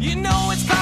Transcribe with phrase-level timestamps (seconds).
[0.00, 0.77] You know it's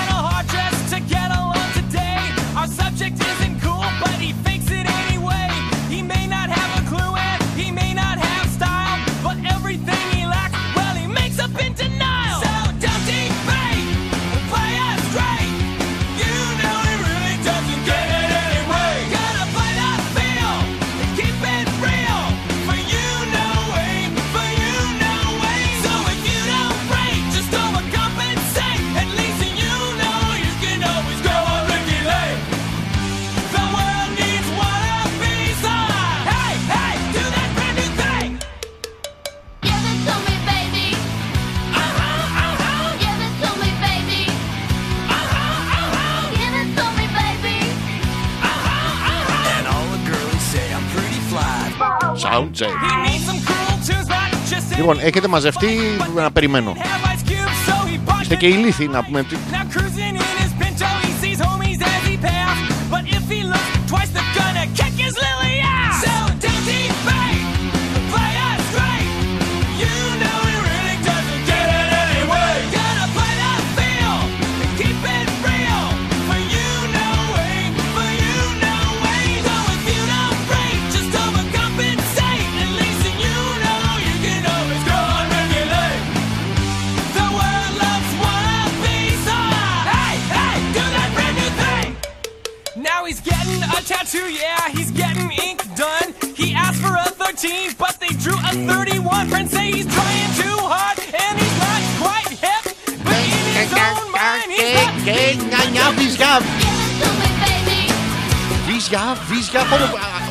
[55.07, 55.79] έχετε μαζευτεί
[56.15, 56.77] να περιμένω.
[58.21, 59.27] Είστε και ηλίθιοι να πούμε.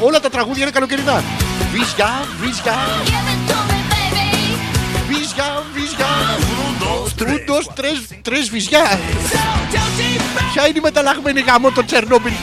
[0.01, 1.23] όλα τα τραγούδια είναι καλοκαιρινά.
[1.71, 2.77] Βυζιά, βυζιά.
[5.07, 6.05] Βυζιά, βυζιά.
[7.17, 7.71] Φρούντο,
[8.21, 8.99] τρε βυζιά.
[10.53, 12.33] Ποια είναι η μεταλλαγμένη γαμό των Τσερνόμπιλ.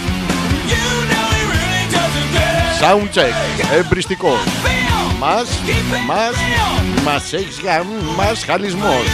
[2.80, 4.38] Soundcheck, εμπριστικό.
[5.18, 5.48] Μας,
[6.06, 6.34] μας,
[7.04, 9.06] μας έχεις γαμ, μας χαλισμός.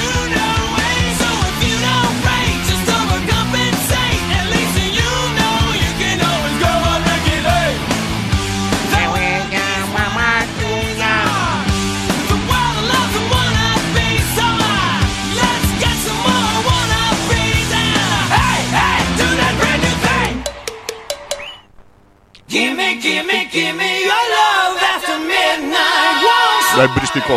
[26.83, 27.35] εμπριστικό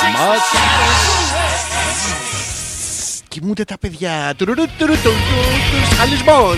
[0.00, 0.40] σμάτ.
[3.28, 4.34] Κοιμούνται τα παιδιά.
[5.90, 6.56] Σχαλισμός.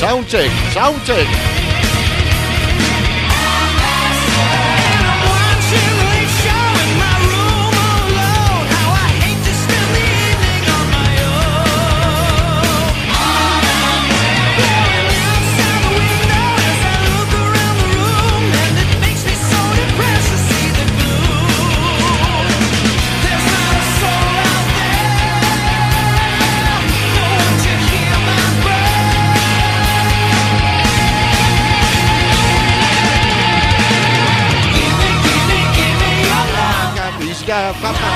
[0.00, 1.45] Sound check, sound check.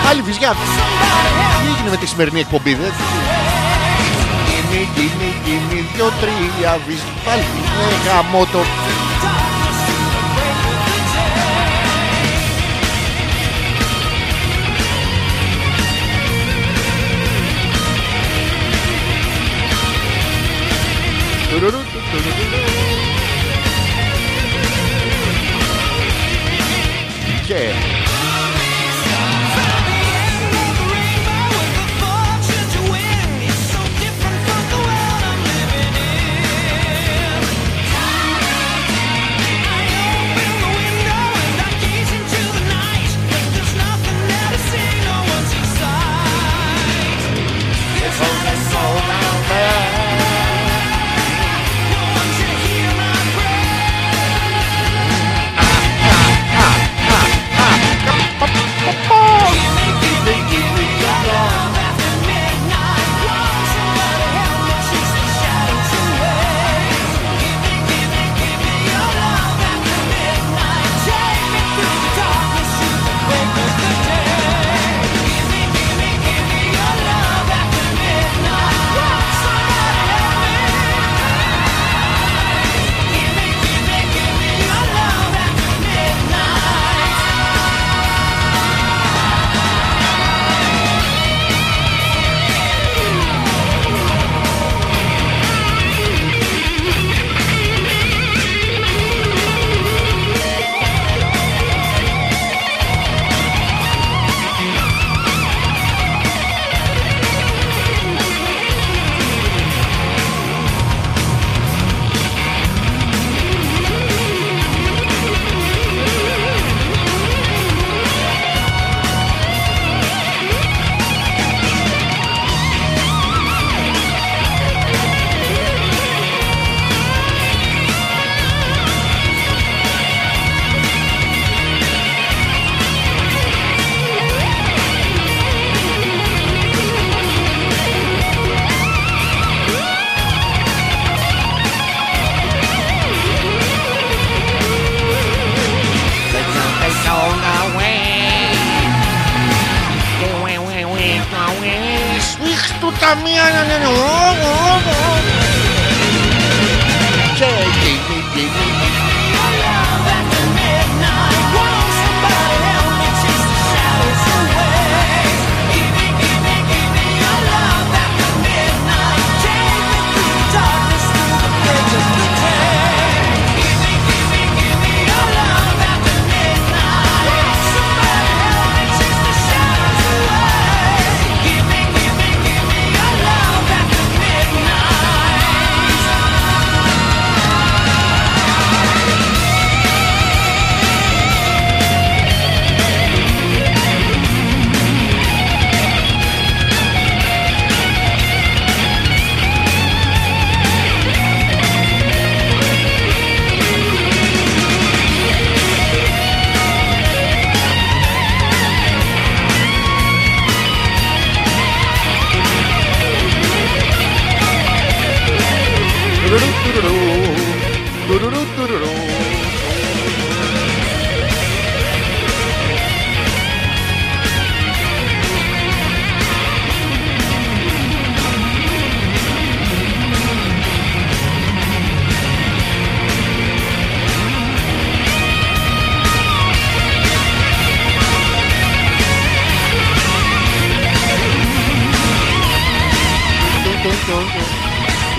[0.05, 0.51] Πάλι βυζιά.
[0.51, 2.93] Τι έγινε με τη σημερινή εκπομπή, δεν
[4.47, 7.05] Κινή, γίνει κινή, δυο, τρία, βυζιά.
[7.25, 7.45] Πάλι
[8.07, 8.59] γαμό το.
[27.51, 28.00] Yeah.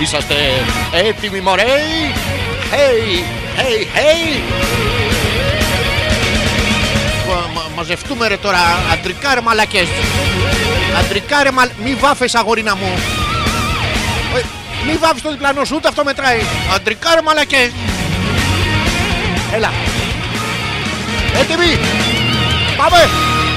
[0.02, 0.34] Είσαστε
[0.92, 1.64] έτοιμοι μωρέ;
[2.72, 3.24] Hey,
[3.60, 4.40] hey, hey!
[7.28, 8.58] Μα- μα- Μαζευτούμε ρε τώρα.
[8.92, 9.88] Αντρικά ρε μαλακές.
[10.98, 11.68] Αντρικά ρε μαλ...
[11.84, 12.92] Μη βάφες αγορίνα μου.
[14.36, 14.40] Ε,
[14.86, 16.40] Μη βάφεις το διπλανό σου ούτε αυτό μετράει.
[16.74, 17.70] Αντρικά ρε μαλακές.
[19.54, 19.72] Έλα.
[21.40, 21.78] Έτοιμοι.
[22.76, 23.08] Πάμε.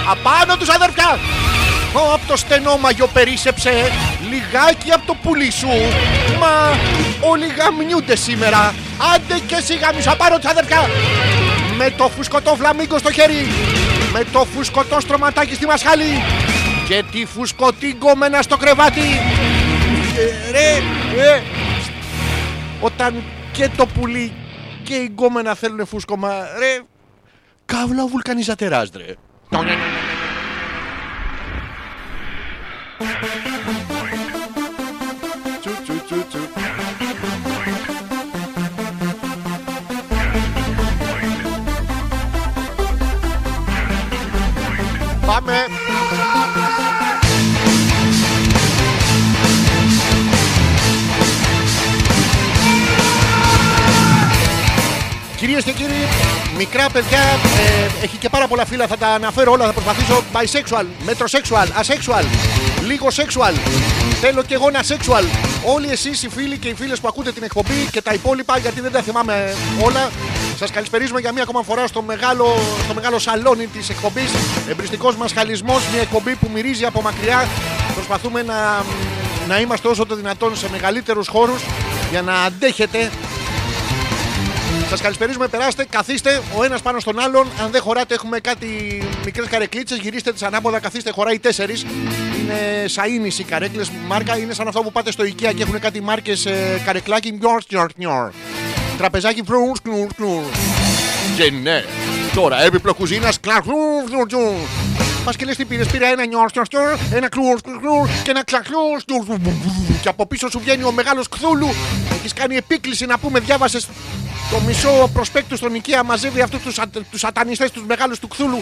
[0.10, 1.20] Απάνω τους αδερφιά
[1.94, 3.92] Ω, από το στενό μαγιο περίσεψε
[4.30, 5.68] λιγάκι από το πουλί σου.
[6.40, 6.78] Μα
[7.30, 8.74] όλοι γαμνιούνται σήμερα.
[9.16, 10.82] Άντε και εσύ γαμισα πάρω τους αδερφιά.
[11.78, 13.48] Με το φουσκωτό φλαμίγκο στο χέρι.
[14.14, 16.24] Με το φουσκωτό στρωματάκι στη μασχάλη.
[16.88, 19.02] Και τη φουσκωτή γκόμενα στο κρεβάτι.
[20.18, 20.76] Ε, Ρε,
[21.22, 21.42] ε,
[22.82, 24.34] όταν και το πουλί
[24.84, 26.82] και η γκόμενα θέλουν φούσκωμα, ρε,
[27.66, 29.06] καύλα ο βουλκανιζατεράς, ρε.
[45.26, 45.68] Πάμε!
[55.38, 55.94] Κυρίες και κύριοι,
[56.58, 60.24] μικρά παιδιά, ε, έχει και πάρα πολλά φύλλα, θα τα αναφέρω όλα, θα προσπαθήσω.
[60.34, 62.24] Bisexual, metrosexual, asexual,
[62.88, 63.54] λίγο sexual.
[64.22, 65.24] Θέλω και εγώ ένα sexual.
[65.66, 68.82] Όλοι εσείς οι φίλοι και οι φίλες που ακούτε την εκπομπή και τα υπόλοιπα, γιατί
[68.82, 70.10] δεν τα θυμάμαι όλα,
[70.60, 74.32] σας καλησπερίζουμε για μία ακόμα φορά στο μεγάλο, στο μεγάλο σαλόνι της εκπομπής.
[74.70, 77.48] Εμπριστικός μας χαλισμός, μια εκπομπή που μυρίζει από μακριά.
[77.94, 78.84] Προσπαθούμε να,
[79.48, 81.62] να είμαστε όσο το δυνατόν σε μεγαλύτερους χώρους
[82.12, 83.12] για να αντέχετε
[84.90, 87.48] Σας καλησπερίζουμε, περάστε, καθίστε ο ένας πάνω στον άλλον.
[87.64, 88.68] Αν δεν χωράτε, έχουμε κάτι
[89.26, 89.98] μικρές καρεκλίτσες.
[89.98, 91.82] Γυρίστε τις ανάποδα, καθίστε, χωράει τέσσερις.
[92.40, 94.38] Είναι σαΐνι οι καρέκλες μάρκα.
[94.38, 97.32] Είναι σαν αυτό που πάτε στο IKEA και έχουν κάτι μάρκες ε, καρεκλάκι.
[97.32, 98.32] Νιορ, νιορ, νιορ.
[98.98, 100.44] Τραπεζάκι φρουρ, σκνουρ, σκνουρ.
[101.38, 101.84] Και ναι,
[102.36, 103.40] τώρα έπιπλο κουζίνας.
[103.40, 104.54] Κλαρ, φρουρ, φρουρ, φρουρ.
[105.26, 108.30] Πας και λες τι πήρες, πήρα ένα νιορ, νιορ, νιορ, ένα κλουρ, κλουρ, κλουρ και
[108.30, 109.40] ένα κλαρ, κλουρ, κλουρ.
[110.02, 111.70] Και από πίσω σου βγαίνει ο μεγάλος Κθούλου.
[112.18, 113.88] Έχεις κάνει επίκληση να πούμε, διάβασες
[114.52, 116.80] το μισό προσπέκτου στον Οικία μαζεύει αυτούς τους
[117.12, 118.62] τους σατανιστές, τους μεγάλους του Κθούλου,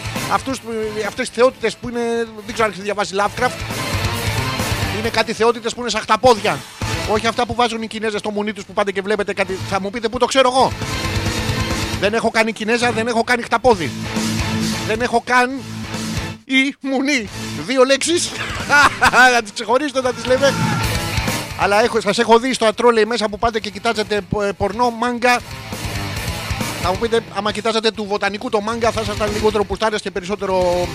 [1.06, 2.00] αυτές τι θεότητες που είναι.
[2.44, 3.58] Δεν ξέρω αν έχεις διαβάσει Lovecraft.
[4.98, 6.58] Είναι κάτι θεότητες που είναι σαν χταπόδια.
[7.10, 9.58] Όχι αυτά που βάζουν οι Κινέζες στο μουνί τους που πάτε και βλέπετε κάτι.
[9.70, 10.72] Θα μου πείτε πού το ξέρω εγώ.
[12.00, 13.90] Δεν έχω κάνει Κινέζα, δεν έχω κάνει χταπόδι.
[14.86, 15.50] Δεν έχω καν
[16.44, 17.28] ή μουνί.
[17.66, 18.30] Δύο λέξεις.
[19.34, 20.54] να τις ξεχωρίσετε, να τις λέμε.
[21.58, 25.40] Αλλά έχω, σας έχω δει στο ατρόλεϊ μέσα που πάτε και κοιτάζετε ε, πορνό, μάγκα.
[26.82, 30.86] Θα μου πείτε, άμα κοιτάζατε του βοτανικού το μάγκα, θα ήσασταν λιγότερο πουστάρες και περισσότερο,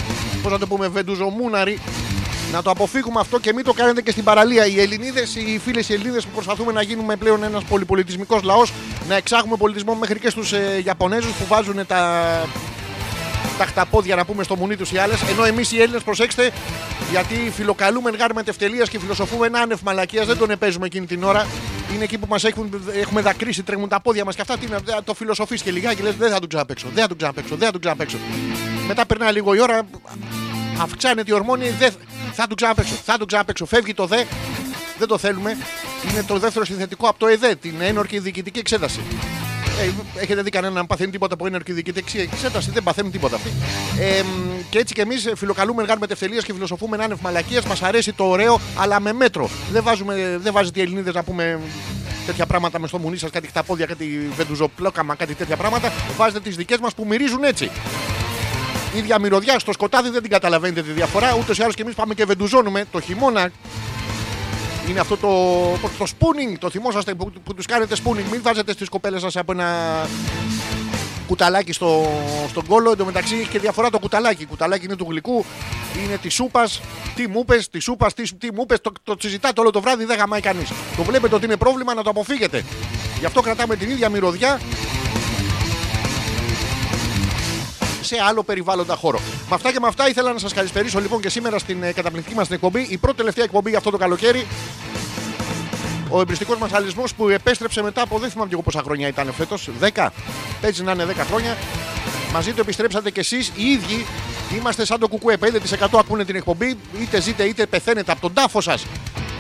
[0.43, 1.79] πώς να το πούμε, βεντουζομούναροι.
[2.51, 4.65] Να το αποφύγουμε αυτό και μην το κάνετε και στην παραλία.
[4.65, 8.73] Οι Ελληνίδες, οι φίλες οι Ελληνίδες που προσπαθούμε να γίνουμε πλέον ένας πολυπολιτισμικός λαός,
[9.07, 12.23] να εξάγουμε πολιτισμό μέχρι και στους ε, Ιαπωνέζους που βάζουν τα,
[13.59, 15.21] τα χταπόδια να πούμε στο μουνί τους οι άλλες.
[15.29, 16.51] Ενώ εμείς οι Έλληνες, προσέξτε,
[17.11, 21.23] γιατί φιλοκαλούμε γάρ με τευτελείας και φιλοσοφούμε ένα άνευ μαλακίας, δεν τον επέζουμε εκείνη την
[21.23, 21.47] ώρα.
[21.93, 22.43] Είναι εκεί που μας
[22.93, 24.57] έχουμε δακρύσει, τρέμουν τα πόδια μας και αυτά.
[24.57, 27.55] Τι είναι, το φιλοσοφείς και λιγάκι λες: Δεν θα τον ξαναπέξω, δεν θα τον ξαναπέξω,
[27.55, 28.17] δεν θα τον ξαναπέξω.
[28.87, 29.81] Μετά περνάει λίγο η ώρα,
[30.81, 31.91] αυξάνεται η ορμόνη, δεν
[32.33, 33.65] θα τον ξαναπέξω, θα τον ξαναπέξω.
[33.65, 34.23] Φεύγει το δε,
[34.97, 35.57] Δεν το θέλουμε.
[36.11, 38.99] Είναι το δεύτερο συνθετικό από το ΕΔΕ, την ένορκη διοικητική εξέταση.
[39.79, 43.49] Ε, έχετε δει κανέναν να παθαίνει τίποτα από ένορκη διοικητική εξέταση; Δεν παθαίνουν τίποτα αυτοί.
[43.99, 44.27] Ε, μ,
[44.69, 47.65] και έτσι και εμείς φιλοκαλούμε εργά μετευτελεία και φιλοσοφούμε ένα άνευ μαλακίας.
[47.65, 49.49] Μας αρέσει το ωραίο, αλλά με μέτρο.
[49.71, 51.59] Δεν, βάζουμε, δεν βάζετε οι Ελληνίδες να πούμε
[52.25, 55.91] τέτοια πράγματα μες στο μουνί σας, κάτι χταπόδια, κάτι βεντουζοπλόκαμα, κάτι τέτοια πράγματα.
[56.17, 57.71] Βάζετε τις δικές μας που μυρίζουν έτσι.
[58.95, 61.35] Η ίδια μυρωδιά στο σκοτάδι δεν την καταλαβαίνετε τη διαφορά.
[61.39, 63.51] Ούτως ή άλλως και εμείς πάμε και βεντουζώνουμε το χειμώνα.
[64.89, 68.23] Είναι αυτό το, το spooning, το θυμόσαστε που, που τους κάνετε spooning.
[68.31, 69.67] Μην βάζετε στις κοπέλες σας από ένα
[71.27, 72.11] κουταλάκι στο,
[72.49, 72.91] στον κόλο.
[72.91, 74.45] Εν τω μεταξύ έχει και διαφορά το κουταλάκι.
[74.45, 75.45] Κουταλάκι είναι του γλυκού,
[76.03, 76.81] είναι της σούπας.
[77.15, 80.05] Τι μου πε, της σούπας, τι, τι μου πε, το, το συζητάτε όλο το βράδυ,
[80.05, 80.69] δεν γαμάει κανείς.
[80.97, 82.65] Το βλέπετε ότι είναι πρόβλημα να το αποφύγετε.
[83.19, 84.59] Γι' αυτό κρατάμε την ίδια μυρωδιά
[88.01, 89.19] σε άλλο περιβάλλοντα χώρο.
[89.49, 92.35] Με αυτά και με αυτά ήθελα να σας καλησπερίσω λοιπόν και σήμερα στην ε, καταπληκτική
[92.35, 92.87] μας εκπομπή.
[92.89, 94.47] Η πρώτη τελευταία εκπομπή για αυτό το καλοκαίρι.
[96.09, 99.33] Ο εμπριστικός μας αλυσμός που επέστρεψε μετά από δεν θυμάμαι και εγώ πόσα χρόνια ήταν
[99.37, 99.69] φέτος.
[99.93, 100.07] 10.
[100.61, 101.57] Έτσι να είναι 10 χρόνια.
[102.33, 104.05] Μαζί του επιστρέψατε κι εσείς οι ίδιοι.
[104.57, 105.37] Είμαστε σαν το κουκουέ.
[105.39, 106.77] 5% ακούνε την εκπομπή.
[107.01, 108.85] Είτε ζείτε είτε πεθαίνετε από τον τάφο σας.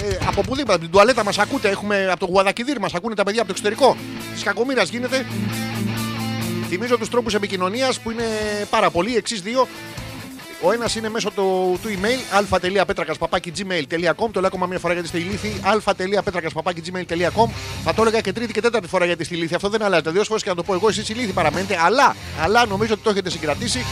[0.03, 1.69] Ε, από οπουδήποτε, από την τουαλέτα μας ακούτε.
[1.69, 3.97] Έχουμε από το Γουαδακιδίρ μας ακούνε τα παιδιά από το εξωτερικό.
[4.33, 5.25] Της κακομήρα γίνεται.
[6.69, 8.23] Θυμίζω τους τρόπους επικοινωνίας που είναι
[8.69, 9.15] πάρα πολλοί.
[9.15, 9.67] Εξής δύο.
[10.61, 14.29] Ο ένας είναι μέσω του, του email αλφα.πέτρακα.gmail.com.
[14.31, 15.61] Το λέω ακόμα μια φορά γιατί είστε ηλίθιοι.
[15.63, 17.49] αλφα.πέτρακα.gmail.com.
[17.83, 19.55] Θα το έλεγα και τρίτη και τέταρτη φορά γιατί είστε ηλίθιοι.
[19.55, 20.11] Αυτό δεν αλλάζεται.
[20.11, 21.77] Δύο φορές και να το πω εγώ, εσείς ηλίθιοι παραμένετε.
[21.85, 23.85] Αλλά, αλλά νομίζω ότι το έχετε συγκρατήσει.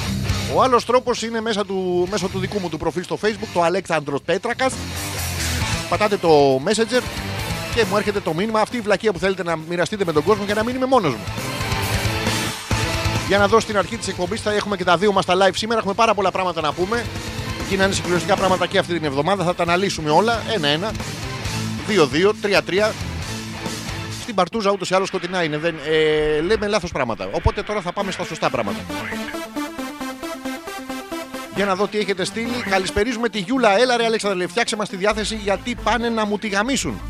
[0.55, 3.61] Ο άλλος τρόπος είναι μέσα του, μέσω του δικού μου του προφίλ στο facebook, το
[3.61, 4.73] Αλέξανδρος Πέτρακας.
[5.89, 7.01] Πατάτε το messenger
[7.75, 10.43] και μου έρχεται το μήνυμα αυτή η βλακεία που θέλετε να μοιραστείτε με τον κόσμο
[10.45, 11.23] για να μην είμαι μόνος μου.
[13.27, 15.55] Για να δω στην αρχή της εκπομπής θα έχουμε και τα δύο μας τα live
[15.55, 15.79] σήμερα.
[15.79, 17.05] Έχουμε πάρα πολλά πράγματα να πούμε.
[17.69, 19.43] Και να είναι συγκλονιστικά πράγματα και αυτή την εβδομάδα.
[19.43, 20.91] Θα τα αναλύσουμε όλα ένα-ένα.
[21.87, 22.93] Δύο-δύο, τρία-τρία.
[24.21, 25.57] Στην παρτούζα ούτως ή άλλως σκοτεινά είναι.
[25.57, 27.29] Δεν, ε, λέμε λάθος πράγματα.
[27.31, 28.79] Οπότε τώρα θα πάμε στα σωστά πράγματα.
[31.55, 32.63] Για να δω τι έχετε στείλει.
[32.69, 33.79] Καλησπερίζουμε τη Γιούλα.
[33.79, 37.01] Έλα ρε Αλέξανδρε, φτιάξε μας τη διάθεση γιατί πάνε να μου τη γαμίσουν.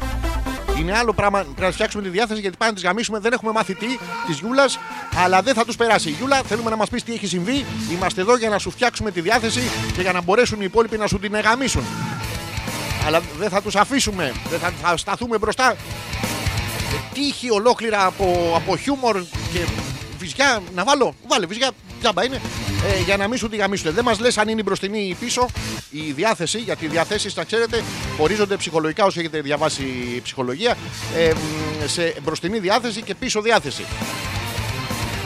[0.80, 3.20] Είναι άλλο πράγμα πρέπει να φτιάξουμε τη διάθεση γιατί πάνε να τις γαμίσουμε.
[3.20, 3.88] Δεν έχουμε μάθει τι
[4.28, 4.80] της Γιούλας,
[5.24, 6.10] αλλά δεν θα τους περάσει.
[6.10, 7.66] Γιούλα, θέλουμε να μας πεις τι έχει συμβεί.
[7.92, 9.62] Είμαστε εδώ για να σου φτιάξουμε τη διάθεση
[9.96, 11.84] και για να μπορέσουν οι υπόλοιποι να σου την εγαμίσουν.
[13.06, 14.34] Αλλά δεν θα τους αφήσουμε.
[14.50, 15.72] Δεν θα, θα σταθούμε μπροστά.
[15.72, 15.76] Ε,
[17.14, 19.60] Τύχη ολόκληρα από, από χιούμορ και
[20.18, 20.62] βυζιά.
[20.76, 21.72] Να βάλω, βάλε βυζιά.
[22.00, 22.42] Τζάμπα είναι;
[22.88, 23.94] Ε, για να μην σου τη γαμίσουν.
[23.94, 25.48] Δεν μας λες αν είναι η μπροστινή ή πίσω
[25.90, 26.58] η διάθεση.
[26.58, 27.84] Γιατί οι διαθέσεις, τα ξέρετε,
[28.18, 29.84] ορίζονται ψυχολογικά όσοι έχετε διαβάσει
[30.24, 30.78] ψυχολογία.
[31.16, 33.86] Ε, μ, σε μπροστινή διάθεση και πίσω διάθεση.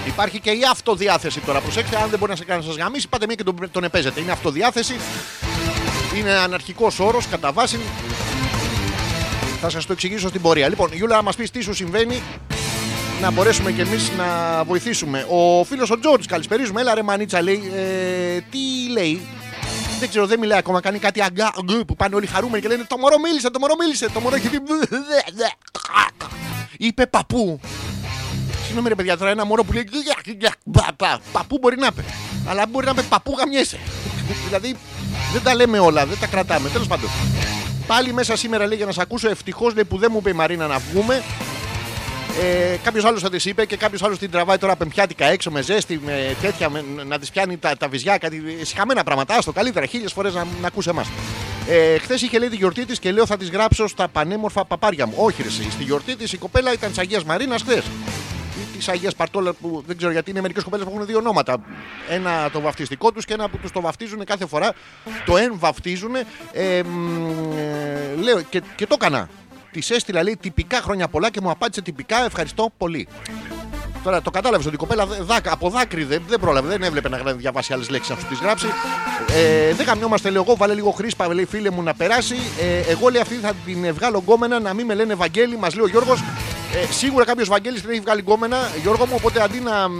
[0.08, 1.60] Υπάρχει και η αυτοδιάθεση τώρα.
[1.60, 3.84] Προσέξτε, αν δεν μπορεί να σε κάνει να σας γαμίσει, πάτε μία και τον, τον
[3.84, 4.22] επέζετε.
[4.22, 4.96] Είναι αυτοδιάθεση.
[6.18, 7.80] Είναι αναρχικός όρος κατά βάση.
[9.62, 10.70] Θα σας το εξηγήσω στην πορεία.
[10.70, 12.22] Λοιπόν, Γιούλα, να μας πεις τι σου συμβαίνει
[13.22, 15.26] να μπορέσουμε κι εμείς να βοηθήσουμε.
[15.30, 16.82] Ο φίλος ο Τζόρτζ, καλησπερίζουμε.
[16.82, 17.72] Έλα ρε μανίτσα, λέει.
[17.76, 19.22] Ε, τι λέει;
[20.00, 20.82] Δεν ξέρω, δεν μιλάει ακόμα.
[20.82, 23.74] Κάνει κάτι αγκά αγκού, που πάνε όλοι χαρούμενοι και λένε Το μωρό μίλησε, το μωρό
[23.80, 24.10] μίλησε.
[24.14, 24.60] Το μωρό έχει πει.
[26.78, 27.60] Είπε παππού.
[28.64, 29.90] Συγγνώμη ρε παιδιά, τώρα ένα μωρό που λέει.
[30.72, 31.20] «Πα, πα».
[31.32, 32.04] Παππού μπορεί να πει.
[32.48, 33.80] Αλλά μπορεί να πει παππού γαμιέσαι.
[34.48, 34.76] δηλαδή
[35.34, 36.70] δεν τα λέμε όλα, δεν τα κρατάμε.
[36.70, 37.10] Τέλος πάντων.
[37.88, 39.30] Πάλι μέσα σήμερα λέει για να σε ακούσω.
[39.30, 41.24] Ευτυχώς λέει που δεν μου είπε η Μαρίνα να βγούμε.
[42.40, 45.62] Ε, κάποιος άλλος θα τη είπε και κάποιος άλλος την τραβάει τώρα πεμπιάτικα έξω με
[45.62, 49.36] ζέστη, με τέτοια, με, να τη πιάνει τα, τα βυζιά, κάτι συχαμένα πράγματα.
[49.36, 51.08] Άστο καλύτερα, χίλιες φορές να, να ακούσει εμάς.
[51.68, 55.06] Ε, Χθες είχε λέει τη γιορτή της και λέω θα τη γράψω στα πανέμορφα παπάρια
[55.06, 55.14] μου.
[55.18, 57.84] Όχι, ρε, εσύ, στη γιορτή της η κοπέλα ήταν της Αγίας Μαρίνας χθες.
[58.62, 61.64] Ή της Αγίας Παρτόλα που δεν ξέρω γιατί είναι μερικές κοπέλες που έχουν δύο ονόματα.
[62.10, 64.74] Ένα το βαφτιστικό τους και ένα που τους το βαφτίζουν κάθε φορά.
[65.26, 66.12] Το εν βαφτίζουν.
[66.52, 69.30] Ε, μ, ε, λέω και, και το έκανα.
[69.72, 73.08] Τη έστειλα λέει τυπικά χρόνια πολλά και μου απάντησε τυπικά ευχαριστώ πολύ.
[74.04, 77.10] Τώρα το κατάλαβες ότι η κοπέλα δε- δάκα, από δάκρυ δεν, δεν πρόλαβε, δεν έβλεπε
[77.10, 78.68] να γρα- διαβάσει άλλες λέξεις να σου τις γράψει.
[79.30, 82.36] Ε, δεν καμιόμαστε, λέω εγώ, βάλε λίγο χρήσπα, λέει φίλε μου να περάσει.
[82.62, 85.86] Ε, εγώ λέει αυτή θα την βγάλω γκόμενα να μην με λένε Βαγγέλη, μας λέει
[85.86, 86.20] ο Γιώργος.
[86.90, 89.94] Ε, σίγουρα κάποιος Βαγγέλης την έχει βγάλει γκόμενα, Γιώργο μου, οπότε αντί να, μ,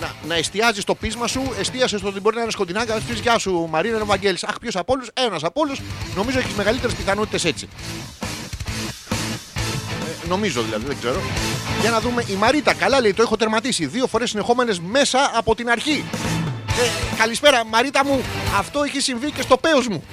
[0.00, 2.98] να, να εστιάζει το πείσμα σου, εστίασε στο ότι μπορεί να είναι σκοτεινά και να
[3.00, 4.44] πει Γεια σου, Μαρίνα, είναι ο Βαγγέλης.
[4.44, 5.80] Αχ, ποιος από όλους, ένας από όλους.
[6.16, 7.68] Νομίζω έχεις μεγαλύτερες πιθανότητες έτσι.
[10.26, 11.20] Ε, νομίζω δηλαδή, δεν ξέρω.
[11.80, 12.24] Για να δούμε.
[12.26, 13.86] Η Μαρίτα, καλά λέει, το έχω τερματίσει.
[13.86, 16.04] Δύο φορές συνεχόμενες μέσα από την αρχή.
[16.68, 18.22] Ε, καλησπέρα, Μαρίτα μου.
[18.58, 20.04] Αυτό έχει συμβεί και στο πέος μου.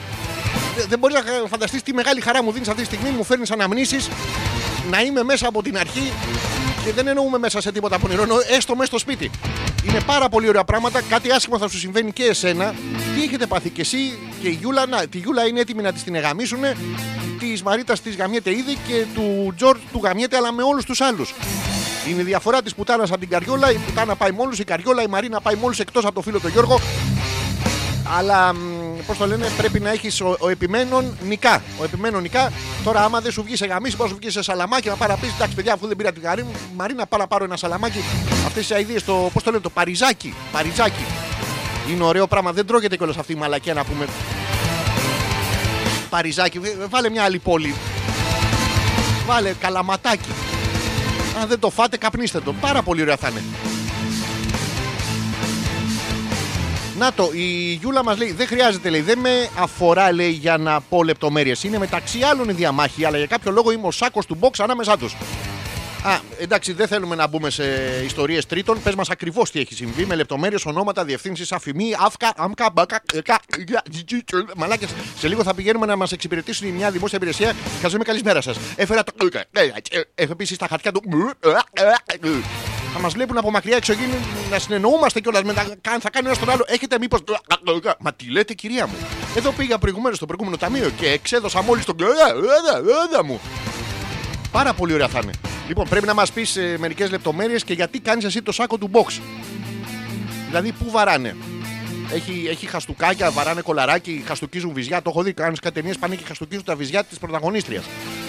[0.78, 3.10] Ε, δεν μπορείς να φανταστείς τι μεγάλη χαρά μου δίνεις αυτή τη στιγμή.
[3.10, 4.10] Μου φέρνεις αναμνήσεις
[4.90, 6.12] να είμαι μέσα από την αρχή
[6.84, 9.32] και δεν εννοούμε μέσα σε τίποτα πονηρό, εννοώ έστω μέσα στο σπίτι.
[9.88, 11.02] Είναι πάρα πολύ ωραία πράγματα.
[11.02, 12.74] Κάτι άσχημο θα σου συμβαίνει και εσένα.
[13.16, 14.86] Τι έχετε πάθει και εσύ και η Γιούλα.
[14.86, 16.78] Να, τη Γιούλα είναι έτοιμη να της την εγαμίσουνε.
[17.40, 21.34] της Μαρίτας της γαμιέται ήδη και του Τζορτ του γαμιέται, αλλά με όλους τους άλλους.
[22.10, 23.72] Είναι η διαφορά της πουτάνας από την Καριόλα.
[23.72, 26.48] Η πουτάνα πάει μόνος, η Καριόλα, η Μαρίνα πάει μόνος εκτός από το φίλο του
[26.48, 26.80] Γιώργο.
[28.18, 28.56] Αλλά
[29.08, 31.62] πώς το λένε, πρέπει να έχεις ο, ο επιμένων νικά.
[31.80, 32.52] Ο επιμένων νικά.
[32.84, 35.34] Τώρα, άμα δεν σου βγει σε γαμίση, πώ σου βγει σε σαλαμάκι, να πάρεις πεις
[35.36, 36.46] εντάξει, παιδιά, αφού δεν πήρα την καρή,
[36.76, 38.04] Μαρίνα, πάω να πάρω ένα σαλαμάκι.
[38.46, 40.34] Αυτές τι αειδίες, το πώς το λένε, το παριζάκι.
[40.52, 41.06] Παριζάκι.
[41.92, 44.06] Είναι ωραίο πράγμα, δεν τρώγεται κιόλας αυτή η μαλακία να πούμε.
[46.10, 47.76] Παριζάκι, Βε- βάλε μια άλλη πόλη.
[49.26, 50.30] Βάλε καλαματάκι.
[51.42, 52.54] Αν δεν το φάτε, καπνίστε το.
[52.54, 53.42] Πάρα πολύ ωραία θα είναι.
[56.98, 60.82] Να το, η Γιούλα μας λέει: Δεν χρειάζεται, λέει, δεν με αφορά, λέει, για να
[60.82, 61.64] πω λεπτομέρειες.
[61.64, 64.98] Είναι μεταξύ άλλων η διαμάχη, αλλά για κάποιο λόγο είμαι ο σάκος του box ανάμεσά
[64.98, 65.16] τους.
[66.06, 67.64] Α, εντάξει, δεν θέλουμε να μπούμε σε
[68.06, 68.82] ιστορίε τρίτων.
[68.84, 73.40] Πε μα ακριβώ τι έχει συμβεί με λεπτομέρειε, ονόματα, διευθύνσει, αφημί, αύκα, άμκα, μπακα, εκα,
[73.68, 74.38] για, τζι, τζι, τζι.
[74.56, 74.90] Μαλάκες.
[75.20, 77.54] Σε λίγο θα πηγαίνουμε να μα εξυπηρετήσουν μια δημόσια υπηρεσία.
[77.82, 78.52] Χαζούμε καλησπέρα σα.
[78.82, 79.12] Έφερα το.
[80.16, 81.02] Επίση τα χαρτιά του.
[82.94, 84.14] Θα μα βλέπουν από μακριά εξωγήινοι
[84.50, 85.66] να συνεννοούμαστε κιόλα με τα.
[85.82, 86.64] καν- Θα κάνει ένα τον άλλο.
[86.68, 87.18] Έχετε μήπω.
[88.00, 88.96] Μα τι λέτε, κυρία μου.
[89.36, 91.96] Εδώ πήγα προηγουμένω στο προηγούμενο ταμείο και εξέδωσα μόλι τον.
[93.26, 93.40] μου.
[94.54, 95.32] Πάρα πολύ ωραία θα είναι.
[95.68, 98.90] Λοιπόν, πρέπει να μας πεις ε, μερικές λεπτομέρειες και γιατί κάνεις εσύ το σάκο του
[98.94, 99.22] box.
[100.48, 101.36] Δηλαδή, πού βαράνε;
[102.14, 105.02] Έχει, έχει χαστούκάκια, βαράνε κολαράκι, χαστούκίζουν βυζιά.
[105.02, 105.34] Το έχω δει.
[105.34, 107.84] Κάνεις κάτι ταινίες πάνε και χαστούκίζουν τα βυζιά της πρωταγωνίστριας.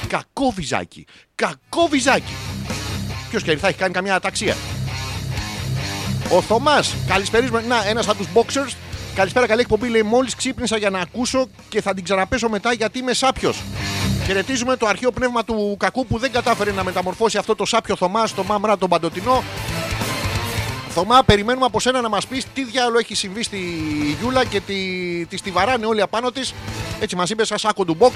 [0.07, 1.07] Κακό βυζάκι.
[1.35, 2.33] Κακό βυζάκι.
[3.31, 4.57] Ποιος και θα έχει κάνει καμιά αταξία.
[6.37, 7.61] Ο Θωμάς, καλησπέρισμα.
[7.61, 8.73] Να, ένας από τους boxers.
[9.15, 9.89] Καλησπέρα, καλή εκπομπή.
[9.89, 13.63] Λέει: Μόλις ξύπνησα για να ακούσω και θα την ξαναπέσω μετά γιατί είμαι σάπιος.
[14.27, 18.27] Χαιρετίζουμε το αρχαίο πνεύμα του κακού που δεν κατάφερε να μεταμορφώσει αυτό το σάπιο Θωμά
[18.27, 19.43] στο μάμρα τον παντοτινό.
[20.89, 23.59] Θωμά, περιμένουμε από σένα να μας πεις τι διάλογο έχει συμβεί στη
[24.21, 24.75] Γιούλα και τη,
[25.27, 26.55] τη στιβαράνε όλοι απάνω της.
[27.01, 28.13] Έτσι μας είπες, σαν σάκο του box.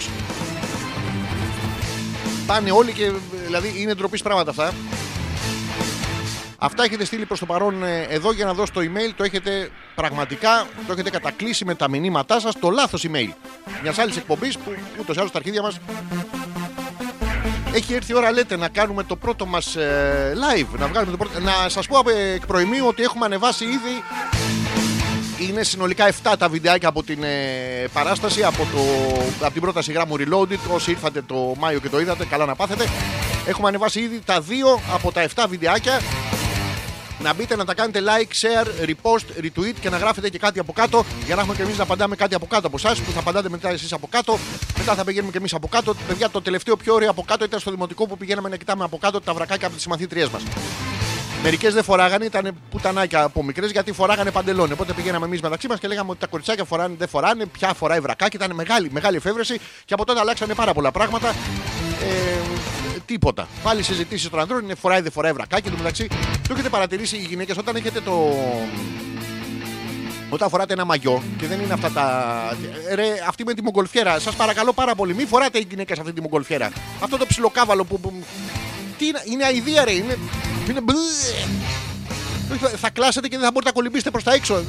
[2.47, 3.13] Πάνε όλοι και
[3.47, 4.73] δηλαδή είναι ντροπής πράγματα αυτά.
[6.61, 9.13] Αυτά έχετε στείλει προς το παρόν ε, εδώ για να δώσω το email.
[9.17, 13.33] Το έχετε πραγματικά το έχετε κατακλείσει με τα μηνύματά σας το λάθος email.
[13.83, 15.79] Μιας άλλης εκπομπής που ούτως ή άλλως στα αρχίδια μας
[17.73, 19.77] έχει έρθει η ώρα, λέτε, να κάνουμε το πρώτο μας
[20.35, 20.79] live.
[20.79, 21.41] Να, βγάλουμε το πρώτο...
[21.41, 24.03] να σας πω από εκ προημίου ότι έχουμε ανεβάσει ήδη.
[25.49, 27.29] Είναι συνολικά 7 τα βιντεάκια από την ε,
[27.93, 28.81] παράσταση, από, το,
[29.41, 30.59] από την πρόταση γράμμου Reloaded.
[30.73, 32.85] Όσοι ήρθατε το Μάιο και το είδατε, καλά να πάθετε.
[33.47, 34.43] Έχουμε ανεβάσει ήδη τα 2
[34.95, 36.01] από τα 7 βιντεάκια.
[37.23, 40.73] Να μπείτε να τα κάνετε like, share, repost, retweet και να γράφετε και κάτι από
[40.73, 43.21] κάτω για να έχουμε και εμείς να απαντάμε κάτι από κάτω από εσάς που θα
[43.21, 44.39] απαντάτε μετά εσείς από κάτω.
[44.79, 45.95] Μετά θα πηγαίνουμε και εμείς από κάτω.
[46.09, 48.99] Παιδιά, το τελευταίο πιο ωραίο από κάτω ήταν στο δημοτικό που πηγαίναμε να κοιτάμε από
[48.99, 50.43] κάτω τα βρακάκια από τις συμμαθήτριέ μας.
[51.43, 54.73] Μερικές δεν φοράγανε, ήταν πουτανάκια από μικρές γιατί φοράγανε παντελόνι.
[54.73, 58.01] Οπότε πηγαίναμε εμείς μεταξύ μας και λέγαμε ότι τα κοριτσάκια φοράνε, δεν φοράνε, πια φοράει
[58.01, 58.37] βρακάκι.
[58.37, 61.29] Ήταν μεγάλη, μεγάλη εφεύρεση και από τότε αλλάξανε πάρα πολλά πράγματα.
[61.29, 62.78] Ε,
[63.09, 63.49] τίποτα.
[63.63, 65.67] Πάλι συζητήσεις των ανδρών είναι φοράει, δεν φοράει βρακάκι.
[65.67, 66.07] Εν τω μεταξύ,
[66.49, 68.13] το έχετε παρατηρήσει οι γυναίκες όταν έχετε το.
[70.31, 72.07] Όταν φοράτε ένα μαγιό και δεν είναι αυτά τα.
[72.95, 74.19] Ρε, αυτή με τη μογκολφιέρα.
[74.19, 76.71] Σας παρακαλώ πάρα πολύ, μην φοράτε οι γυναίκες αυτή τη μογκολφιέρα.
[77.01, 78.01] Αυτό το ψιλοκάβαλο που.
[78.01, 78.13] που...
[78.99, 79.93] Τι είναι, είναι αηδία, ρε.
[79.93, 80.19] Είναι.
[80.71, 80.81] είναι...
[80.81, 80.97] μπλε.
[82.53, 84.63] Όχι, Θα κλάσετε και δεν θα μπορείτε να κολυμπήσετε προς τα έξω.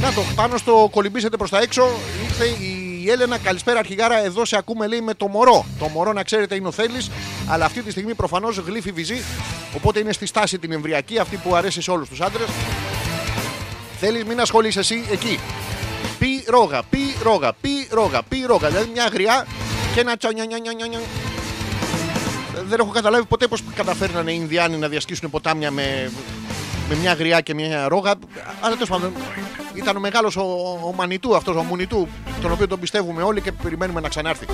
[0.00, 1.88] Να το, πάνω στο κολυμπήσετε προς τα έξω
[2.24, 3.38] ήρθε η Έλενα.
[3.38, 4.24] Καλησπέρα, αρχηγάρα.
[4.24, 5.66] Εδώ σε ακούμε, λέει, με το μωρό.
[5.78, 7.06] Το μωρό, να ξέρετε, είναι ο Θέλει,
[7.48, 9.22] αλλά αυτή τη στιγμή προφανώς γλύφει βυζί.
[9.76, 12.48] Οπότε είναι στη στάση την εμβριακή, αυτή που αρέσει σε όλους τους άντρες.
[14.00, 15.40] Θέλει, μην ασχολείσαι εσύ εκεί.
[16.18, 18.68] Πι ρόγα, πι ρόγα, πι ρόγα, πι ρόγα.
[18.68, 19.46] Δηλαδή μια γριά
[19.94, 21.00] και ένα τσανιανιανιανιανια.
[22.68, 26.10] Δεν έχω καταλάβει ποτέ πώς καταφέρνανε οι Ινδιάνοι να διασκήσουν ποτάμια με,
[26.88, 28.14] με μια γριά και μια ρόγα.
[28.60, 29.12] Αλλά τέλος πάντων
[29.74, 30.42] ήταν ο μεγάλος ο,
[30.84, 32.08] ο Μανιτού αυτός, ο Μουνιτού,
[32.42, 34.46] τον οποίο τον πιστεύουμε όλοι και περιμένουμε να ξανάρθει.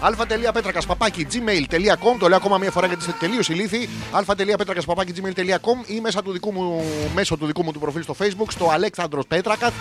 [0.00, 3.88] αλφα.πέτρακας παπάκι gmail.com Το λέω ακόμα μία φορά γιατί είστε τελείως ηλίθιοι.
[4.10, 8.14] αλφα.πέτρακας παπάκι gmail.com ή μέσα του δικού μου, μέσω του δικού μου του προφίλ στο
[8.18, 9.72] facebook στο Αλέξανδρος Πέτρακας.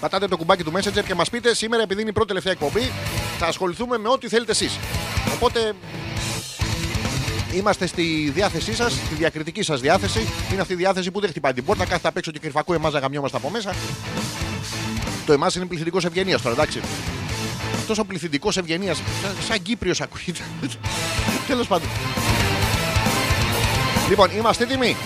[0.00, 2.92] Πατάτε το κουμπάκι του Messenger και μας πείτε σήμερα, επειδή είναι η πρώτη τελευταία εκπομπή,
[3.38, 4.78] θα ασχοληθούμε με ό,τι θέλετε εσείς.
[5.34, 5.72] Οπότε
[7.54, 10.28] Είμαστε στη διάθεσή σας, στη διακριτική σας διάθεση.
[10.52, 12.92] Είναι αυτή η διάθεση που δεν χτυπάει την πόρτα, κάθεται απ' έξω και κρυφακού εμάς
[12.92, 13.74] να γαμιόμαστε από μέσα.
[15.26, 16.80] Το εμάς είναι πληθυντικός ευγενίας τώρα, εντάξει.
[17.74, 20.40] Αυτό ο πληθυντικός ευγενίας, σαν, σαν Κύπριος ακούγεται.
[21.48, 21.88] Τέλος πάντων.
[24.08, 24.96] Λοιπόν, είμαστε έτοιμοι.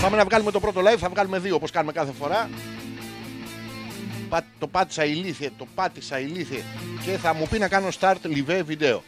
[0.00, 2.50] Πάμε να βγάλουμε το πρώτο live, θα βγάλουμε δύο όπως κάνουμε κάθε φορά.
[4.28, 6.62] Πα- Το πάτησα ηλίθιε, το πάτησα ηλίθιε
[7.04, 9.02] και θα μου πει να κάνω start live βίντεο.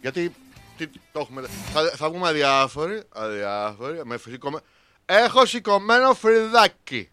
[0.00, 0.34] Γιατί
[0.76, 1.42] Τι, το έχουμε.
[1.72, 3.02] Θα, θα βγούμε αδιάφοροι.
[3.14, 4.00] Αδιάφοροι.
[4.04, 4.62] Με σηκωμένο.
[5.06, 7.08] Έχω σηκωμένο φρυδάκι.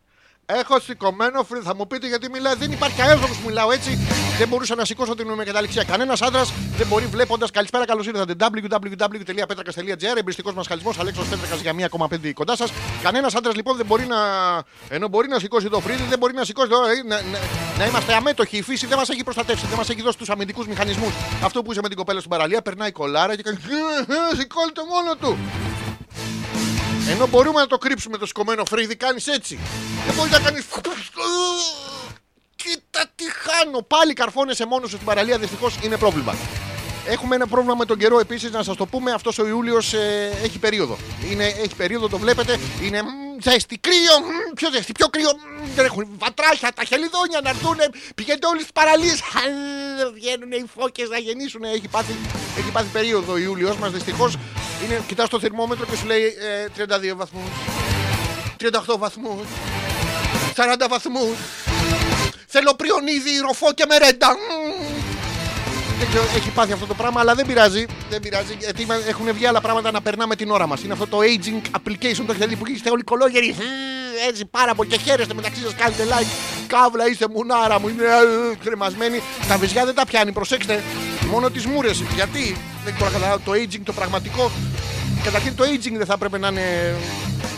[0.46, 1.68] Έχω σηκωμένο φρυδάκι.
[1.68, 2.56] Θα μου πείτε γιατί μιλάω.
[2.56, 3.98] Δεν υπάρχει κανένας που μιλάω έτσι.
[4.38, 5.84] Δεν μπορούσα να σηκώσω την με καταληξία.
[5.84, 7.52] Κανένας άντρας δεν μπορεί βλέποντας.
[7.52, 8.34] Καλησπέρα, καλώς ήρθατε.
[8.40, 12.72] www.petrakas.gr Εμπριστικός μας χαλισμός Αλέξος Πέτρακας για 1,5 κοντά σας.
[13.04, 14.18] Κανένας άντρας λοιπόν δεν μπορεί να.
[14.90, 16.76] ενώ μπορεί να σηκώσει το φρύδι, δεν μπορεί να σηκώσει το.
[16.76, 17.40] ε, Να, να,
[17.78, 18.58] να είμαστε αμέτωχοι.
[18.58, 19.66] Η φύση δεν μας έχει προστατεύσει.
[19.68, 21.14] Δεν μας έχει δώσει τους αμυντικούς μηχανισμούς.
[21.44, 23.58] Αυτό που είσαι με την κοπέλα στην παραλία περνάει κολάρα και κάνει.
[24.40, 25.38] Σηκώνεται μόνο του.
[27.10, 29.60] Ενώ μπορούμε να το κρύψουμε το σηκωμένο φρύδι, κάνεις έτσι.
[30.06, 30.60] Δεν μπορείς να κάνει.
[32.64, 33.82] Κοίτα τι χάνω.
[33.82, 36.36] Πάλι καρφώνεσαι μόνος σου στην παραλία, δυστυχώς είναι πρόβλημα.
[37.08, 39.12] Έχουμε ένα πρόβλημα με τον καιρό επίσης, να σας το πούμε.
[39.12, 39.94] Αυτός ο Ιούλιος
[40.44, 40.98] έχει περίοδο.
[41.32, 42.60] Είναι, έχει περίοδο, το βλέπετε.
[42.82, 43.08] Είναι μ,
[43.42, 45.30] ζέστη, κρύο, μ, πιο ζέστη, πιο κρύο.
[45.30, 47.78] μ, Δεν έχουν βατράχια, τα χελιδόνια να έρθουν.
[48.16, 49.22] Πηγαίνετε όλοι στις παραλίες.
[50.14, 51.64] Βγαίνουν οι φώκες να γεννήσουν.
[51.64, 52.14] Έχει πάθει,
[52.58, 54.38] έχει πάθει περίοδο ο Ιούλιος μας δυστυχώς.
[55.08, 56.68] Κοιτάς το θερμόμετρο και σου λέει ε,
[57.12, 57.50] 32 βαθμούς.
[58.58, 59.48] 38 βαθμούς.
[60.56, 61.38] 40 βαθμούς.
[62.54, 64.28] Θέλω πριονίδι, ροφό και μερέντα.
[64.30, 64.96] Μμμ.
[66.00, 67.86] Δεν ξέρω, έχει πάθει αυτό το πράγμα, αλλά δεν πειράζει.
[68.10, 70.84] Δεν πειράζει γιατί μα- έχουν βγει άλλα πράγματα να περνάμε την ώρα μας.
[70.84, 73.50] Είναι αυτό το aging application, το έχετε δει που είστε όλοι κολόγεροι.
[73.60, 75.76] Ε, Έτσι πάρα πολύ και χαίρεστε μεταξύ σας.
[75.76, 76.32] Κάνετε like.
[76.68, 77.88] Καύλα, είστε μουνάρα μου.
[77.88, 79.22] Είναι ε, κρεμασμένοι.
[79.48, 80.84] Τα βυζιά δεν τα πιάνει, προσέξτε.
[81.30, 82.04] Μόνο τις μούρες.
[82.16, 84.52] Γιατί δεν μπορώ να καταλάβω το aging, το πραγματικό.
[85.24, 86.96] Καταρχήν το aging δεν θα έπρεπε να είναι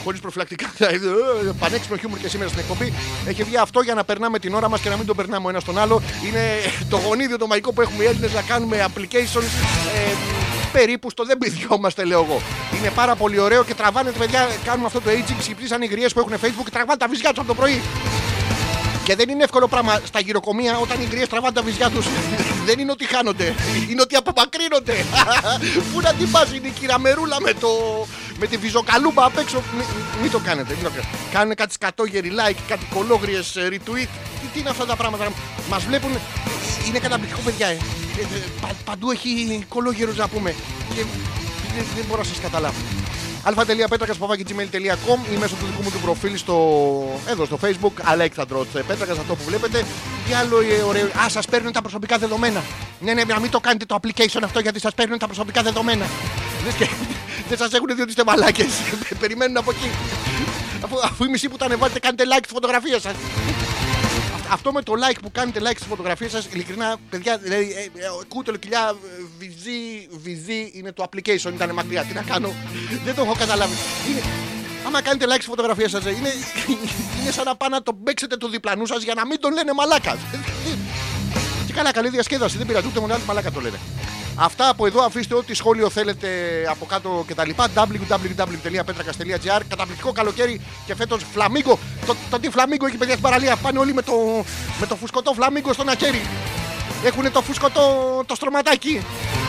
[0.03, 0.71] χωρίς προφυλακτικά.
[0.83, 2.93] Ε, Πανέξυπνο χιούμορ και σήμερα στην εκπομπή.
[3.27, 5.49] Έχει βγει αυτό για να περνάμε την ώρα μας και να μην τον περνάμε ο
[5.49, 6.01] ένας τον άλλο.
[6.27, 6.41] Είναι
[6.91, 9.51] το γονίδιο το μαγικό που έχουμε οι Έλληνες να κάνουμε applications
[9.95, 10.13] ε,
[10.73, 12.41] περίπου στο δεν πηδιόμαστε, λέω εγώ.
[12.79, 15.35] Είναι πάρα πολύ ωραίο και τραβάνε παιδιά, κάνουμε αυτό το aging.
[15.39, 17.81] Ξυπνήσαν οι γριές που έχουν Facebook και τραβάνε τα βυζιά τους από το πρωί.
[19.03, 22.05] Και δεν είναι εύκολο πράγμα στα γυροκομεία όταν οι γριές τραβάνε τα βυζιά τους.
[22.65, 23.55] δεν είναι ότι χάνονται,
[23.89, 24.93] είναι ότι απομακρύνονται.
[25.93, 27.69] Πού να την πας, είναι η κυραμερούλα με, το,
[28.39, 29.63] με τη βυζοκαλούμπα απ' έξω.
[29.77, 29.85] Μην,
[30.21, 30.73] μην το κάνετε.
[30.73, 31.07] Μην το κάνετε.
[31.33, 34.07] Κάνουν κάτι σκατόγεροι like, κάτι κολόγριες retweet.
[34.41, 35.31] Τι, τι είναι αυτά τα πράγματα.
[35.69, 36.11] Μας βλέπουν.
[36.87, 37.67] Είναι καταπληκτικό, παιδιά.
[37.67, 37.71] Ε.
[37.71, 40.55] Ε, ε, πα- παντού έχει κολόγερους να πούμε.
[40.95, 41.03] Και
[41.75, 42.77] δεν, δεν μπορώ να σας καταλάβω
[43.43, 46.55] αλφα.πέτρακα.gmail.com ή μέσω του δικού μου του προφίλ στο,
[47.25, 49.85] εδώ στο facebook Αλέξανδρος Πέτρακας, αυτό που βλέπετε.
[50.27, 51.05] Τι άλλο ε, ωραίο.
[51.05, 52.63] Α, σας παίρνουν τα προσωπικά δεδομένα.
[52.99, 56.05] Ναι, ναι, να μην το κάνετε το application αυτό γιατί σας παίρνουν τα προσωπικά δεδομένα.
[56.65, 56.87] Λες και
[57.49, 58.71] Δεν σας έχουν δει ότι είστε μαλάκες.
[59.21, 59.89] Περιμένουν από εκεί.
[60.83, 63.13] Αφού, αφού η μισή που τα ανεβάζετε κάνετε like στη φωτογραφία σας.
[64.53, 68.07] Αυτό με το like που κάνετε like στη φωτογραφία σας, ειλικρινά, παιδιά, δηλαδή, ε, ε,
[68.27, 72.03] κούτελο, κοιλιά, ε, βυζί, βυζί είναι το application, ήταν μακριά.
[72.03, 72.53] Τι να κάνω,
[73.03, 73.73] δεν το έχω καταλάβει.
[74.09, 74.21] Είναι,
[74.87, 76.31] άμα κάνετε like στη φωτογραφία σας, είναι,
[77.21, 79.73] είναι σαν να πάνε να τον παίξετε του διπλανού σας για να μην τον λένε
[79.73, 80.17] μαλάκας.
[81.65, 83.79] Και καλά, καλή διασκέδαση, δεν πειράζει, ούτε μόνο άλλοι μαλάκα το λένε.
[84.35, 86.27] Αυτά από εδώ, αφήστε ό,τι σχόλιο θέλετε
[86.69, 87.49] από κάτω κτλ.
[87.75, 91.79] www.petrakas.gr Καταπληκτικό καλοκαίρι και φέτος φλαμίγκο.
[92.05, 93.55] Το, το τι φλαμίγκο έχει παιδιά στην παραλία.
[93.55, 94.13] Πάνε όλοι με το,
[94.79, 96.21] με το φουσκωτό φλαμίγκο στο ναχέρι.
[97.03, 97.83] Έχουν το φουσκωτό
[98.25, 99.01] το στρωματάκι.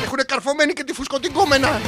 [0.04, 1.80] Έχουν καρφωμένη και τη φουσκωτή γκόμενα.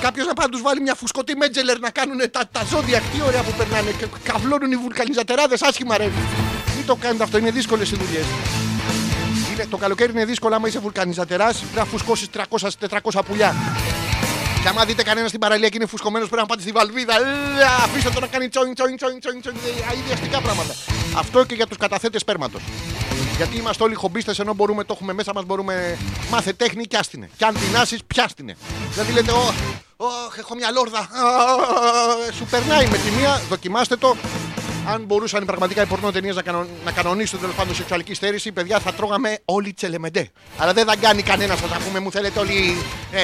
[0.00, 3.00] Κάποιος να πάει να τους βάλει μια φουσκωτή μέτζελερ να κάνουν τα, τα ζώδια.
[3.00, 3.90] Τι ωραία που περνάνε.
[3.90, 6.10] Και καυλώνουν οι βουλκανιζατεράδες άσχημα ρε.
[6.76, 8.24] Μην το κάνετε αυτό, είναι δύσκολες οι δουλειές.
[9.56, 11.44] Είναι, το καλοκαίρι είναι δύσκολο άμα είσαι βουλκανιζατερά.
[11.46, 12.26] Πρέπει να φουσκώσει
[13.12, 13.54] 300-400 πουλιά.
[14.62, 17.14] Και άμα δείτε κανένα στην παραλία και είναι φουσκωμένο, πρέπει να πάτε στη βαλβίδα.
[17.16, 19.56] Ε, Αφήστε το να κάνει τσόιν, τσόιν, τσόιν, τσόιν, τσόιν.
[19.56, 20.74] ε, Αειδιαστικά πράγματα.
[21.16, 22.58] Αυτό και για του καταθέτε σπέρματο.
[23.36, 25.98] Γιατί είμαστε όλοι χομπίστε ενώ μπορούμε, το έχουμε μέσα μα, μπορούμε.
[26.30, 27.30] Μάθε τέχνη και άστινε.
[27.36, 28.56] Και αν τεινάσει, πιάστηνε.
[28.92, 29.52] Δηλαδή λέτε, Ω,
[29.96, 30.06] ω,
[30.38, 30.98] έχω μια λόρδα.
[30.98, 31.06] Α,
[32.36, 34.16] Σου περνάει με τη μία, δοκιμάστε το.
[34.88, 38.92] Αν μπορούσαν πραγματικά οι πορνοτενίε να, κανον, να κανονίσουν τέλος πάντων σεξουαλική στέρηση, παιδιά θα
[38.92, 40.30] τρώγαμε όλοι τσελεμεντέ.
[40.58, 42.76] Αλλά δεν θα κάνει κανένας να πούμε, μου θέλετε όλοι
[43.12, 43.22] ε,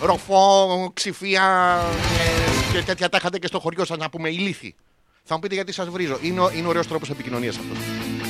[0.00, 1.78] ροφό, ξυφία
[2.72, 4.74] ε, και τέτοια τα είχατε και στο χωριό σας να πούμε ηλίθι.
[5.24, 6.18] Θα μου πείτε γιατί σας βρίζω.
[6.22, 7.76] Είναι, ο- είναι ωραίος τρόπος επικοινωνίας αυτός.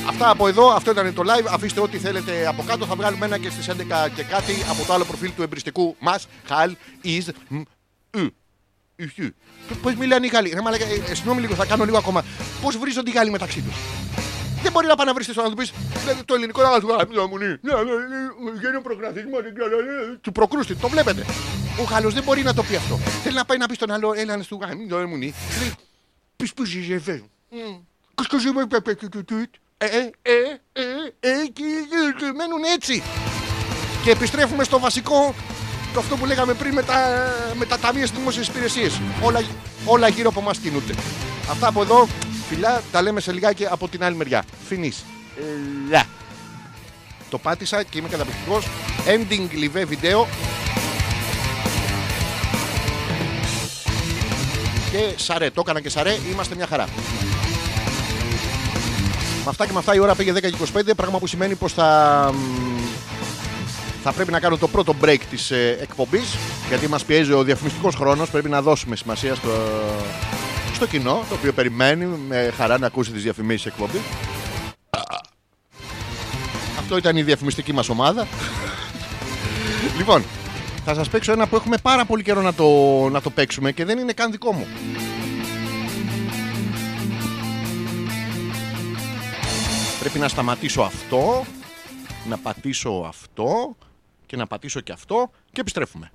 [0.07, 1.45] Αυτά από εδώ, αυτό ήταν το live.
[1.49, 2.85] Αφήστε ό,τι θέλετε από κάτω.
[2.85, 6.27] Θα βγάλουμε ένα και στις 11 και κάτι από το άλλο προφίλ του εμπριστικού μας.
[6.47, 7.27] Χαλ is.
[9.81, 10.49] Πώ μιλάνε οι Γάλλοι.
[10.53, 12.23] Ρε μαλάκα, ε, ε, συγγνώμη λίγο, θα κάνω λίγο ακόμα.
[12.61, 13.71] Πώ βρίζονται οι Γάλλοι μεταξύ του.
[14.63, 15.69] Δεν μπορεί να πάει να βρει στο να του πει
[16.25, 17.37] το ελληνικό να του πει μου
[18.61, 19.37] Γίνει ο προκρατισμό,
[20.21, 20.75] του προκρούστη.
[20.75, 21.25] Το βλέπετε.
[21.79, 22.95] Ο Γάλλο δεν μπορεί να το πει αυτό.
[23.23, 25.33] Θέλει να πάει να πει στον άλλο, έλα στο γάμι, το έμουνι.
[26.35, 27.21] Πει που j'ai fait.
[28.15, 29.49] Qu'est-ce que je me fais tout tout
[29.83, 30.33] Ε, ε, ε,
[30.71, 30.83] ε,
[31.19, 31.63] ε, και
[32.17, 33.03] και μένουν έτσι.
[34.03, 35.35] Και επιστρέφουμε στο βασικό,
[35.93, 36.95] το αυτό που λέγαμε πριν με τα,
[37.55, 38.89] με τα ταμεία στι δημόσιε υπηρεσίε.
[39.21, 39.41] Όλα,
[39.85, 40.93] όλα γύρω από εμά κινούνται.
[41.51, 42.07] Αυτά από εδώ,
[42.49, 44.43] φιλά, τα λέμε σε λιγάκι από την άλλη μεριά.
[44.67, 45.05] Φινής.
[45.89, 46.03] Λα.
[47.29, 48.67] Το πάτησα και είμαι καταπληκτικός.
[49.05, 50.25] Ending live video.
[54.91, 56.87] Και σαρέ, το έκανα και σαρέ, είμαστε μια χαρά.
[59.43, 60.33] Με αυτά και με αυτά η ώρα πήγε
[60.73, 62.29] 10-25, πράγμα που σημαίνει πως θα
[64.03, 66.35] θα πρέπει να κάνω το πρώτο break της ε, εκπομπής,
[66.67, 68.29] γιατί μας πιέζει ο διαφημιστικός χρόνος.
[68.29, 69.49] Πρέπει να δώσουμε σημασία στο,
[70.73, 74.01] στο κοινό, το οποίο περιμένει με χαρά να ακούσει τις διαφημίσεις εκπομπής.
[76.79, 78.27] Αυτό ήταν η διαφημιστική μας ομάδα.
[79.97, 80.23] λοιπόν,
[80.85, 82.65] θα σας παίξω ένα που έχουμε πάρα πολύ καιρό να το,
[83.09, 84.67] να το παίξουμε και δεν είναι καν δικό μου.
[89.99, 91.45] Πρέπει να σταματήσω αυτό,
[92.29, 93.75] να πατήσω αυτό
[94.31, 96.11] και να πατήσω και αυτό και επιστρέφουμε.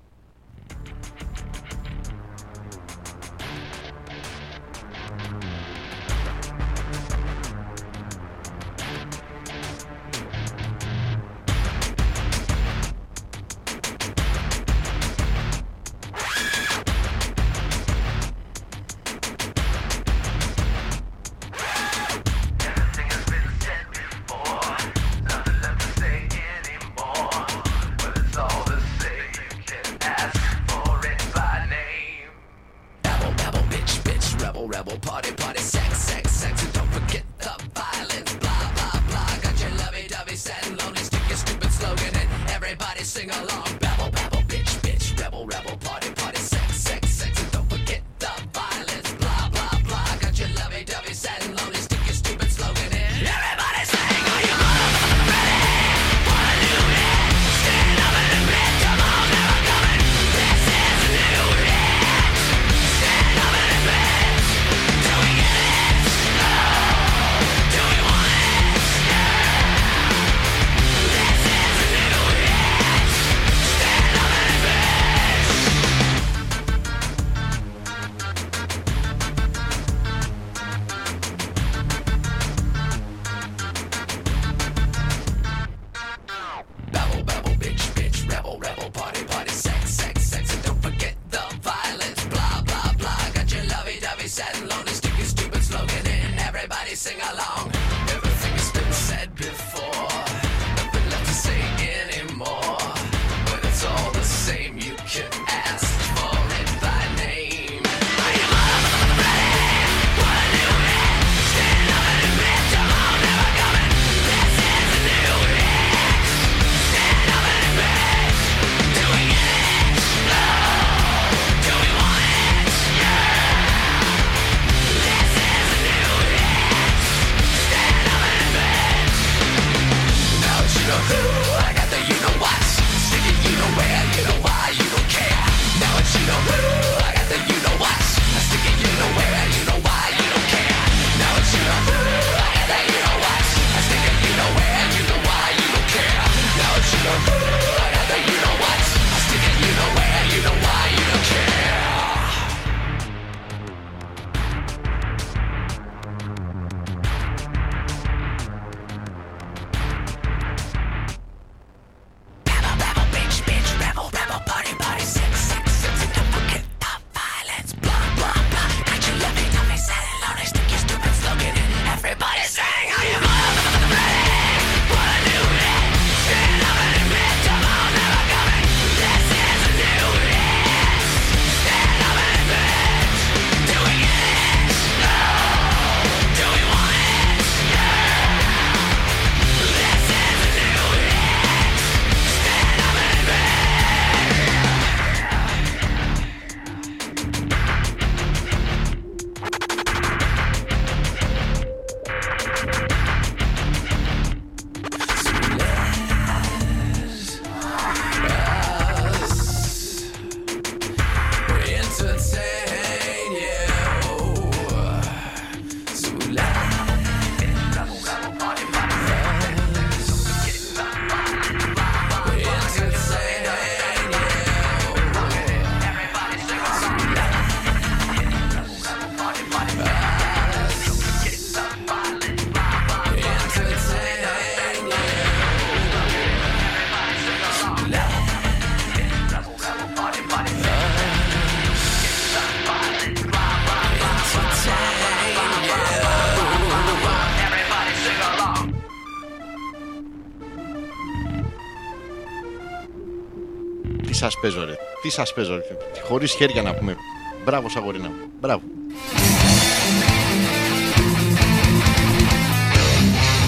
[255.07, 255.61] τι σας παίζω,
[256.09, 256.97] χωρίς χέρια να πούμε.
[257.45, 258.11] Μπράβο, Σαγορίνα.
[258.41, 258.63] Μπράβο.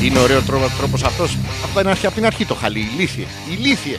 [0.02, 1.36] Είναι ωραίο τρόπο τρόπος αυτός.
[1.64, 2.78] Αυτό είναι αρχή, από την αρχή το χαλί.
[2.78, 3.24] Ηλίθιε.
[3.50, 3.98] Ηλίθιε.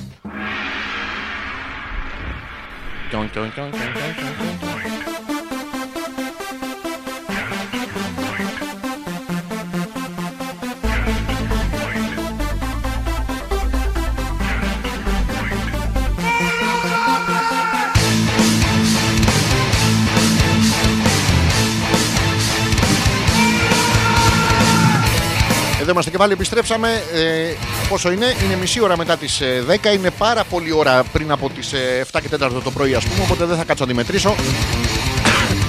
[25.89, 27.03] Εδώ είμαστε και πάλι επιστρέψαμε.
[27.13, 27.53] Ε,
[27.89, 29.93] πόσο είναι, είναι μισή ώρα μετά τις 10.
[29.93, 31.71] Είναι πάρα πολύ ώρα πριν από τις
[32.11, 33.23] 7 και 4 το πρωί, ας πούμε.
[33.23, 34.35] Οπότε δεν θα κάτσω να τη μετρήσω.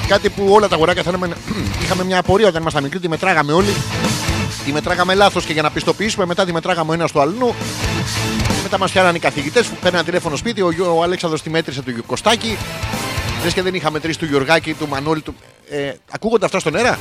[0.09, 1.27] Κάτι που όλα τα αγοράκια θέλαμε.
[1.27, 1.37] να-
[1.83, 3.75] Είχαμε μια απορία όταν ήμασταν μικροί, τη μετράγαμε όλοι.
[4.65, 7.55] Τη μετράγαμε λάθος και για να πιστοποιήσουμε, μετά τη μετράγαμε ο ένας του αλλού.
[8.63, 10.61] Μετά μας πιάνανε οι καθηγητές που παίρναν τηλέφωνο σπίτι.
[10.63, 12.59] Ο, Γιώ- ο Αλέξανδρος τη μέτρησε του Κωστάκη.
[13.45, 15.21] Λες και δεν είχα μετρήσει του Γιωργάκη, του Μανώλη.
[15.21, 15.35] Του...
[15.71, 16.99] Ε, ακούγονται αυτά στον αέρα;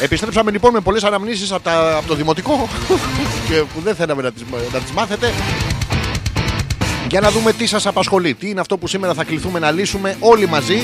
[0.00, 2.68] Επιστρέψαμε λοιπόν με πολλές αναμνήσεις από, τα- από το δημοτικό
[3.48, 5.32] και που δεν θέλαμε να τις, να τις μάθετε.
[7.08, 8.34] Για να δούμε τι σας απασχολεί.
[8.34, 10.82] Τι είναι αυτό που σήμερα θα κληθούμε να λύσουμε όλοι μαζί.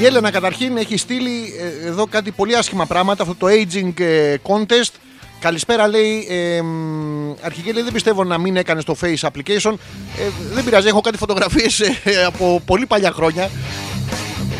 [0.00, 3.22] Η Έλενα καταρχήν έχει στείλει ε, εδώ κάτι πολύ άσχημα πράγματα.
[3.22, 4.92] Αυτό το aging ε, contest.
[5.40, 6.26] Καλησπέρα λέει.
[6.30, 9.74] Ε, μ, αρχική λέει δεν πιστεύω να μην έκανες το face application.
[10.18, 10.22] Ε,
[10.52, 13.50] δεν πειράζει, έχω κάτι φωτογραφίες ε, από πολύ παλιά χρόνια.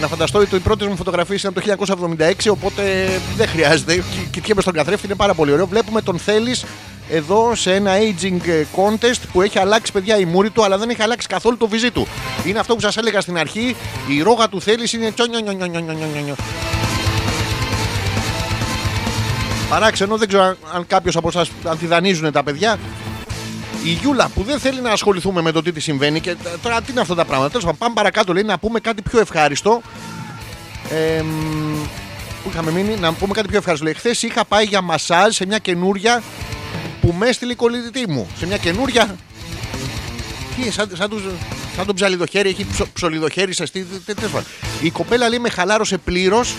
[0.02, 1.60] Να φανταστώ ότι οι πρώτε μου φωτογραφίε ήταν το
[2.18, 2.82] 1976, οπότε
[3.36, 3.94] δεν χρειάζεται.
[3.94, 5.66] Κι- Κοιτιέμαι στον καθρέφτη, είναι πάρα πολύ ωραίο.
[5.66, 6.56] Βλέπουμε τον Θέλει
[7.10, 10.88] εδώ σε ένα aging ε, contest που έχει αλλάξει παιδιά η μούρη του, αλλά δεν
[10.90, 12.06] έχει αλλάξει καθόλου το βυζί του.
[12.46, 13.76] Είναι αυτό που σας έλεγα στην αρχή.
[14.08, 16.34] Η ρόγα του Θέλει είναι τσόνιο.
[19.68, 22.78] Παράξενο, δεν ξέρω αν- αν κάποιος από εσάς αν τη δανείζουν τα παιδιά.
[23.84, 26.90] Η Γιούλα που δεν θέλει να ασχοληθούμε με το τι τη συμβαίνει και τώρα τι
[26.90, 27.48] είναι αυτά τα πράγματα.
[27.50, 28.32] Τέλος πάντων, πάμε παρακάτω.
[28.32, 29.82] Λέει να πούμε κάτι πιο ευχάριστο.
[30.90, 31.82] Ε, μ,
[32.42, 33.84] που είχαμε μείνει, να πούμε κάτι πιο ευχάριστο.
[33.84, 36.22] Λέει, χθες είχα πάει για μασάζ σε μια καινούρια
[37.00, 38.28] που με έστειλε η κολλητή μου.
[38.38, 39.16] Σε μια καινούρια.
[40.56, 41.22] Τι, σαν, σαν, τους-
[41.76, 44.46] σαν τον ψαλιδοχέρι, έχει ψο, ψολιδοχέρι σε στή, τε- τέλος πάντων.
[44.82, 46.54] Η κοπέλα λέει με χαλάρωσε πλήρως,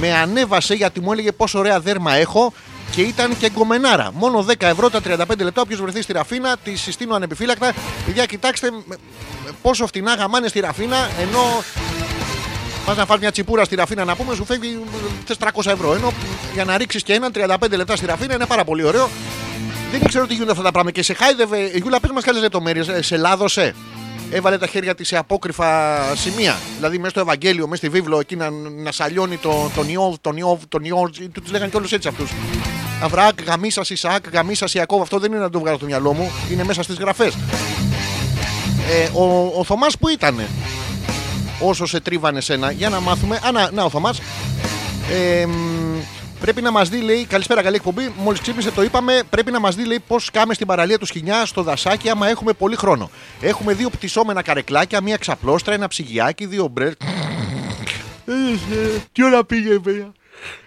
[0.00, 2.52] με ανέβασε γιατί μου έλεγε πόσο ωραία δέρμα έχω
[2.92, 4.10] και ήταν και γκομενάρα.
[4.14, 5.60] Μόνο 10 ευρώ τα 35 λεπτά.
[5.60, 7.72] Όποιος βρεθεί στη Ραφίνα, τη συστήνω ανεπιφύλακτα.
[8.06, 8.96] Παιδιά, κοιτάξτε με- με-
[9.62, 11.62] πόσο φτηνά γαμάνε στη Ραφίνα, ενώ
[12.86, 14.78] πας να φας μια τσιπούρα στη Ραφίνα να πούμε, σου φεύγει
[15.26, 15.94] θες 300 ευρώ.
[15.94, 16.12] Ενώ
[16.54, 19.08] για να ρίξεις και έναν 35 λεπτά στη Ραφίνα είναι πάρα πολύ ωραίο.
[19.90, 20.96] Δεν ήξερα ότι γίνονται αυτά τα πράγματα.
[20.96, 21.58] Και σε χάιδευε.
[21.58, 22.90] Η Γιούλα, πες μας καλέ λεπτομέρειες.
[23.00, 23.74] Σε λάδωσε.
[24.30, 26.58] Έβαλε τα χέρια της σε απόκρυφα σημεία.
[26.76, 28.50] Δηλαδή, μέσα στο Ευαγγέλιο, μέσα στη βίβλο, εκεί να,
[28.82, 31.08] να σαλιώνει το, τον Ιώβ, τον Ιώβ, τον Ιώβ.
[31.32, 32.30] Του λέγανε κι όλους έτσι αυτούς.
[33.02, 35.00] Αβράκ, γαμίσα Ισαάκ, γαμίσα Ιακώβ.
[35.00, 36.30] Αυτό δεν είναι να το βγάλω στο μυαλό μου.
[36.50, 37.34] Είναι μέσα στις γραφές.
[38.90, 40.40] Ε, ο ο Θωμάς που ήταν
[41.60, 43.40] όσο σε τρίβανε σένα, για να μάθουμε.
[43.46, 44.20] Α, να, να ο Θωμάς.
[45.10, 45.98] Ε, μ,
[46.40, 48.12] πρέπει να μας δει, λέει, καλησπέρα, καλή εκπομπή.
[48.16, 49.22] Μόλις ξύπνησε, το είπαμε.
[49.30, 52.52] Πρέπει να μας δει, λέει, πώς κάμε στην παραλία του Σχοινιά στο δασάκι, άμα έχουμε
[52.52, 53.10] πολύ χρόνο.
[53.40, 56.90] Έχουμε δύο πτυσσόμενα καρεκλάκια, μία ξαπλώστρα, ένα ψυγιάκι, δύο μπρε.
[59.12, 60.12] Τι ώρα πήγε, παιδιά;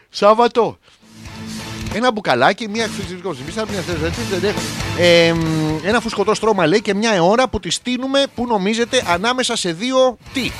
[0.09, 0.77] Σάββατο.
[1.95, 2.89] Ένα μπουκαλάκι, μία
[4.97, 5.39] ε, μ,
[5.83, 10.17] ένα φουσκωτό στρώμα λέει και μια ώρα που τη στείλουμε που νομίζετε ανάμεσα σε δύο
[10.33, 10.51] τι;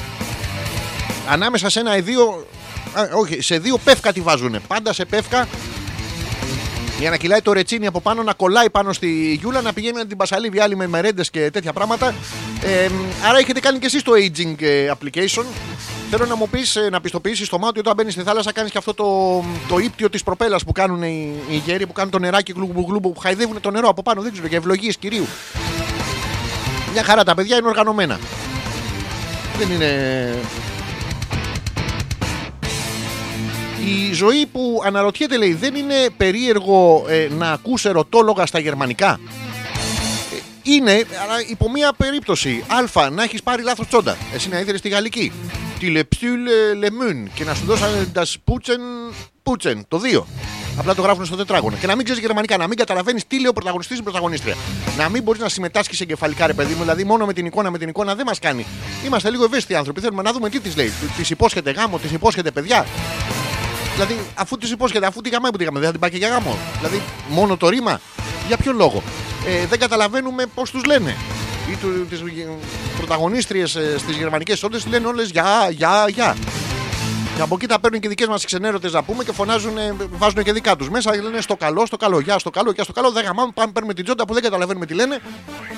[1.30, 2.48] Ανάμεσα σε ένα ή δύο.
[2.94, 4.60] Α, όχι, σε δύο πεύκα τη βάζουνε.
[4.68, 5.48] Πάντα σε πεύκα
[7.00, 10.06] για να κυλάει το ρετσίνι από πάνω, να κολλάει πάνω στη γιούλα, να πηγαίνει να
[10.06, 12.14] την πασαλίβει άλλη με μερέντες και τέτοια πράγματα.
[12.66, 12.89] Ε,
[13.28, 15.45] άρα έχετε κάνει και εσείς το aging ε, application.
[16.09, 18.78] Θέλω να μου πεις, να πιστοποιήσεις το μάτι ότι όταν μπαίνεις στη θάλασσα κάνεις και
[18.78, 22.51] αυτό το, το ύπτιο της προπέλας που κάνουν οι, οι γέροι που κάνουν το νεράκι
[22.51, 24.22] γλουμπου γλουμπου που χαϊδεύουν το νερό από πάνω.
[24.22, 25.26] Δεν ξέρω για ευλογίες κυρίου.
[26.93, 28.20] Μια χαρά τα παιδιά είναι οργανωμένα.
[29.57, 30.34] Δεν είναι.
[33.86, 39.20] Η ζωή που αναρωτιέται λέει δεν είναι περίεργο ε, να ακούς ερωτόλογα στα γερμανικά;
[40.66, 42.63] Ε, είναι, αλλά υπό μία περίπτωση.
[42.68, 44.18] Α, να έχεις πάρει λάθος τσόντα.
[44.34, 45.32] Εσύ να ήθελε στη γαλλική.
[45.80, 46.41] Τη λεψούλ
[46.78, 48.82] λεμούν και να σου δώσανε τα σπούτσεν
[49.43, 49.86] πούτσεν.
[49.88, 50.24] Το 2.
[50.78, 51.76] Απλά το γράφουν στο τετράγωνο.
[51.78, 54.55] Και να μην ξέρεις γερμανικά, να μην καταλαβαίνεις τι λέει ο πρωταγωνιστής ή η πρωταγωνίστρια.
[54.97, 56.80] Να μην μπορείς να συμμετάσχεις εγκεφαλικά, ρε παιδί μου.
[56.80, 58.66] Δηλαδή, μόνο με την εικόνα, με την εικόνα δεν μας κάνει.
[59.05, 60.01] Είμαστε λίγο ευαίσθητοι άνθρωποι.
[60.01, 60.91] Θέλουμε να δούμε τι της λέει.
[61.18, 62.86] Της υπόσχεται γάμο, της υπόσχεται παιδιά.
[63.96, 66.18] Δηλαδή, αφού τη υπόσχεται, αφού τη γαμάει που τη γαμάει, δεν θα την πάει και
[66.18, 66.58] για γάμο.
[66.78, 68.00] Δηλαδή, μόνο το ρήμα.
[68.48, 69.04] Για ποιο λόγο.
[69.48, 71.16] Ε, δεν καταλαβαίνουμε πώς τους λένε.
[71.72, 72.24] Ή του, τις
[72.98, 76.36] πρωταγωνίστριες ε, στις γερμανικές όντες λένε όλες για, για, για.
[77.36, 80.43] Και από εκεί τα παίρνουν και δικές μας ξενέρωτες να πούμε και φωνάζουν, ε, βάζουν
[80.43, 81.16] και δικά τους μέσα.
[81.16, 83.12] Λένε στο καλό, στο καλό, γεια, στο καλό, γεια, στο καλό.
[83.12, 85.20] Δεν γαμάμε, πάμε, παίρνουμε την τζόντα που δεν καταλαβαίνουμε τι λένε.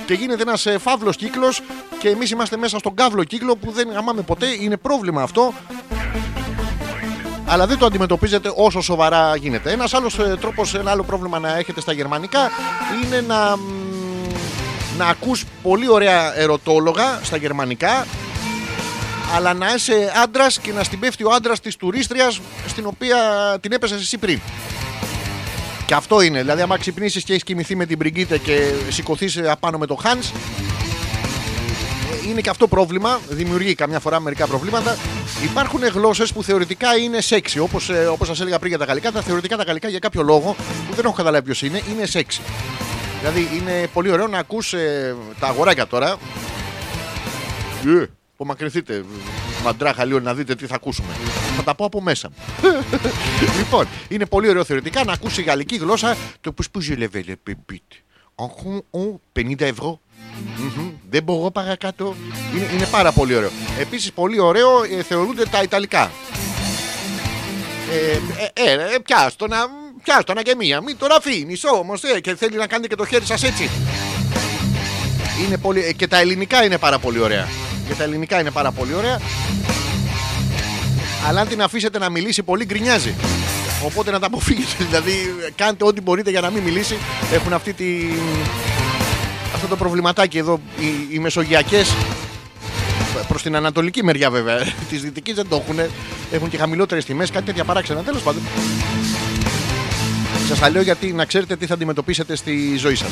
[0.06, 1.62] Και γίνεται ένας ε, φαύλος κύκλος
[2.00, 4.48] και εμείς είμαστε μέσα στον καύλο κύκλο που δεν γαμάμε ποτέ.
[4.62, 5.54] Είναι πρόβλημα αυτό.
[7.50, 9.72] Αλλά δεν το αντιμετωπίζετε όσο σοβαρά γίνεται.
[9.72, 12.50] Ένας άλλος τρόπος, ένα άλλο πρόβλημα να έχετε στα γερμανικά
[13.04, 13.62] είναι να, μ,
[14.98, 18.06] να ακούς πολύ ωραία ερωτόλογα στα γερμανικά
[19.36, 23.18] αλλά να είσαι άντρας και να στην πέφτει ο άντρας της τουρίστριας στην οποία
[23.62, 24.40] την έπεσε εσύ πριν.
[25.86, 26.40] Και αυτό είναι.
[26.40, 30.32] Δηλαδή, άμα ξυπνήσεις και έχεις κοιμηθεί με την Μπριγκίτε και σηκωθείς απάνω με το Χάνς,
[32.28, 33.20] είναι και αυτό πρόβλημα.
[33.30, 34.98] Δημιουργεί καμιά φορά μερικά προβλήματα.
[35.44, 37.60] Υπάρχουν γλώσσες που θεωρητικά είναι σεξι.
[37.60, 40.56] Όπως όπως σας έλεγα πριν για τα γαλλικά, τα θεωρητικά τα γαλλικά για κάποιο λόγο
[40.90, 42.42] που δεν έχω καταλάβει ποιος είναι, είναι σεξι.
[43.20, 46.18] Δηλαδή, είναι πολύ ωραίο να ακούς ε, τα αγοράκια τώρα.
[47.86, 49.04] Ε, απομακρυνθείτε,
[49.64, 51.08] μαντράχα λίγο να δείτε τι θα ακούσουμε.
[51.56, 52.30] Θα τα πω από μέσα.
[53.58, 57.50] λοιπόν, είναι πολύ ωραίο θεωρητικά να ακούσει η γαλλική γλώσσα το που που ζηλεύει le
[57.52, 57.98] pépite.
[58.40, 60.00] Έχουν ο, 50 ευρώ.
[60.58, 62.16] Μμμ, Δεν μπορώ παρακάτω.
[62.56, 63.50] Είναι, είναι πάρα πολύ ωραίο.
[63.80, 66.12] Επίσης πολύ ωραίο ε, θεωρούνται τα Ιταλικά.
[67.92, 68.12] Ε,
[68.62, 69.58] ε, ε, ε, πιάστο να,
[70.04, 70.82] πιάστο να και μία.
[70.82, 73.70] Μην τον αφήνεις όμως ε, και θέλει να κάνετε και το χέρι σας έτσι.
[75.46, 77.48] Είναι πολύ, ε, και τα ελληνικά είναι πάρα πολύ ωραία.
[77.88, 79.20] Και τα ελληνικά είναι πάρα πολύ ωραία.
[81.28, 83.16] Αλλά αν την αφήσετε να μιλήσει πολύ γκρινιάζει.
[83.86, 84.84] Οπότε να τα αποφύγετε.
[84.90, 85.14] Δηλαδή
[85.56, 86.98] κάντε ό,τι μπορείτε για να μην μιλήσει.
[87.34, 87.86] Έχουν αυτή τη...
[89.58, 91.96] αυτό το προβληματάκι εδώ οι, οι μεσογειακές
[93.28, 94.58] Προς την ανατολική μεριά βέβαια.
[94.90, 95.92] Της δυτικής δεν το έχουν.
[96.32, 98.02] Έχουν και χαμηλότερες τιμές, κάτι τέτοια παράξενα.
[98.02, 98.42] Τέλος πάντων.
[100.48, 103.10] Σας τα λέω γιατί να ξέρετε τι θα αντιμετωπίσετε στη ζωή σας.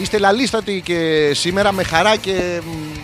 [0.00, 2.98] Είστε λαλίστατοι και σήμερα με χαρά και μ,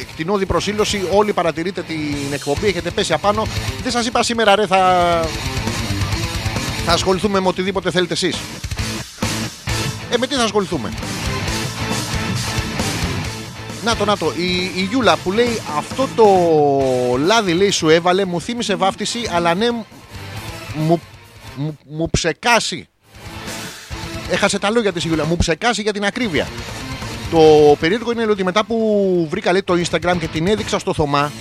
[0.00, 1.08] εκτινώδη προσήλωση.
[1.12, 3.46] Όλοι παρατηρείτε την εκπομπή, έχετε πέσει απάνω.
[3.82, 4.80] Δεν σας είπα σήμερα, ρε, θα.
[6.84, 8.36] Θα ασχοληθούμε με οτιδήποτε θέλετε εσείς.
[10.10, 10.92] Ε, με τι θα ασχοληθούμε;
[13.84, 14.32] Να το, να το.
[14.36, 16.26] Η, η Γιούλα που λέει αυτό το
[17.16, 19.70] λάδι λέει σου έβαλε, μου θύμισε βάφτιση, αλλά ναι,
[20.74, 21.00] μου,
[21.56, 22.88] μου, μου ψεκάσει.
[24.30, 26.48] Έχασε τα λόγια της η Γιούλα, μου ψεκάσει για την ακρίβεια.
[27.30, 27.40] Το
[27.80, 31.32] περίεργο είναι ότι μετά που βρήκα λέει, το Instagram και την έδειξα στο Θωμά,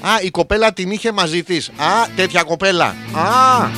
[0.00, 1.68] Α, η κοπέλα την είχε μαζί της.
[1.68, 2.96] Α, τέτοια κοπέλα.
[3.12, 3.68] Α,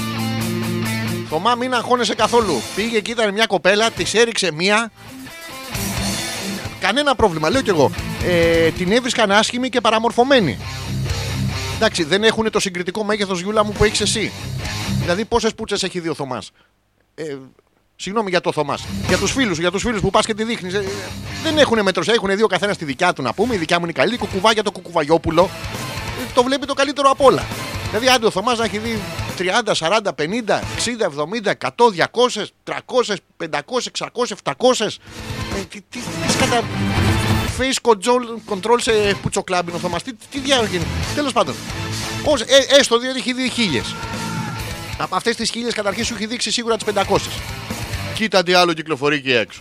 [1.29, 2.63] Θωμά, μην αγχώνεσαι καθόλου.
[2.75, 4.91] Πήγε και ήταν μια κοπέλα, της έριξε μία.
[6.81, 7.91] Κανένα πρόβλημα, λέω κι εγώ.
[8.25, 10.59] Ε, την έβρισκαν άσχημη και παραμορφωμένη.
[11.77, 14.33] Εντάξει, δεν έχουν το συγκριτικό μέγεθος Γιούλα μου που έχεις εσύ.
[15.01, 16.51] Δηλαδή, πόσες πούτσες έχει δει ο Θωμάς;
[17.15, 17.37] Ε,
[17.97, 18.85] συγγνώμη για το Θωμάς.
[19.09, 20.75] Για τους φίλους για τους φίλους που πας και τη δείχνεις.
[21.43, 22.03] δεν έχουν μέτρο.
[22.07, 23.55] Έχουν δύο καθένας τη δικιά του να πούμε.
[23.55, 24.17] Η δικιά μου είναι καλή.
[24.17, 25.51] Κουκουβά για το κουκουβαγιόπουλο.
[26.23, 27.45] Ε, το βλέπει το καλύτερο απ' όλα.
[27.89, 29.01] Δηλαδή, άντε ο Θωμάς να έχει δει
[29.39, 34.87] 30, 40, 50, 60, 70, 100, 200, 300, 500, 600, 700.
[35.57, 36.63] Ε, τι, τι, τι σκατα...
[37.59, 40.03] Face control, control σε πουτσοκλάμπι ο Θωμάς.
[40.03, 40.85] Τι, τι διάλογο είναι.
[41.15, 41.55] Τέλος πάντων.
[42.25, 43.95] Ως, ε, έστω διότι έχει δει χίλιες.
[44.99, 47.17] Από αυτές τις χίλιες καταρχήν σου έχει δείξει σίγουρα τις 500.
[48.15, 49.61] Κοίτα τι άλλο κυκλοφορεί εκεί έξω.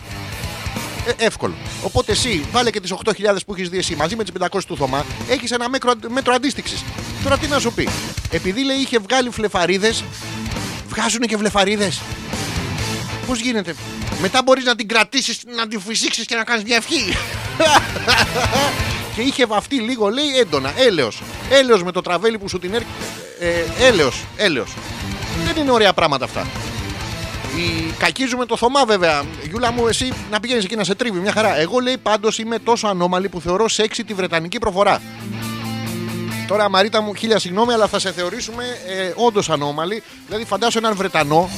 [1.06, 1.54] Ε, εύκολο.
[1.82, 3.12] Οπότε εσύ βάλε και τις 8.000
[3.46, 6.84] που έχεις δει εσύ μαζί με τις 500 του Θωμά, έχεις ένα μέτρο, μέτρο αντίστοιξης.
[7.22, 7.88] Τώρα τι να σου πει;
[8.30, 10.04] Επειδή λέει είχε βγάλει φλεφαρίδες,
[10.88, 12.00] βγάζουν και βλεφαρίδες.
[13.26, 13.74] Πώς γίνεται;
[14.20, 17.16] Μετά μπορείς να την κρατήσεις, να την φυσήξεις και να κάνεις μια ευχή.
[19.14, 20.72] και είχε βαφτεί λίγο, λέει έντονα.
[20.76, 21.22] Έλεος.
[21.50, 22.90] Έλεος με το τραβέλι που σου την έρχεται.
[23.40, 24.24] Ε, έλεος.
[24.36, 24.74] Έλεος.
[25.44, 26.46] Δεν είναι ωραία πράγματα αυτά.
[27.56, 27.92] Η...
[27.98, 29.22] Κακίζουμε το Θωμά βέβαια.
[29.48, 31.56] Γιούλα μου, εσύ να πηγαίνεις εκεί να σε τρίβει μια χαρά.
[31.58, 35.00] Εγώ λέει πάντως είμαι τόσο ανώμαλη που θεωρώ σεξι τη βρετανική προφορά.
[36.46, 40.02] Τώρα, Μαρίτα μου, χίλια συγγνώμη, αλλά θα σε θεωρήσουμε ε, όντως ανώμαλη.
[40.26, 41.48] Δηλαδή, φαντάσου έναν Βρετανό.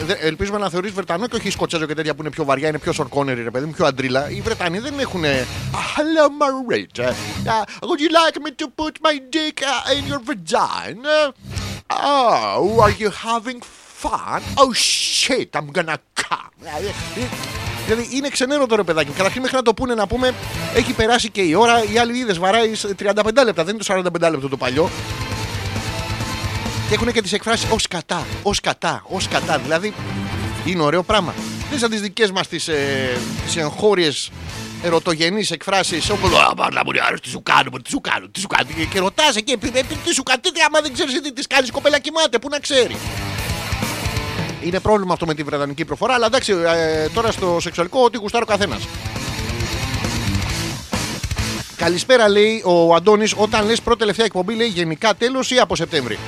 [0.00, 2.68] ε, δε- ελπίζουμε να θεωρείς Βρετανό και όχι Σκοτσέζο και τέτοια που είναι πιο βαριά,
[2.68, 4.30] είναι πιο σορκόνερη, ρε παιδί μου, πιο αντρίλα.
[4.30, 5.22] Οι Βρετανοί δεν έχουν.
[5.24, 7.08] Hello, Marita.
[7.08, 11.18] Uh, would you like me to put my dick uh, in your vagina?
[11.90, 13.58] Oh, are you having
[14.02, 14.40] fun?
[14.54, 16.50] Oh shit, I'm gonna come.
[17.86, 19.10] Δηλαδή είναι ξενέρωτο ρε παιδάκι.
[19.10, 20.34] Καταρχήν μέχρι να το πούνε να πούμε
[20.74, 21.84] έχει περάσει και η ώρα.
[21.92, 24.90] Οι άλλοι είδες βαράει 35 λεπτά, δεν είναι το 45 λεπτό το παλιό.
[26.88, 29.58] Και έχουν και τις εκφράσεις ως κατά, ως κατά, ως κατά.
[29.58, 29.94] Δηλαδή
[30.64, 31.34] είναι ωραίο πράγμα.
[31.70, 34.30] Δεν σαν τις δικές μας τις ε, τις εγχώριες
[34.82, 38.46] ερωτογενείς εκφράσεις όπω Α, μάλλα μου, άρεσε, τι σου κάνω, τι σου κάνω, τι σου
[38.46, 38.68] κάνω.
[38.76, 41.46] Και- Και ρωτάς εκεί, «Ε, ε, τι σου κάνει, τι, άμα δεν ξέρεις τι τη
[41.46, 42.96] κάνει, κοπέλα κοιμάται, πού να ξέρεις.
[44.66, 48.44] Είναι πρόβλημα αυτό με τη βρετανική προφορά, αλλά εντάξει, ε, τώρα στο σεξουαλικό ό,τι γουστάρει
[48.44, 48.88] ο καθένας.
[51.76, 56.18] Καλησπέρα, λέει ο Αντώνης Όταν λες πρώτη τελευταία εκπομπή, λέει γενικά τέλος ή από Σεπτέμβρη.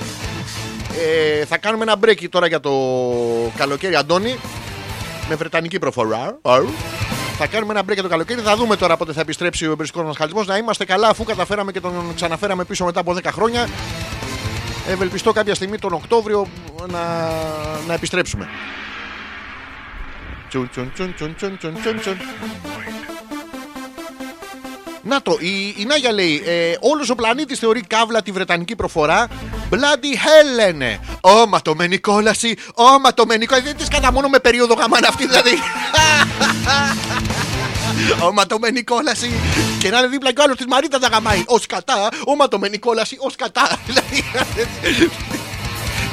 [1.41, 2.73] Ε, θα κάνουμε ένα break τώρα για το
[3.57, 4.39] καλοκαίρι, Αντώνη.
[5.29, 6.39] Με βρετανική προφορά.
[6.43, 6.69] Αου.
[7.39, 8.41] Θα κάνουμε ένα break για το καλοκαίρι.
[8.41, 10.47] Θα δούμε τώρα πότε θα επιστρέψει ο εμπριστικό μα χαλισμός.
[10.47, 13.69] Να είμαστε καλά αφού καταφέραμε και τον ξαναφέραμε πίσω μετά από 10 χρόνια.
[14.89, 16.47] Ευελπιστώ κάποια στιγμή τον Οκτώβριο
[16.87, 17.31] να,
[17.87, 18.49] να επιστρέψουμε.
[20.49, 22.17] Τσουν, τσουν, τσουν, τσουν, τσουν, τσουν, τσουν, τσουν.
[25.03, 29.27] Να το, η, η Νάγια λέει: ε, Όλος ο πλανήτης θεωρεί καύλα τη βρετανική προφορά.
[29.71, 31.01] Bloody hell λένε.
[31.21, 32.57] Ω, ματωμένη κόλαση.
[32.75, 33.67] Ω, ματωμένη κόλαση.
[33.67, 35.51] Δεν της κατά μόνο με περίοδο γαμάνα αυτή δηλαδή.
[38.27, 39.33] Ω, ματωμένη κόλαση.
[39.79, 41.45] Και να είναι δίπλα κι ο άλλος της Μαρίτας τα γαμάει.
[41.47, 42.09] Ω κατά.
[42.27, 43.17] Ω, ματωμένη κόλαση.
[43.21, 43.79] Ω κατά.
[43.87, 44.25] Δηλαδή,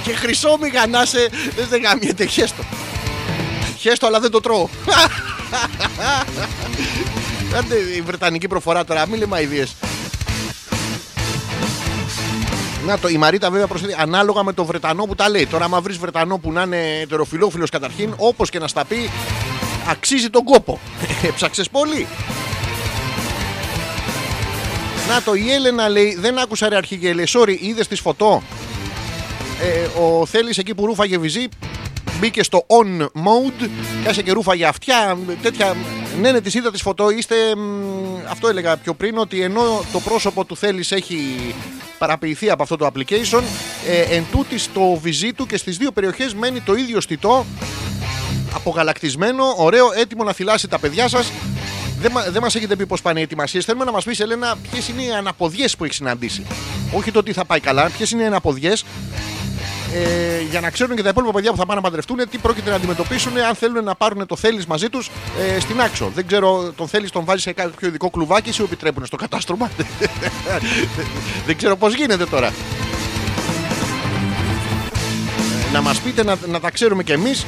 [0.04, 1.30] και χρυσό μη γανάσαι.
[1.56, 2.26] Δεν σε γαμιέται.
[2.26, 2.64] Χέστο.
[3.80, 4.68] Χέστο, αλλά δεν το τρώω.
[7.58, 9.76] Άντε η βρετανική προφορά τώρα, μην λέμε αηδίες.
[12.86, 15.48] Να το, η Μαρίτα βέβαια προσθέτει ανάλογα με το Βρετανό που τα λέει.
[15.48, 19.10] Τώρα, άμα βρεις Βρετανό που να είναι ετεροφιλόφιλος καταρχήν, όπως και να στα πει,
[19.90, 20.80] αξίζει τον κόπο.
[21.24, 22.08] Έψαξε πολύ.
[25.08, 28.42] Να το, η Έλενα λέει: Δεν άκουσα ρε αρχηγέ, λέει, sorry, είδες τη φωτό;
[29.62, 31.48] Ε, ο Θέλει εκεί που ρούφαγε βυζί
[32.20, 33.70] μπήκε στο on mode,
[34.04, 35.76] κάσε και ρούφαγε αυτιά, τέτοια.
[36.22, 37.10] Ναι, ναι, τη είδα τη φωτό.
[37.10, 37.36] Είστε.
[37.56, 37.62] μ,
[38.30, 41.18] Αυτό έλεγα πιο πριν, ότι ενώ το πρόσωπο του Θέλει έχει
[41.98, 43.44] παραποιηθεί από αυτό το application,
[43.88, 47.46] ε, εν τούτης στο βυζί του και στις δύο περιοχές μένει το ίδιο στιτό
[48.54, 51.32] απογαλακτισμένο, ωραίο, έτοιμο να θυλάσει τα παιδιά σας.
[52.02, 53.66] Δεν, μα- δεν μας έχετε πει πώς πάνε οι ετοιμασίες.
[53.66, 56.46] Θέλουμε να μας πεις, Ελένα, ποιες είναι οι αναποδιές που έχεις συναντήσει.
[56.92, 58.86] Όχι το τι θα πάει καλά, ποιες είναι οι αναποδιές.
[59.94, 62.70] Ε, για να ξέρουν και τα υπόλοιπα παιδιά που θα πάνε να παντρευτούν τι πρόκειται
[62.70, 65.10] να αντιμετωπίσουν αν θέλουν να πάρουν το θέλεις μαζί τους
[65.56, 66.12] ε, στην άξο.
[66.16, 69.72] Δεν ξέρω, τον θέλεις τον βάζεις σε κάποιο ειδικό κλουβάκι ή σου επιτρέπουν στο κατάστρωμα;
[71.48, 72.48] δεν ξέρω πώς γίνεται τώρα.
[72.48, 72.52] Ε,
[75.74, 77.46] να μας πείτε να, να τα ξέρουμε κι εμείς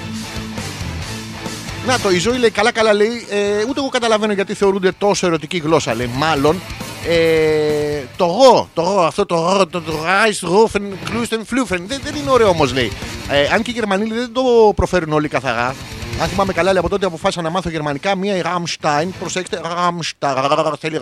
[1.87, 3.25] να το, η ζωή λέει καλά καλά λέει.
[3.29, 6.09] Ε, ούτε εγώ καταλαβαίνω γιατί θεωρούνται τόσο ερωτική γλώσσα λέει.
[6.15, 6.61] Μάλλον
[7.07, 11.83] ε, το γο, το γο, αυτό το γο, το ράις, ρούφεν, κλούστεν, φλούφεν.
[11.87, 12.91] Δεν, δεν είναι ωραίο όμως λέει.
[13.29, 14.41] Ε, αν και οι Γερμανοί λέει, δεν το
[14.75, 15.75] προφέρουν όλοι καθαρά.
[16.21, 20.73] Αν θυμάμαι καλά, λέει, από τότε αποφάσισα να μάθω γερμανικά, μία η Rammstein, προσέξτε, Rammstein,
[20.79, 20.99] θέλει,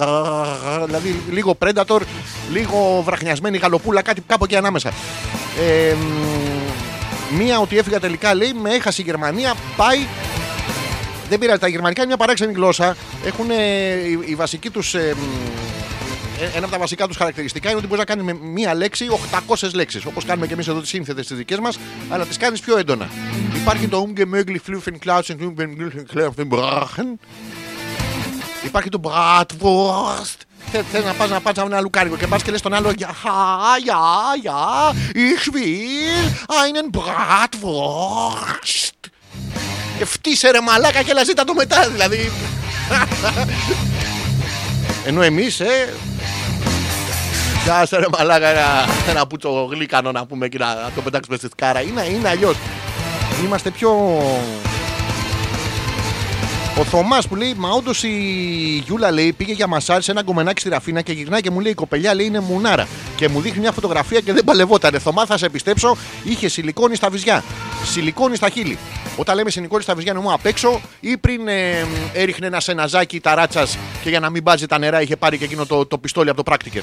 [0.85, 1.99] δηλαδή λίγο Predator,
[2.51, 4.91] λίγο βραχνιασμένη γαλοπούλα, κάτι κάπου εκεί ανάμεσα.
[5.59, 9.97] Ε, μ, μία ότι έφυγα τελικά λέει, με έχασε η Γερμανία, πάει
[11.29, 11.59] δεν πειράζει.
[11.59, 12.95] Τα γερμανικά είναι μια παράξενη γλώσσα.
[13.25, 14.93] Έχουν ε, η, η βασική τους.
[14.93, 15.19] ένα
[16.55, 19.05] από τα βασικά τους χαρακτηριστικά είναι ότι μπορείς να κάνεις με μία λέξη
[19.47, 20.05] 800 λέξεις.
[20.05, 23.09] Όπως κάνουμε και εμείς εδώ τις σύνθετες τις δικές μας, αλλά τις κάνεις πιο έντονα.
[23.55, 27.17] Υπάρχει το Ungemöglich Flüffen Klausen Ungemöglich Brachen.
[28.65, 30.39] Υπάρχει το Bratwurst.
[30.91, 33.15] Θε να πας να πας να ένα λουκάρικο και πας και λες τον άλλο Για,
[33.83, 33.97] για,
[34.41, 34.55] για,
[35.13, 38.94] ich will einen Bratwurst.
[39.99, 42.31] Ευτύσε ρε μαλάκα και έλα ζήτα το μετά δηλαδή.
[45.05, 45.93] Ενώ εμείς ε,
[47.65, 51.47] Κάτσε ρε μαλάκα ένα, ένα πούτσο γλύκανο να πούμε και να, να το πετάξουμε στη
[51.51, 51.81] σκάρα.
[51.81, 52.55] Είναι, είναι αλλιώς.
[53.43, 53.89] Είμαστε πιο...
[56.79, 58.09] Ο Θωμάς που λέει: Μα όντως η
[58.85, 61.71] Γιούλα λέει πήγε για μασάζ σε ένα γκομενάκι στη Ραφίνα και γυρνάει και μου λέει:
[61.71, 62.87] Η κοπελιά λέει είναι μουνάρα.
[63.15, 64.99] Και μου δείχνει μια φωτογραφία και δεν παλευότανε.
[64.99, 67.43] Θωμά, θα σε πιστέψω, είχε σιλικόνη στα βυζιά.
[67.85, 68.77] Σιλικόνης στα χείλη.
[69.17, 73.67] Όταν λέμε σιλικόνης στα βυζιά, εννοούμε απ' έξω ή πριν ε, έριχνε ένα σεναζάκι ταράτσα
[74.03, 76.37] και για να μην μπάζει τα νερά είχε πάρει και εκείνο το, το πιστόλι από
[76.37, 76.81] το πράκτικερ.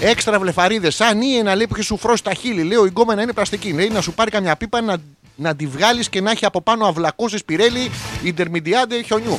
[0.00, 2.62] Έξτρα βλεφαρίδες, σαν ή ένα λέει που έχει σου φρώσει τα χείλη.
[2.62, 3.72] Λέω η γκόμενα είναι πλαστική.
[3.72, 4.96] Λέει να σου πάρει καμιά πίπα να,
[5.36, 7.90] να τη βγάλεις και να έχει από πάνω αυλακώσει πυρέλι
[8.22, 9.38] Ιντερμιντιάντε χιονιού.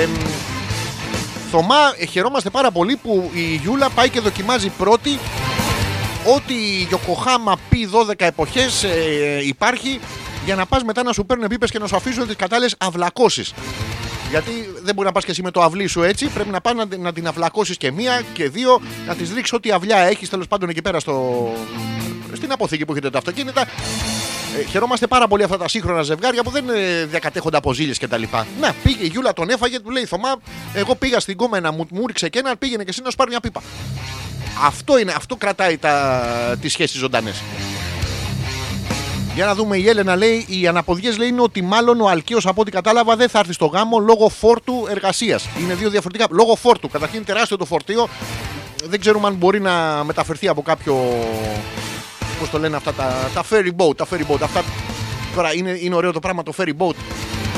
[0.00, 0.08] Ε,
[1.50, 5.18] Θωμά, ε, χαιρόμαστε πάρα πολύ που η Γιούλα πάει και δοκιμάζει πρώτη
[6.34, 10.00] ό,τι η Γιοκοχάμα πει 12 εποχές ε, υπάρχει
[10.46, 13.54] για να πας μετά να σου παίρνουν πίπες και να σου αφήσουν τις κατάλληλες αυλακώσεις.
[14.30, 14.50] Γιατί
[14.82, 16.26] δεν μπορεί να πας και εσύ με το αυλί σου έτσι.
[16.26, 19.70] Πρέπει να πας να, να την αυλακώσεις και μία και δύο, να της ρίξεις ό,τι
[19.70, 21.48] αυλιά έχεις τέλος πάντων εκεί πέρα στο...
[22.32, 23.60] στην αποθήκη που έχετε τα αυτοκίνητα.
[24.58, 28.22] Ε, χαιρόμαστε πάρα πολύ αυτά τα σύγχρονα ζευγάρια που δεν ε, διακατέχονται από ζήλε κτλ.
[28.60, 30.36] Να, πήγε η Γιούλα, τον έφαγε, του λέει Θωμά,
[30.74, 33.30] εγώ πήγα στην κόμενα, μου, μου ρίξε και ένα, πήγαινε και εσύ να σου πάρει
[33.30, 33.62] μια πίπα.
[34.64, 36.22] Αυτό είναι, αυτό κρατάει τα,
[36.60, 37.42] τις σχέσεις ζωντανές.
[39.36, 42.60] Για να δούμε, η Έλενα λέει: Οι αναποδιές λέει είναι ότι μάλλον ο Αλκαίος από
[42.60, 45.48] ό,τι κατάλαβα δεν θα έρθει στο γάμο λόγω φόρτου εργασίας.
[45.62, 46.26] Είναι δύο διαφορετικά.
[46.30, 46.88] Λόγω φόρτου.
[46.88, 48.08] Καταρχήν τεράστιο το φορτίο.
[48.84, 50.94] Δεν ξέρουμε αν μπορεί να μεταφερθεί από κάποιο.
[52.38, 53.96] Πώς το λένε αυτά τα, τα ferry boat.
[53.96, 54.40] Τα ferry boat.
[54.42, 54.64] Αυτά,
[55.34, 56.94] τώρα είναι, είναι ωραίο το πράγμα το ferry boat.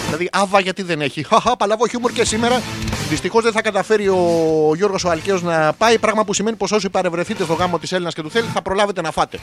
[0.05, 1.27] Δηλαδή, άβα γιατί δεν έχει.
[1.27, 2.63] Χαχα, παλαβό χιούμορ και σήμερα.
[3.09, 5.99] Δυστυχώς δεν θα καταφέρει ο Γιώργος ο Αλκαίος να πάει.
[5.99, 9.01] Πράγμα που σημαίνει πως όσοι παρευρεθείτε στο γάμο της Έλληνας και του θέλει θα προλάβετε
[9.01, 9.39] να φάτε.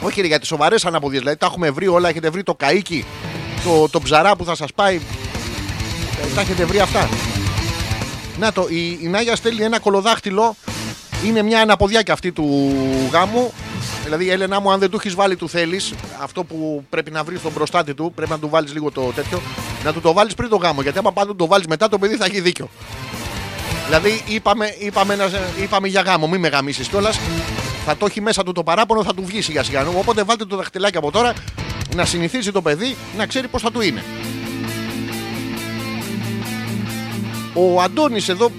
[0.00, 1.18] Όχι, ρε, γιατί σοβαρές αναποδιέ.
[1.18, 2.08] Δηλαδή τα έχουμε βρει όλα.
[2.08, 3.04] Έχετε βρει το καίκι,
[3.64, 4.96] το, το ψαρά που θα σας πάει.
[6.22, 7.08] Ε, Τα έχετε βρει αυτά.
[8.38, 10.56] Να το, η, η Νάγια στέλνει ένα κολοδάχτυλο.
[11.24, 12.72] Είναι μια αναποδιάκια αυτή του
[13.12, 13.52] γάμου.
[14.04, 15.92] Δηλαδή, Έλενα μου, αν δεν του έχεις βάλει του θέλεις,
[16.22, 19.40] αυτό που πρέπει να βρεις στον προστάτη του, πρέπει να του βάλεις λίγο το τέτοιο,
[19.84, 20.82] να του το βάλεις πριν το γάμο.
[20.82, 22.68] Γιατί άμα πάντα το βάλεις μετά, το παιδί θα έχει δίκιο.
[23.86, 25.30] Δηλαδή, είπαμε, είπαμε, να-
[25.62, 27.18] είπαμε για γάμο, μην με γαμίσεις κιόλας.
[27.90, 29.86] Θα το έχει μέσα του το παράπονο, θα του βγει σιγά σιγά.
[29.86, 31.32] Οπότε βάλτε το δαχτυλάκι από τώρα
[31.94, 34.04] να συνηθίσει το παιδί να ξέρει πώς θα του είναι.
[37.54, 38.50] Ο Αντώνης εδώ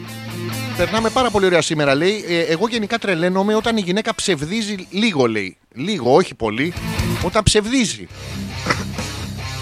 [0.77, 5.25] περνάμε πάρα πολύ ωραία σήμερα λέει ε, εγώ γενικά τρελαίνομαι όταν η γυναίκα ψευδίζει λίγο
[5.25, 6.73] λέει λίγο όχι πολύ
[7.25, 8.07] όταν ψευδίζει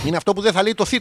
[0.08, 0.94] είναι αυτό που δεν θα λέει το θ.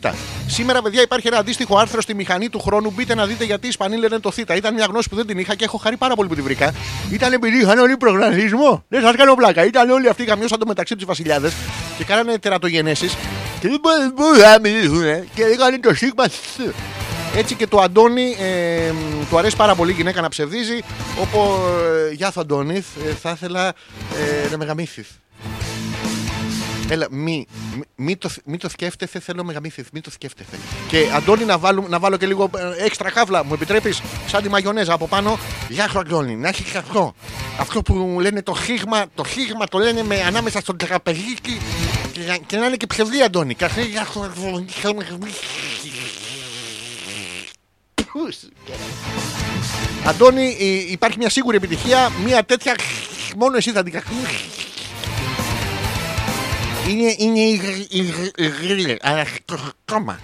[0.46, 2.90] Σήμερα, παιδιά, υπάρχει ένα αντίστοιχο άρθρο στη μηχανή του χρόνου.
[2.90, 4.38] Μπείτε να δείτε γιατί οι Ισπανοί λένε το θ.
[4.38, 6.72] Ήταν μια γνώση που δεν την είχα και έχω χαρεί πάρα πολύ που τη βρήκα.
[7.10, 8.84] Ήταν επειδή είχαν όλοι προγραμματισμό.
[8.88, 9.64] Δεν σας κάνω πλάκα.
[9.64, 11.52] Ήταν όλοι αυτοί γαμιώσαν το μεταξύ τους βασιλιάδες
[11.98, 13.16] και κάνανε τερατογενέσεις.
[13.60, 15.02] Και δεν μπορούν- μπορούν να μιλήσουν.
[15.02, 16.24] ε, Και έκανε το σίγμα.
[16.28, 16.58] σ.
[17.36, 18.92] Έτσι και το Αντώνη ε,
[19.30, 20.78] του αρέσει πάρα πολύ η γυναίκα να ψευδίζει.
[21.20, 21.58] Όπω
[22.12, 23.68] Γεια σου, Αντώνη, ε, θα ήθελα
[24.46, 25.06] ε, να με γαμίσεις».
[26.88, 30.58] Έλα, μη, μη, μη το, μη το σκέφτεσαι, θέλω με γαμίσεις, μη το σκέφτεσαι.
[30.88, 34.48] Και Αντώνη, να, βάλω, να βάλω και λίγο ε, έξτρα καύλα, μου επιτρέπεις, σαν τη
[34.48, 35.38] μαγιονέζα από πάνω.
[35.68, 37.14] Γεια σου, Αντώνη, να έχεις αυτό.
[37.58, 41.58] Αυτό που μου λένε το χίγμα, το χίγμα το λένε με, ανάμεσα στον τραπεζίτη
[42.12, 43.54] και, και να είναι και ψευδή, Αντώνη.
[43.54, 45.40] Καθέ, γεια σου, Αντώνη, θέλω με γαμίσεις.
[48.12, 48.48] Πούς σου,
[50.04, 52.10] Αντώνη, ε, υπάρχει μια σίγουρη επιτυχία.
[52.24, 52.74] Μια τέτοια.
[53.36, 54.04] Μόνο εσύ θα την κάνει.
[56.88, 59.26] Είναι, είναι η γρ- η γρ- η γρίλε, αλλά
[59.84, 60.20] ακόμα.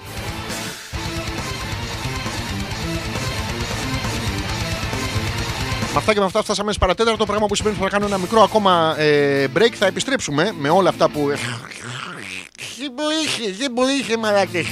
[5.93, 7.19] Με αυτά και με αυτά φτάσαμε στις παρατέταρτο.
[7.19, 9.73] Το πράγμα που σημαίνει ότι θα κάνω ένα μικρό ακόμα ε, break.
[9.73, 11.31] Θα επιστρέψουμε με όλα αυτά που.
[12.79, 14.67] Δεν μπορείς, δεν μπορείς, μαλάκες.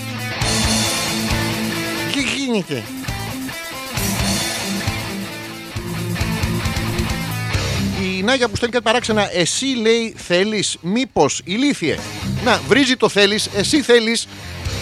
[2.12, 2.82] Τι γίνεται.
[8.03, 11.98] Η Νάγια που στέλνει κάτι παράξενα, εσύ λέει θέλεις, μήπως ηλίθιε;
[12.44, 14.26] Να, βρίζει το θέλεις, εσύ θέλεις.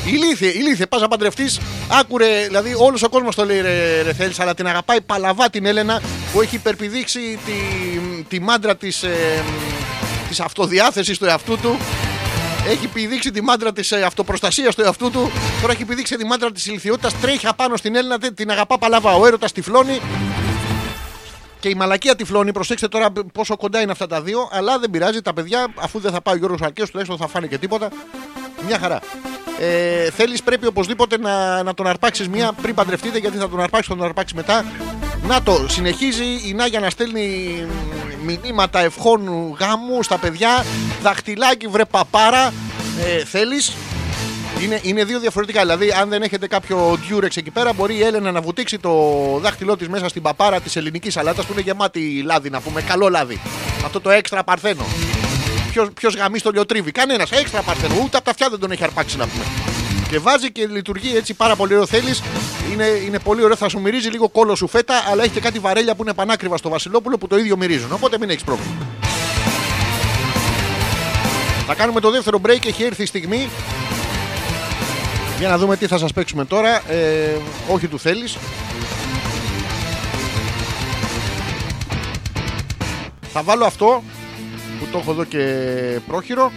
[0.07, 1.61] Ηλίθιε, ηλίθιε, πας να παντρευτείς.
[1.89, 5.67] Άκουρε, δηλαδή όλος ο κόσμος το λέει ρε, ρε θέλεις, αλλά την αγαπάει παλαβά την
[5.67, 6.03] Έλενα
[6.33, 7.53] που έχει υπερπηδήξει τη,
[8.29, 9.43] τη μάντρα της ε,
[10.29, 11.79] της αυτοδιάθεσης του εαυτού του.
[12.69, 15.31] Έχει πηδήξει τη μάντρα της αυτοπροστασίας του εαυτού του.
[15.61, 17.21] Τώρα έχει πηδήξει τη μάντρα της ηλικιότητας.
[17.21, 19.13] Τρέχει απάνω στην Έλληνα, τε- την αγαπά παλαβά.
[19.15, 20.01] Ο έρωτας τυφλώνει.
[21.61, 22.53] Και η μαλακία τυφλώνει.
[22.53, 24.49] Προσέξτε τώρα πόσο κοντά είναι αυτά τα δύο.
[24.53, 25.21] Αλλά δεν πειράζει.
[25.23, 27.89] Τα παιδιά, αφού δεν θα πάει ο Γιώργος Αρκαίο, τουλάχιστον θα φάνε και τίποτα.
[28.67, 29.01] Μια χαρά.
[29.61, 33.87] Ε, Θέλεις, πρέπει οπωσδήποτε να, να τον αρπάξεις μία πριν παντρευτείτε, γιατί θα τον αρπάξεις,
[33.89, 34.65] θα τον αρπάξεις μετά.
[35.27, 37.55] Να το, συνεχίζει η Νάγια να στέλνει
[38.23, 39.29] μηνύματα ευχών
[39.59, 40.65] γάμου στα παιδιά.
[41.03, 42.53] Δαχτυλάκι, βρε παπάρα.
[43.07, 43.73] Ε, Θέλεις;
[44.63, 45.61] Είναι, είναι δύο διαφορετικά.
[45.61, 48.93] Δηλαδή, αν δεν έχετε κάποιο ντιούρεξ εκεί πέρα, μπορεί η Έλενα να βουτήξει το
[49.43, 52.83] δάχτυλό της μέσα στην παπάρα της ελληνικής σαλάτα που είναι γεμάτη λάδι, να πούμε.
[52.83, 53.41] Καλό λάδι.
[53.85, 54.85] Αυτό το έξτρα παρθένο.
[55.95, 56.93] Ποιος γαμεί στο λιοτρίβι.
[56.93, 57.31] Κανένας.
[57.31, 57.95] Έξτρα παρθένο.
[58.05, 59.45] Ούτε από τα αυτιά δεν τον έχει αρπάξει να πούμε.
[60.11, 62.23] Και βάζει και λειτουργεί έτσι πάρα πολύ ωραίο θέλεις.
[62.73, 63.57] Είναι, είναι πολύ ωραίο.
[63.57, 66.57] Θα σου μυρίζει λίγο κόλο σου φέτα, αλλά έχει και κάτι βαρέλια που είναι πανάκριβα
[66.57, 67.93] στο Βασιλόπουλο που το ίδιο μυρίζουν.
[67.93, 68.73] Οπότε μην έχεις πρόβλημα.
[71.67, 72.67] Θα κάνουμε το δεύτερο break.
[72.67, 73.49] Έχει έρθει η στιγμή
[75.39, 76.91] για να δούμε τι θα σας παίξουμε τώρα.
[76.91, 77.37] Ε,
[77.71, 78.37] όχι του θέλεις.
[83.21, 84.03] Θα βάλω αυτό
[84.79, 85.45] που το έχω εδώ και
[86.07, 86.53] πρόχειρο.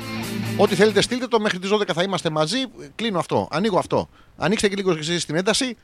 [0.57, 2.57] Ό,τι θέλετε στείλτε το μέχρι τις 12 θα είμαστε μαζί.
[2.95, 3.47] Κλείνω αυτό.
[3.51, 4.09] Ανοίγω αυτό.
[4.37, 5.77] Ανοίξτε και λίγος και εσείς την ένταση.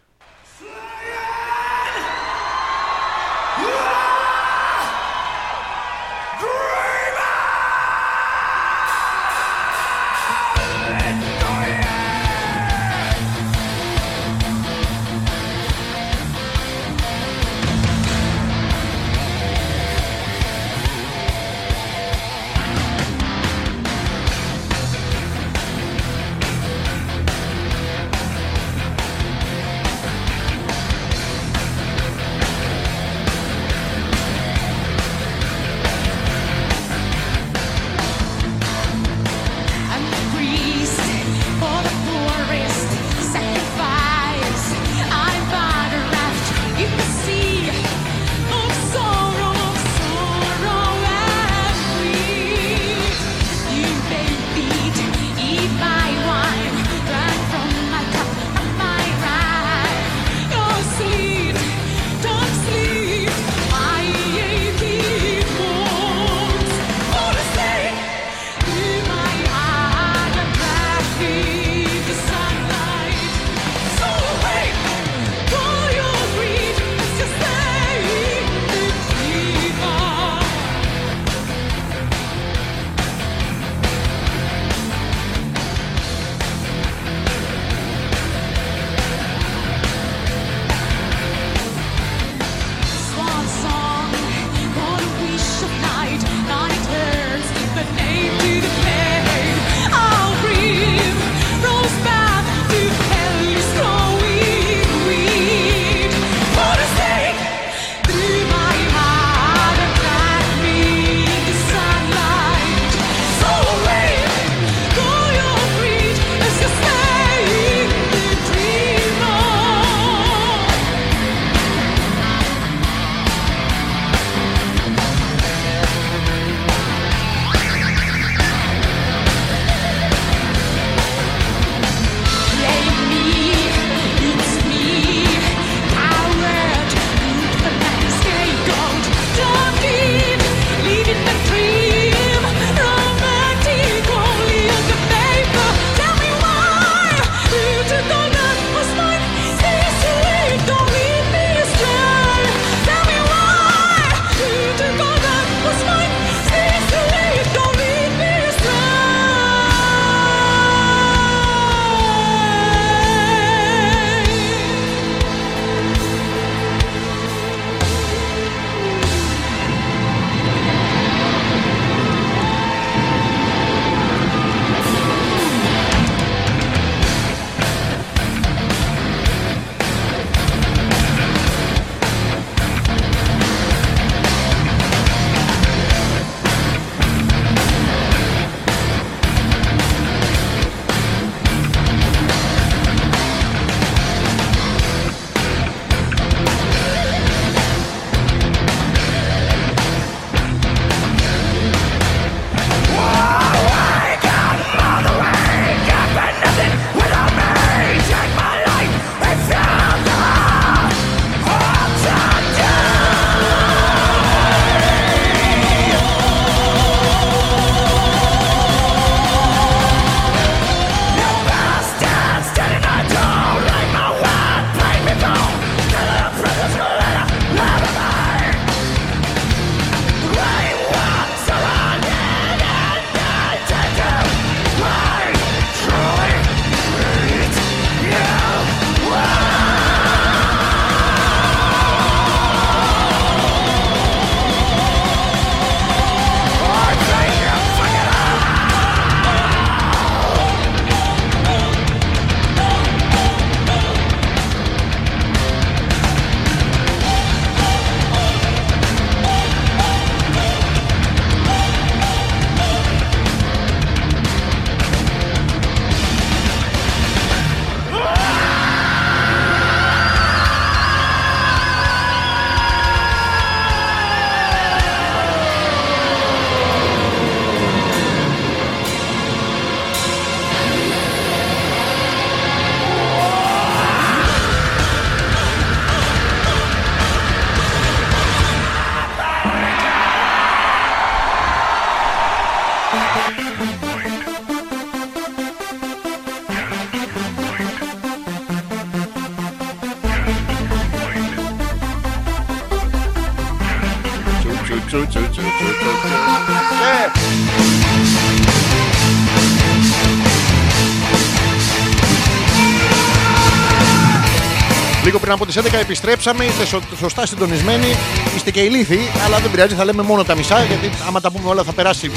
[315.28, 317.96] Πριν από τις 11 επιστρέψαμε, είστε σω- σωστά συντονισμένοι,
[318.36, 321.50] είστε και ηλίθιοι, αλλά δεν πειράζει, θα λέμε μόνο τα μισά, γιατί άμα τα πούμε
[321.50, 322.12] όλα θα περάσει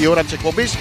[0.00, 0.74] η ώρα της εκπομπής.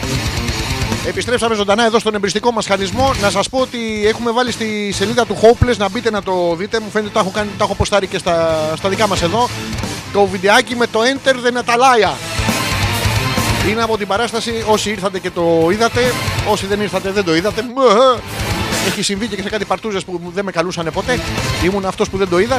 [1.07, 3.11] Επιστρέψαμε ζωντανά εδώ στον εμπριστικό μας χαλισμό.
[3.21, 6.79] Να σας πω ότι έχουμε βάλει στη σελίδα του Hopeless να μπείτε να το δείτε.
[6.79, 9.49] Μου φαίνεται ότι τα έχω, κάνει, τα έχω ποστάρει και στα, στα δικά μας εδώ.
[10.13, 12.13] Το βιντεάκι με το Enter the Natalaya.
[13.69, 14.63] Είναι από την παράσταση.
[14.67, 16.13] Όσοι ήρθατε και το είδατε,
[16.47, 17.63] όσοι δεν ήρθατε δεν το είδατε.
[18.81, 18.87] Μμμ.
[18.87, 21.19] Έχει συμβεί και σε κάτι παρτούζες που δεν με καλούσαν ποτέ.
[21.63, 22.57] Ήμουν αυτός που δεν το είδα.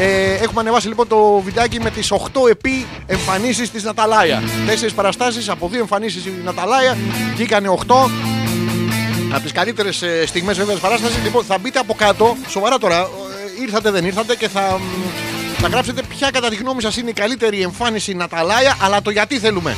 [0.00, 2.16] Ε, έχουμε ανεβάσει λοιπόν το βιντεάκι με τις 8
[2.50, 4.42] επί εμφανίσεις της Ναταλάια.
[4.66, 6.96] Τέσσερις παραστάσεις από δύο εμφανίσεις η Ναταλάια.
[7.34, 8.10] Βγήκανε 8.
[9.32, 11.22] Από τις καλύτερες στιγμές βέβαια της παράστασης.
[11.22, 15.68] Λοιπόν, θα μπείτε από κάτω, σοβαρά τώρα, ε, ήρθατε δεν ήρθατε και θα, μ, θα
[15.68, 19.76] γράψετε ποια κατά τη γνώμη σας είναι η καλύτερη εμφάνιση Ναταλάια, αλλά το γιατί θέλουμε.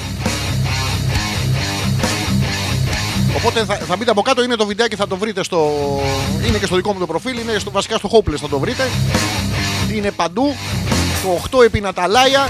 [3.36, 5.70] Οπότε θα, θα μπείτε από κάτω, είναι το βιντεάκι, θα το βρείτε στο.
[6.46, 8.88] Είναι και στο δικό μου το προφίλ, είναι στο, βασικά στο Hopeless θα το βρείτε.
[9.94, 10.54] Είναι παντού.
[11.50, 12.48] Το 8 επί Ναταλάια.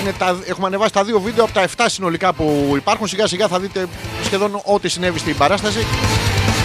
[0.00, 3.06] Είναι τα, έχουμε ανεβάσει τα δύο βίντεο από τα 7 συνολικά που υπάρχουν.
[3.06, 3.86] Σιγά σιγά θα δείτε
[4.24, 5.86] σχεδόν ό,τι συνέβη στην παράσταση.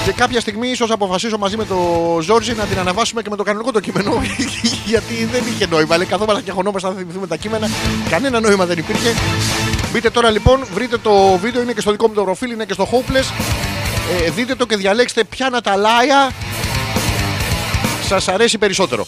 [0.06, 3.44] Και κάποια στιγμή ίσως αποφασίσω μαζί με τον Ζόρζι να την αναβάσουμε και με το
[3.44, 4.22] κανονικό το κείμενο.
[4.86, 5.98] γιατί δεν είχε νόημα.
[5.98, 7.70] Λέει, καθόμαστε και χωνόμαστε να θυμηθούμε τα κείμενα.
[8.10, 9.14] Κανένα νόημα δεν υπήρχε.
[9.92, 12.74] Μπείτε τώρα λοιπόν, βρείτε το βίντεο, είναι και στο δικό μου το προφίλ, είναι και
[12.74, 13.34] στο Hopeless.
[14.26, 16.32] Ε, δείτε το και διαλέξτε ποια Ναταλάια
[18.08, 19.08] σας αρέσει περισσότερο.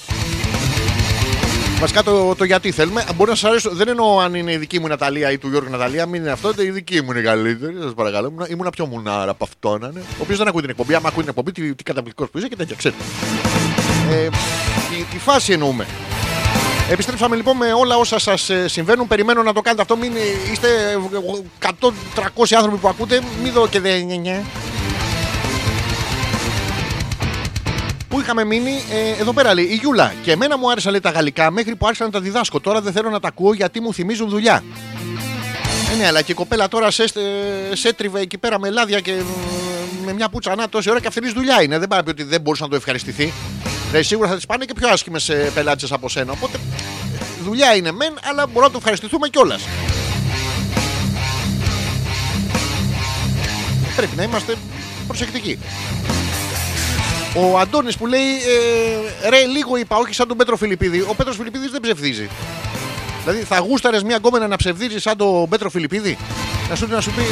[1.80, 3.04] Βασικά το, το γιατί θέλουμε.
[3.16, 3.70] Μπορεί να σας αρέσει.
[3.72, 6.06] Δεν εννοώ αν είναι η δική μου η Ναταλία ή του Γιώργου Ναταλία.
[6.06, 6.52] Μην είναι αυτό.
[6.58, 7.76] Η δική μου είναι η καλύτερη.
[7.82, 8.28] Σας παρακαλώ.
[8.28, 10.00] Ήμουνα, ήμουνα πιο μουνάρα από αυτό να είναι.
[10.00, 10.94] Ο οποίος δεν ακούει την εκπομπή.
[10.94, 12.76] Άμα ακούει την εκπομπή, τι, τι καταπληκτικός που είσαι και τέτοια.
[12.76, 13.04] Ξέρετε.
[14.12, 14.30] Ε,
[14.90, 15.86] τη, τη φάση εννοούμε.
[16.92, 19.08] Επιστρέψαμε λοιπόν με όλα όσα σας συμβαίνουν.
[19.08, 19.98] Περιμένω να το κάνετε αυτό.
[19.98, 20.68] Μην ε, είστε
[21.62, 23.22] 100-300 άνθρωποι που ακούτε.
[23.44, 24.08] Μην δω και δεν.
[28.08, 30.14] Πού είχαμε μείνει, ε, εδώ πέρα λέει η Γιούλα.
[30.24, 32.60] Και εμένα μου άρεσαν λέει, τα γαλλικά μέχρι που άρχισα να τα διδάσκω.
[32.60, 34.64] Τώρα δεν θέλω να τα ακούω γιατί μου θυμίζουν δουλειά.
[35.94, 37.08] Ε, ναι, αλλά και η κοπέλα τώρα σε,
[37.74, 39.24] σε έτριβε εκεί πέρα με λάδια και ε,
[40.06, 41.80] με μια πουτσανά τόση ώρα και αυτή δουλειά είναι.
[41.80, 43.34] Δεν πάει να πει ότι δεν μπορούσε να το ευχαριστηθεί.
[43.90, 46.32] Δηλαδή, σίγουρα θα τη πάνε και πιο άσχημες πελάτε από σένα.
[46.32, 49.62] Οπότε ε, δουλειά είναι μεν, αλλά μπορούμε να το ευχαριστηθούμε κιόλας.
[53.96, 54.56] Πρέπει να είμαστε
[55.08, 55.60] προσεκτικοί.
[57.36, 58.30] Ο Αντώνης που λέει
[59.26, 62.30] ε, ρε λίγο είπα όχι σαν τον Πέτρο Φιλιππίδη Ο Πέτρος Φιλιππίδης δεν ψευδίζει
[63.24, 66.18] Δηλαδή θα γούσταρες μια γκόμενα να ψευδίζει σαν τον Πέτρο Φιλιππίδη;
[66.70, 67.24] Να σου, να σου πει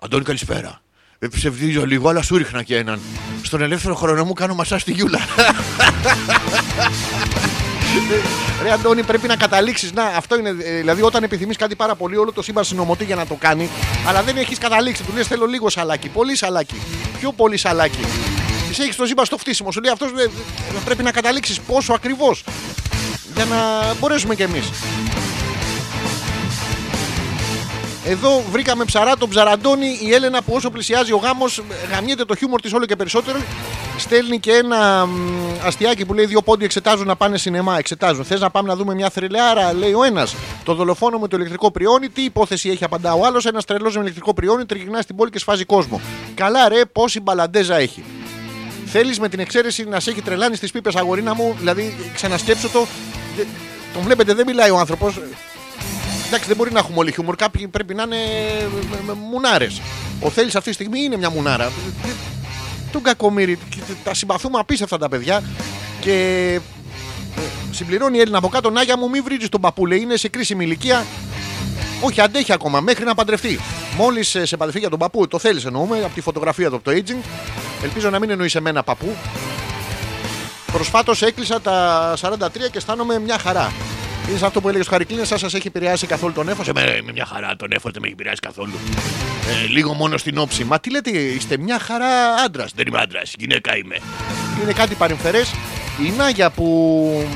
[0.00, 0.93] Αντώνη καλησπέρα ε,
[1.28, 3.00] Ψευδίζω λίγο αλλά σου ρίχνα και έναν
[3.42, 5.18] Στον ελεύθερο χρόνο μου κάνω μασά στη Γιούλα
[8.62, 9.92] Ρε Αντώνη, πρέπει να καταλήξεις.
[9.92, 10.48] Να, αυτό είναι.
[10.48, 13.68] ε, Δηλαδή, όταν επιθυμείς κάτι πάρα πολύ, όλο το σύμπαν συνομωτεί για να το κάνει,
[14.06, 15.02] αλλά δεν έχεις καταλήξει.
[15.02, 16.08] Του λες: Θέλω λίγο σαλάκι.
[16.08, 16.74] Πολύ σαλάκι.
[17.18, 17.98] Πιο πολύ σαλάκι.
[18.76, 19.72] Τη έχεις το σύμπαν στο φτύσιμο.
[19.72, 20.10] Σου λέει αυτός
[20.84, 22.44] πρέπει να καταλήξεις πόσο ακριβώς.
[23.34, 23.56] Για να
[24.00, 24.70] μπορέσουμε κι εμείς.
[28.06, 29.98] Εδώ βρήκαμε ψαρά τον ψαραντώνη.
[30.02, 33.38] Η Έλενα που όσο πλησιάζει ο γάμος, γαμιέται το χιούμορ της όλο και περισσότερο.
[33.98, 35.10] Στέλνει και ένα μ,
[35.66, 37.78] αστιάκι που λέει: Δύο πόντοι εξετάζουν να πάνε σινεμά.
[37.78, 38.24] Εξετάζουν.
[38.24, 40.34] Θες να πάμε να δούμε μια θρελεάρα, λέει ο ένας.
[40.64, 42.08] Το δολοφόνο με το ηλεκτρικό πριόνι.
[42.08, 43.46] Τι υπόθεση έχει, απαντά ο άλλος.
[43.46, 46.00] Ένας τρελός με ηλεκτρικό πριόνι τριγυρνά στην πόλη και σφάζει κόσμο.
[46.34, 48.04] Καλά, ρε, πόση μπαλαντέζα έχει.
[48.86, 51.54] Θέλεις με την εξαίρεση να σε έχει τρελάνει στις πίπες, αγορίνα μου.
[51.58, 52.86] Δηλαδή, ξανασκέψω το.
[53.36, 53.42] Δε-
[53.94, 55.20] Τον βλέπετε, δεν μιλάει ο άνθρωπος.
[56.34, 57.36] Εντάξει, δεν μπορεί να έχουμε όλοι χιούμορ.
[57.36, 58.16] Κάποιοι πρέπει να είναι
[59.30, 59.80] μουνάρες.
[60.20, 61.72] Ο Θέλει αυτή τη στιγμή είναι μια μουνάρα.
[62.92, 63.58] Τον κακομίρι.
[63.68, 65.42] και Τα συμπαθούμε απίστευτα τα παιδιά.
[66.00, 66.12] Και
[67.36, 68.70] ε, συμπληρώνει η Έλληνα από κάτω.
[68.70, 69.86] Νάγια μου, μην βρίζεις τον παππού.
[69.86, 71.04] Λέει είναι σε κρίσιμη ηλικία.
[72.00, 73.60] Όχι, αντέχει ακόμα μέχρι να παντρευτεί.
[73.96, 76.90] Μόλις σε παντρευτεί για τον παππού, το θέλεις εννοούμε από τη φωτογραφία του από το
[76.90, 77.24] aging.
[77.82, 79.16] Ελπίζω να μην εννοεί εμένα παππού.
[80.72, 83.72] Προσφάτως έκλεισα τα 43 και αισθάνομαι μια χαρά.
[84.28, 87.12] Είναι σαν αυτό που έλεγες στο Χαρικλίνε, σας έχει επηρεάσει καθόλου τον έφος; Εμένα είμαι
[87.12, 88.72] μια χαρά, τον έφος δεν με έχει επηρεάσει καθόλου.
[89.64, 90.64] Ε, λίγο μόνο στην όψη.
[90.64, 92.72] Μα τι λέτε, είστε μια χαρά άντρας.
[92.74, 93.96] Δεν είμαι άντρας, γυναίκα είμαι.
[94.62, 95.54] Είναι κάτι παρεμφερές.
[96.06, 97.26] Η Νάγια που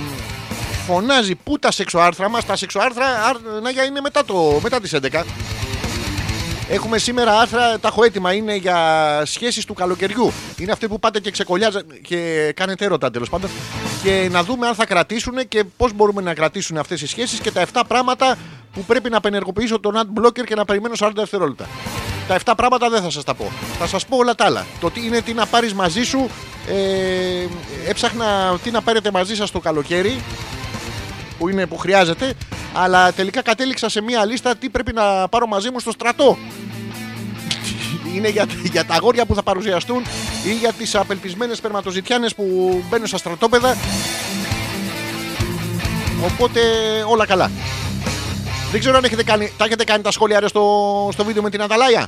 [0.86, 2.46] φωνάζει πού τα σεξοάρθρα μας.
[2.46, 5.24] Τα σεξοάρθρα, άρ- Νάγια, είναι μετά, το, μετά τις 11.
[6.70, 10.32] Έχουμε σήμερα άρθρα, τα έχω έτοιμα, είναι για σχέσεις του καλοκαιριού.
[10.56, 13.50] Είναι αυτοί που πάτε και ξεκολλιάζετε και κάνετε έρωτα τέλος πάντων.
[14.02, 17.50] Και να δούμε αν θα κρατήσουν και πώς μπορούμε να κρατήσουν αυτές οι σχέσεις και
[17.50, 18.36] τα 7 πράγματα
[18.72, 21.66] που πρέπει να απενεργοποιήσω τον ad blocker και να περιμένω 40 δευτερόλεπτα.
[22.28, 23.52] Τα 7 πράγματα δεν θα σας τα πω.
[23.78, 24.66] Θα σας πω όλα τα άλλα.
[24.80, 26.30] Το τι είναι τι να πάρεις μαζί σου.
[26.68, 27.46] Ε,
[27.88, 30.22] έψαχνα τι να πάρετε μαζί σας το καλοκαίρι
[31.38, 32.34] που, είναι, που χρειάζεται.
[32.74, 36.38] Αλλά τελικά κατέληξα σε μία λίστα τι πρέπει να πάρω μαζί μου στο στρατό.
[38.14, 40.02] Είναι για, για τα αγόρια που θα παρουσιαστούν
[40.44, 42.44] ή για τις απελπισμένες σπερματοζητιάνες που
[42.88, 43.76] μπαίνουν στα στρατόπεδα.
[46.24, 46.60] Οπότε
[47.08, 47.50] όλα καλά.
[48.70, 51.50] Δεν ξέρω αν έχετε κάνει, τα έχετε κάνει τα σχόλια ρε, στο, στο βίντεο με
[51.50, 52.06] την Αταλάια;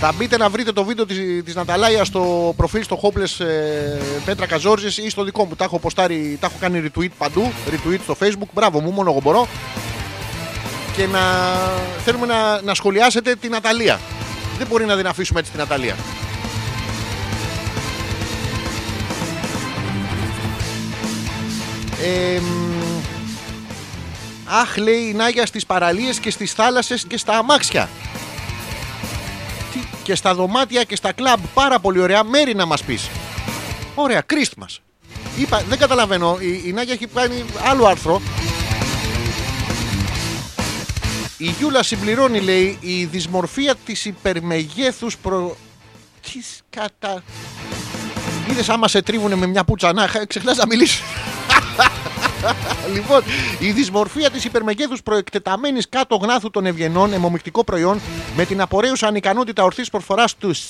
[0.00, 4.46] Θα μπείτε να βρείτε το βίντεο της, της Ναταλάιας στο προφίλ στο Hopeless ε, Πέτρα
[4.46, 5.56] Καζόρζης ή στο δικό μου.
[5.56, 8.48] Τα έχω, ποστάρει, τα έχω κάνει retweet παντού, retweet στο facebook.
[8.52, 9.48] Μπράβο μου, μόνο εγώ μπορώ.
[10.96, 11.20] Και να
[12.04, 14.00] θέλουμε να, να σχολιάσετε την Ναταλία.
[14.58, 15.96] Δεν μπορεί να την αφήσουμε έτσι την Ναταλία.
[22.02, 23.00] Ε, μ,
[24.44, 27.88] αχ, λέει η Νάγια στις παραλίες και στις θάλασσες και στα αμάξια.
[30.06, 31.40] Τι, και στα δωμάτια και στα κλαμπ.
[31.54, 33.08] Πάρα πολύ ωραία μέρη να μας πεις.
[33.94, 34.80] Ωραία, κρίστ μας.
[35.38, 36.36] Είπα, δεν καταλαβαίνω.
[36.40, 38.20] Η, η Νάγια έχει κάνει άλλο άρθρο.
[41.36, 45.56] Η Γιούλα συμπληρώνει, λέει, η δυσμορφία της υπερμεγέθους προ...
[46.20, 46.40] Τι
[46.70, 47.22] κατά...
[48.50, 51.02] Είδες άμα σε τρίβουνε με μια πουτσανά, χα- ξεχνάς να μιλήσεις.
[52.94, 53.22] Λοιπόν,
[53.58, 58.00] η δυσμορφία της υπερμεγέθου προεκτεταμένης κάτω γνάθου των ευγενών, αιμομυκτικό προϊόν,
[58.36, 60.62] με την απορρέουσα ανικανότητα ορθής προσφοράς του, σ,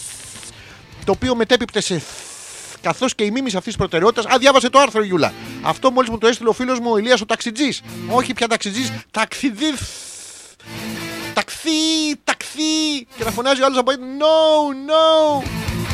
[1.05, 2.03] το οποίο μετέπιπτε σε
[2.81, 4.35] καθώς και η μίμηση αυτής της προτεραιότητας.
[4.35, 5.33] Α, διάβασε το άρθρο, η Γιούλα.
[5.63, 7.83] Αυτό μόλις μου το έστειλε ο φίλος μου ο Ηλίας ο ταξιτζής.
[8.09, 9.73] Όχι πια ταξιτζής, ταξιδί.
[11.35, 13.07] Ταξί, ταξί.
[13.17, 15.47] Και να φωνάζει ο άλλος από εκεί, No, no.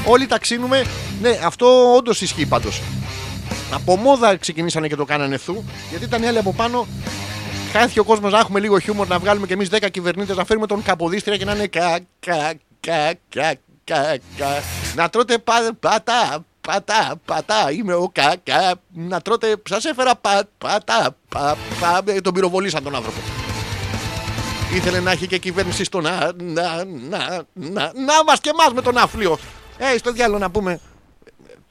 [0.06, 0.84] Όλοι ταξίνουμε.
[1.20, 2.80] Ναι, αυτό όντως ισχύει πάντως.
[3.72, 6.86] Από μόδα ξεκινήσανε και το κάνανε ευθού, γιατί ήταν οι άλλοι από πάνω.
[7.72, 10.66] Χάθηκε ο κόσμος να έχουμε λίγο χιούμορ, να βγάλουμε κι εμείς 10 κυβερνήτες, να φέρουμε
[10.66, 13.54] τον Καποδίστρια και να είναι κα, κα, κα, κα,
[13.84, 14.62] κα, κα.
[14.94, 17.70] Να τρώτε πα, πατά, πατά, πατά.
[17.70, 18.74] Είμαι ο κα, κα.
[18.92, 22.02] Να τρώτε, σας έφερα πα, πατά, πα, πα.
[22.04, 23.18] Ε, Τον πυροβολήσαν τον άνθρωπο.
[24.74, 28.82] Ήθελε να έχει και κυβέρνηση στο να, να, να, να, να μας και εμάς με
[28.82, 29.38] τον άφλιο.
[29.78, 30.80] Ε, στο διάλογο να πούμε.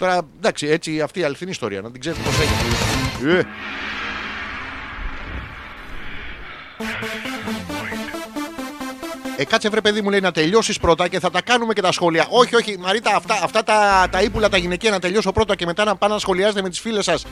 [0.02, 3.46] Τώρα, εντάξει, έτσι αυτή η αληθινή ιστορία, να την ξέρετε πώς έγινε.
[9.42, 9.44] Ε.
[9.44, 11.92] Ε, κάτσε βρε παιδί μου λέει να τελειώσεις πρώτα και θα τα κάνουμε και τα
[11.92, 12.26] σχόλια.
[12.30, 15.84] Όχι, όχι, Μαρίτα, αυτά, αυτά τα, τα ύπουλα τα γυναικεία να τελειώσω πρώτα και μετά
[15.84, 17.26] να πάνε να σχολιάζετε με τις φίλες σας.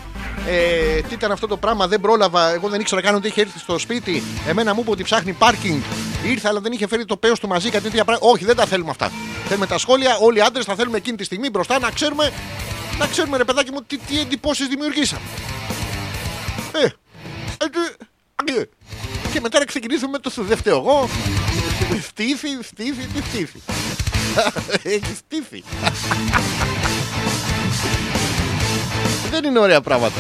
[0.48, 2.54] Ε, τι ήταν αυτό το πράγμα, δεν πρόλαβα.
[2.54, 4.24] Εγώ δεν ήξερα καν ότι είχε έρθει στο σπίτι.
[4.48, 5.82] Εμένα μου είπε ότι ψάχνει πάρκινγκ.
[6.26, 8.32] Ήρθα, αλλά δεν είχε φέρει το παίο του μαζί, κάτι τέτοια πράγματα.
[8.32, 9.12] Όχι, δεν τα θέλουμε αυτά.
[9.48, 12.32] Θέλουμε τα σχόλια, όλοι οι άντρες θα θέλουμε εκείνη τη στιγμή μπροστά να ξέρουμε,
[12.98, 15.22] να ξέρουμε ρε παιδάκι μου τι, τι εντυπώσεις δημιουργήσαμε.
[16.72, 16.90] Ε, ε,
[18.46, 18.70] ε, ε.
[19.34, 21.10] Και μετά να ξεκινήσουμε με το σου δεν φταίω εγώ.
[22.02, 23.62] Στήθη, στήθη, τι στήθη.
[24.96, 25.64] Έχει στήθη.
[29.32, 30.20] Δεν είναι ωραία πράγματα.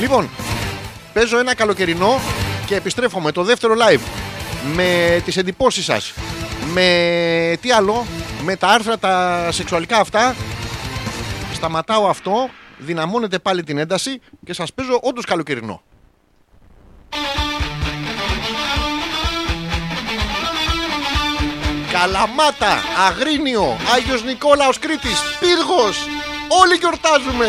[0.00, 0.28] Λοιπόν,
[1.12, 2.20] παίζω ένα καλοκαιρινό
[2.66, 4.00] και επιστρέφω με το δεύτερο live.
[4.74, 6.14] Με τις εντυπώσεις σας.
[6.72, 8.06] Με τι άλλο,
[8.44, 10.34] με τα άρθρα τα σεξουαλικά αυτά.
[11.54, 15.82] Σταματάω αυτό, δυναμώνετε πάλι την ένταση και σας παίζω όντως καλοκαιρινό.
[21.92, 25.98] Καλαμάτα, Αγρίνιο, Άγιος Νικόλαος Κρήτης, Πύργος,
[26.48, 27.48] όλοι γιορτάζουμε.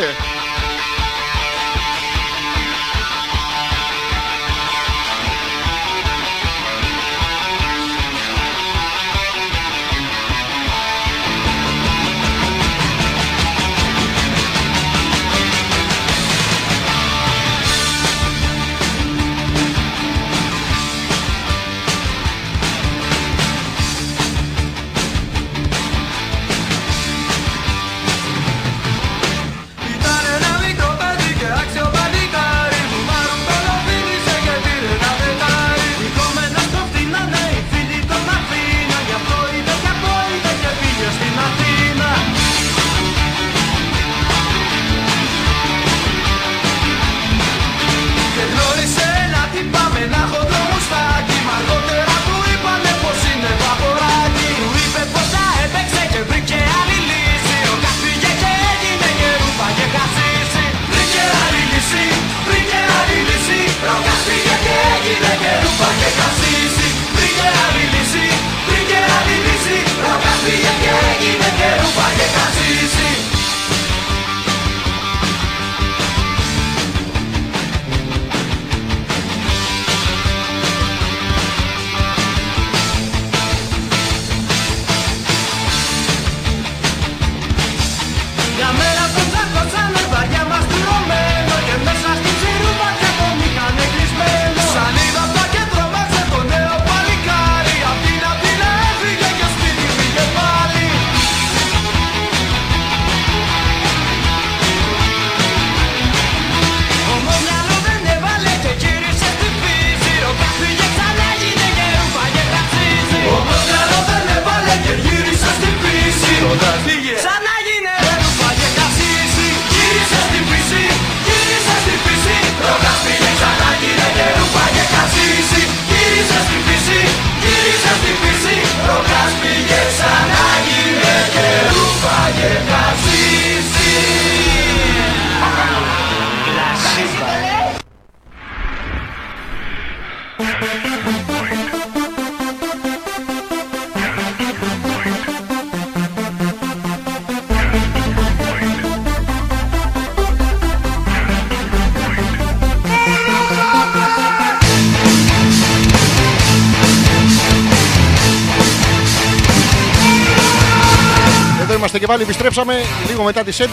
[162.11, 162.73] Πάλι, επιστρέψαμε
[163.07, 163.65] λίγο μετά τις 11.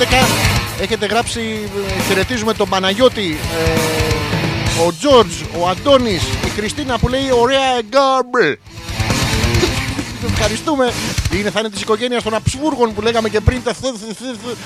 [0.80, 1.40] Έχετε γράψει,
[1.98, 3.38] ε, χαιρετίζουμε τον Παναγιώτη,
[4.78, 8.56] ε, ο Τζόρτζ, ο Αντώνης, η Χριστίνα που λέει ωραία γκάμπρ.
[10.32, 10.92] Ευχαριστούμε.
[11.34, 13.62] Είναι, θα είναι της οικογένειας των Αψβούργων που λέγαμε και πριν.
[13.62, 14.56] Τα θ- θ- θ- θ-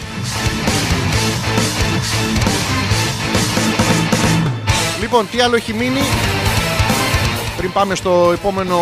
[5.01, 6.03] Λοιπόν, τι άλλο έχει μείνει;
[7.57, 8.79] Πριν πάμε στο επόμενο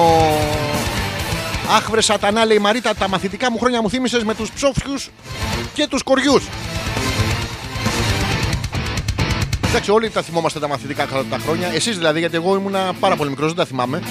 [1.77, 5.11] Αχ βρε σατανά λέει η Μαρίτα Τα μαθητικά μου χρόνια μου θύμισες με τους ψόφιους
[5.75, 6.45] Και τους κοριούς.
[9.69, 11.71] Εντάξει όλοι τα θυμόμαστε τα μαθητικά κατά τα χρόνια.
[11.75, 14.03] Εσείς δηλαδή γιατί εγώ ήμουνα πάρα πολύ μικρός Δεν τα θυμάμαι.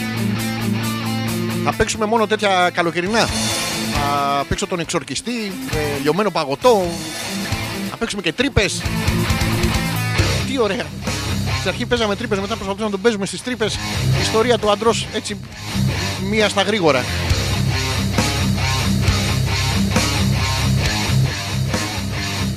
[1.64, 3.28] Θα παίξουμε μόνο τέτοια καλοκαιρινά.
[3.93, 6.88] Θα παίξω τον εξορκιστή ε, Λιωμένο παγωτό.
[7.89, 8.82] Θα παίξουμε και τρύπες.
[10.47, 10.86] Τι ωραία.
[11.57, 13.80] Στην αρχή παίζαμε τρύπες, μετά προσπαθούσαμε να τον παίζουμε στις τρύπες.
[14.22, 15.38] Ιστορία του αντρός έτσι
[16.30, 17.03] μία στα γρήγορα.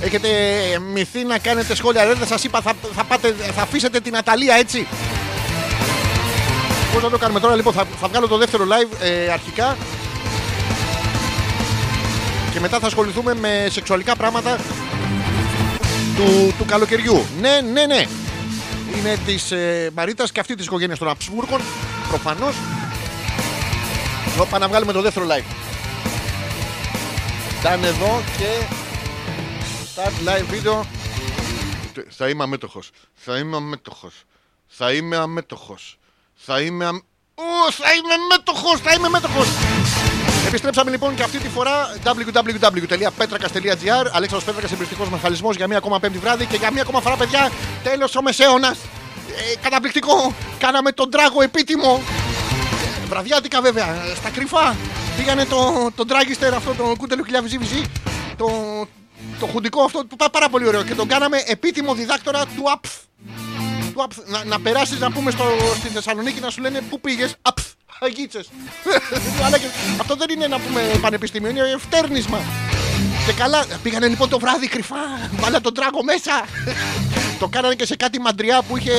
[0.05, 0.29] Έχετε
[0.93, 2.07] μυθεί να κάνετε σχόλια.
[2.07, 4.87] Δεν σας είπα, θα, θα, πάτε, θα αφήσετε την Αταλία έτσι.
[6.93, 9.77] Πώς να το κάνουμε τώρα, λοιπόν, θα, θα βγάλω το δεύτερο live ε, αρχικά.
[12.53, 14.57] Και μετά θα ασχοληθούμε με σεξουαλικά πράγματα
[16.17, 17.27] του, του καλοκαιριού.
[17.41, 18.05] Ναι, ναι, ναι.
[18.99, 21.61] Είναι της ε, Μαρίτας και αυτή της οικογένειας των Αψβούργων.
[22.09, 22.55] Προφανώς.
[24.37, 25.45] Πάμε να βγάλουμε το δεύτερο live.
[27.61, 28.65] Ήταν εδώ και
[29.95, 30.75] start live video.
[32.09, 32.91] Θα είμαι αμέτωχος.
[33.15, 34.25] Θα είμαι αμέτωχος.
[34.67, 35.99] Θα είμαι αμέτωχος.
[36.35, 36.97] Θα είμαι αμ...
[37.35, 39.47] Ω, θα είμαι μέτοχος, θα είμαι μέτοχος.
[40.47, 46.19] Επιστρέψαμε λοιπόν και αυτή τη φορά www.petrakas.gr Αλέξανδρος Πέτρακας εμπριστικός μαχαλισμός για μία ακόμα πέμπτη
[46.19, 47.51] βράδυ και για μία ακόμα φορά παιδιά
[47.83, 52.03] τέλος ο Μεσαίωνας ε, Καταπληκτικό, κάναμε τον τράγο επίτιμο
[53.05, 54.77] Ε, Βραδιάτικα βέβαια, ε, στα κρυφά
[55.17, 57.83] Πήγανε το, το dragster αυτό το κούτελο χιλιάδες ζήβιζι
[58.37, 58.49] το,
[59.41, 62.91] το χουντικό αυτό που πάει πάρα πολύ ωραίο και τον κάναμε επίτιμο διδάκτορα του ΑΠΘ
[63.93, 64.17] του ΑΠΘ.
[64.27, 65.45] Να, να περάσεις να πούμε στο,
[65.79, 67.35] στη Θεσσαλονίκη να σου λένε πού πήγες.
[67.43, 67.67] Απθ.
[68.01, 68.45] Αγίτσε.
[70.01, 72.39] Αυτό δεν είναι να πούμε πανεπιστήμιο, είναι φτέρνισμα.
[73.27, 74.97] Και καλά, πήγανε λοιπόν το βράδυ κρυφά.
[75.33, 76.45] Βάλα τον τράγο μέσα.
[77.41, 78.93] το κάνανε και σε κάτι μαντριά που είχε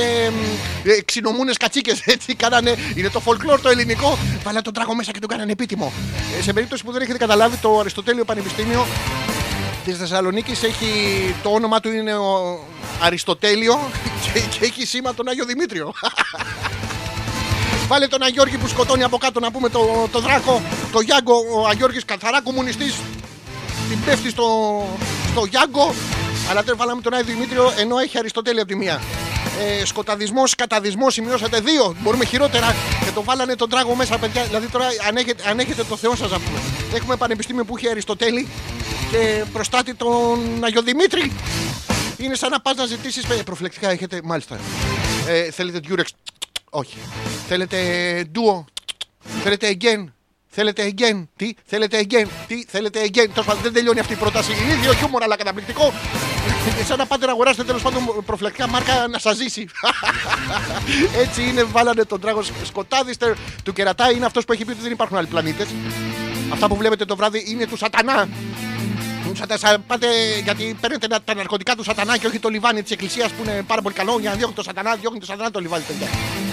[0.84, 2.00] ε, ξινομούνες κατσίκες.
[2.14, 2.74] Έτσι κάνανε.
[2.94, 4.18] Είναι το folklore το ελληνικό.
[4.42, 5.92] Βάλα τον τράγο μέσα και τον κάνανε επίτιμο.
[6.38, 8.86] Ε, σε περίπτωση που δεν έχετε καταλάβει, το Αριστοτέλειο Πανεπιστήμιο
[9.84, 10.88] τη Θεσσαλονίκη έχει.
[11.42, 12.58] Το όνομα του είναι ο
[13.02, 13.90] Αριστοτέλειο
[14.22, 15.92] και, και έχει σήμα τον Άγιο Δημήτριο.
[17.88, 20.62] Βάλε τον Αγιώργη που σκοτώνει από κάτω να πούμε το, το δράκο,
[20.92, 22.94] το Γιάγκο, ο Αγιώργης καθαρά κομμουνιστής
[23.88, 24.46] την πέφτει στο,
[25.30, 25.94] στο Γιάγκο
[26.50, 29.00] αλλά τώρα βάλαμε τον Άγιο Δημήτριο ενώ έχει Αριστοτέλη από τη μία.
[29.60, 31.96] Ε, σκοταδισμός, καταδισμός, σημειώσατε δύο.
[32.00, 32.74] Μπορούμε χειρότερα.
[33.04, 34.44] Και το βάλανε τον τράγο μέσα, παιδιά.
[34.44, 36.58] Δηλαδή τώρα, αν έχετε, αν έχετε το Θεό σας, να πούμε.
[36.94, 38.48] Έχουμε πανεπιστήμιο που έχει Αριστοτέλη
[39.14, 41.32] και προστάτη τον Αγιο Δημήτρη.
[42.16, 43.26] Είναι σαν να πας να ζητήσεις.
[43.44, 44.58] Προφυλακτικά έχετε, μάλιστα.
[45.26, 46.04] Ε, θέλετε Durex.
[46.70, 46.96] Όχι.
[47.48, 47.78] Θέλετε
[48.34, 48.64] Duo.
[49.42, 50.04] Θέλετε Again.
[50.56, 51.26] Θέλετε again.
[51.36, 52.26] Τι, θέλετε again.
[52.46, 53.28] Τι, θέλετε again.
[53.28, 54.52] Τέλος πάντων, δεν τελειώνει αυτή η πρόταση.
[54.52, 55.92] Είναι ίδιο χιούμορ, αλλά καταπληκτικό.
[56.86, 59.68] Σαν να πάτε να αγοράσετε τέλος πάντων προφυλακτικά μάρκα να σας ζήσει.
[61.24, 63.32] Έτσι είναι, βάλανε τον τράγος σκοτάδιστερ
[63.62, 64.10] του κερατά.
[64.10, 65.66] Είναι αυτός που έχει πει ότι δεν υπάρχουν άλλοι πλανήτες.
[66.52, 68.28] Αυτά που βλέπετε το βράδυ είναι του σατανά.
[69.34, 70.06] Σα- σα- πάτε
[70.44, 73.62] γιατί παίρνετε να- τα ναρκωτικά του σατανά και όχι το λιβάνι της εκκλησίας που είναι
[73.66, 74.94] πάρα πολύ καλό για να διώχνει το σατανά.
[74.96, 76.06] Διώχνει το σατανά το λιβάνι, παιδιά.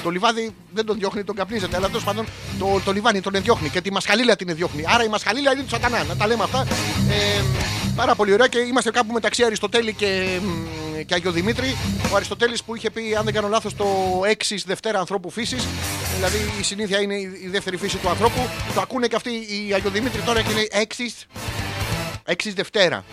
[0.04, 1.76] Το λιβάδι δεν τον διώχνει, τον καπνίζεται.
[1.78, 2.26] Αλλά τέλος πάντων
[2.60, 4.84] το, το λιβάνι τον διώχνει και τη μασχαλίλα την διώχνει.
[4.88, 6.04] Άρα η μασχαλίλα είναι του σατανά.
[6.04, 6.62] Να τα λέμε αυτά.
[7.10, 7.42] Ε,
[7.96, 11.76] πάρα πολύ ωραία και είμαστε κάπου μεταξύ Αριστοτέλη και, μ, και Αγιο Δημήτρη.
[12.12, 13.86] Ο Αριστοτέλης που είχε πει, αν δεν κάνω λάθος, το
[14.26, 15.68] 6 Δευτέρα ανθρώπου φύσης.
[16.16, 18.50] Δηλαδή η συνήθεια είναι η η δεύτερη φύση του ανθρώπου.
[18.76, 21.26] Το ακούνε και αυτοί οι Αγιο Δημήτρη τώρα και είναι 6
[22.28, 23.04] 6 Δευτέρα.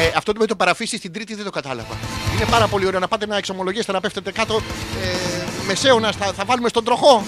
[0.00, 1.96] Ε, αυτό το με το παραφύσει στην Τρίτη δεν το κατάλαβα.
[2.34, 4.62] Είναι πάρα πολύ ωραίο να πάτε να εξομολογήσετε, να πέφτετε κάτω.
[5.02, 7.24] Ε, μεσαίωνα θα, θα βάλουμε στον τροχό.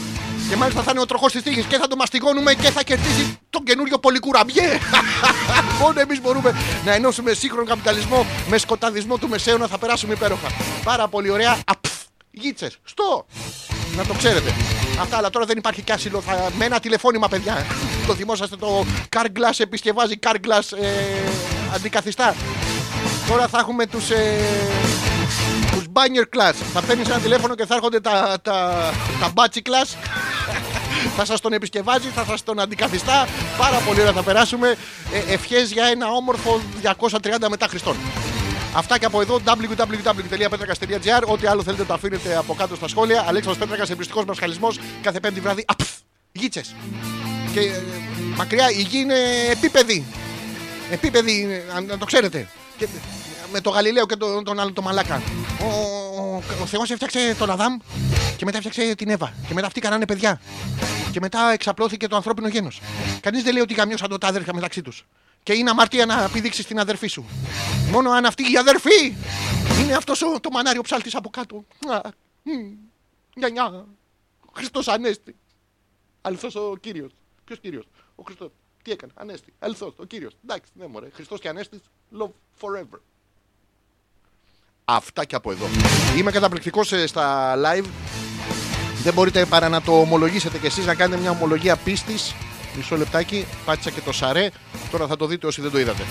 [0.48, 3.38] Και μάλιστα θα είναι ο τροχός της τύχης και θα το μαστιγώνουμε και θα κερδίσει
[3.50, 4.78] τον καινούριο πολυκουραμπιέ.
[5.80, 9.66] Μόνο εμείς μπορούμε να ενώσουμε σύγχρονο καπιταλισμό με σκοταδισμό του μεσαίωνα.
[9.66, 10.48] Θα περάσουμε υπέροχα.
[10.84, 11.58] Πάρα πολύ ωραία.
[11.66, 11.90] Απφ,
[12.30, 12.78] γίτσες.
[12.84, 13.26] Στο.
[13.96, 14.54] Να το ξέρετε.
[15.00, 16.20] Αυτά, αλλά τώρα δεν υπάρχει κάσιλο.
[16.20, 16.50] Θα...
[16.58, 17.66] Με ένα τηλεφώνημα, παιδιά.
[18.06, 18.84] το θυμόσαστε το
[19.16, 20.88] Car Glass επισκευάζει Car Glass ε,
[21.74, 22.34] αντικαθιστά.
[23.28, 24.38] Τώρα θα έχουμε τους, ε,
[25.72, 26.54] τους banyer class.
[26.72, 28.74] Θα παίρνεις ένα τηλέφωνο και θα έρχονται τα, τα,
[29.20, 29.96] τα μπάτσι class.
[31.16, 33.28] θα σας τον επισκευάζει, θα σας τον αντικαθιστά.
[33.58, 34.76] Πάρα πολύ ωραία θα περάσουμε.
[35.12, 37.96] Ε, Ευχές για ένα όμορφο 230 μετά Χριστόν.
[38.76, 41.22] Αυτά και από εδώ www.petrakas.gr.
[41.26, 43.24] Ό,τι άλλο θέλετε το αφήνετε από κάτω στα σχόλια.
[43.26, 45.64] Αλέξανδρος Πέτρακας, εμπριστικός μασχαλισμός κάθε πέμπτη βράδυ.
[45.66, 45.88] Απφ,
[46.32, 46.74] γίτσες.
[47.52, 47.82] Και ε,
[48.36, 49.14] μακριά η γη είναι
[49.50, 50.04] επίπεδη.
[50.90, 52.48] Επίπεδη, είναι, αν- να το ξέρετε.
[52.76, 52.88] Και, ε,
[53.52, 55.22] με το Γαλιλαίο και τον, τον άλλο το Μαλάκα.
[55.62, 55.66] Ο,
[56.20, 57.76] ο, ο Θεός έφτιαξε τον Αδάμ
[58.36, 59.32] και μετά έφτιαξε την Εύα.
[59.48, 60.40] Και μετά αυτοί κάνανε παιδιά.
[61.10, 62.80] Και μετά εξαπλώθηκε το ανθρώπινο γένος.
[63.20, 65.06] Κανείς δεν λέει ότι γαμιώσαν το τα αδέρφια μεταξύ τους.
[65.46, 67.24] Και είναι αμαρτία να πηδήξει την αδερφή σου.
[67.90, 69.16] Μόνο αν αυτή η αδερφή
[69.80, 71.64] είναι αυτός το μανάριο ψάλτης από κάτω.
[71.88, 72.00] Α,
[72.42, 72.50] μ,
[73.36, 73.86] Νια, νια.
[74.54, 75.36] Χριστός Ανέστη.
[76.20, 77.10] Αληθό ο κύριος.
[77.44, 78.50] Ποιος κύριος; Ο Χριστός.
[78.82, 79.52] Τι έκανε; Ανέστη.
[79.58, 80.32] Αληθό ο κύριος.
[80.44, 81.08] Εντάξει, ναι, μωρέ.
[81.14, 81.80] Χριστός και Ανέστης.
[82.18, 82.98] Love forever.
[84.84, 85.66] Αυτά και από εδώ.
[86.16, 87.86] Είμαι καταπληκτικός στα live.
[89.02, 92.34] Δεν μπορείτε παρά να το ομολογήσετε κι εσείς να κάνετε μια ομολογία πίστης.
[92.76, 94.50] Μισό λεπτάκι, πάτησα και το σαρέ.
[94.90, 96.02] Τώρα θα το δείτε όσοι δεν το είδατε.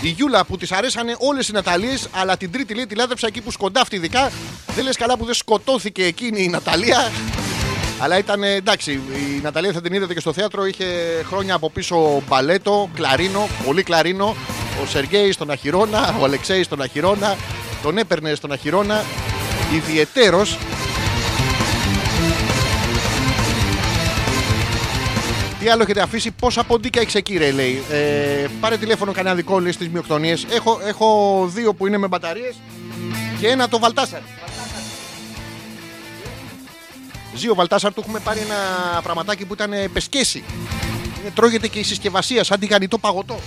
[0.00, 3.40] Η Γιούλα που τη αρέσανε όλες οι Ναταλίες, αλλά την τρίτη λέει τη λάτρεψα εκεί
[3.40, 4.30] που σκοντάφτει ειδικά.
[4.74, 7.10] Δεν λες καλά που δεν σκοτώθηκε εκείνη η Ναταλία.
[7.98, 10.66] Αλλά ήταν ε, εντάξει, η Ναταλία θα την είδατε και στο θέατρο.
[10.66, 10.84] Είχε
[11.28, 14.36] χρόνια από πίσω μπαλέτο, κλαρίνο, πολύ κλαρίνο.
[14.82, 17.36] Ο Σεργέη στον Αχυρώνα, ο Αλεξέης στον Αχυρώνα.
[17.82, 19.04] Τον έπαιρνε στον Αχυρώνα.
[19.74, 20.46] Ιδιαιτέρω.
[25.64, 27.82] Τι άλλο έχετε αφήσει, πόσα ποντίκια έχεις εκεί, ρε, λέει.
[27.90, 30.46] Ε, πάρε τηλέφωνο κανένα δικό λέει στι μειοκτονίες.
[30.50, 32.54] Έχω, έχω δύο που είναι με μπαταρίες
[33.40, 34.20] και ένα το Βαλτάσαρ.
[37.34, 38.54] Ζήο Βαλτάσαρ του έχουμε πάρει ένα
[39.02, 40.44] πραγματάκι που ήταν ε, πεσκέση.
[41.20, 43.38] Είναι, τρώγεται και η συσκευασία σαν τηγανιτό παγωτό.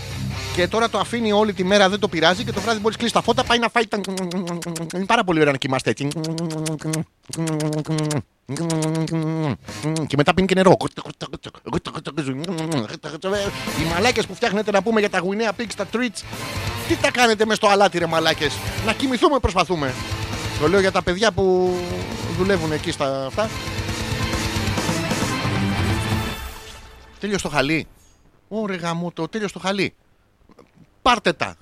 [0.56, 3.14] Και τώρα το αφήνει όλη τη μέρα, δεν το πειράζει και το βράδυ μπορεί κλείσει
[3.14, 3.88] τα φώτα, πάει να φάει.
[3.88, 4.00] τα-
[4.96, 6.08] Είναι πάρα πολύ ωραία να κοιμάστε έτσι.
[10.08, 10.78] Και μετά πίνει και νερό.
[13.80, 16.22] Οι μαλάκες που φτιάχνετε να πούμε για τα γουινέα pigs, τα treats,
[16.88, 19.94] τι τα κάνετε μες στο αλάτι, ρε μαλάκες; Να κοιμηθούμε, προσπαθούμε.
[20.60, 21.76] Το λέω για τα παιδιά που
[22.38, 23.50] δουλεύουν εκεί στα αυτά.
[27.20, 27.88] Τέλειος το χαλί.
[28.48, 29.94] Ωρε γαμώ το, τέλειος το χαλί.
[31.02, 31.56] Πάρτε τα.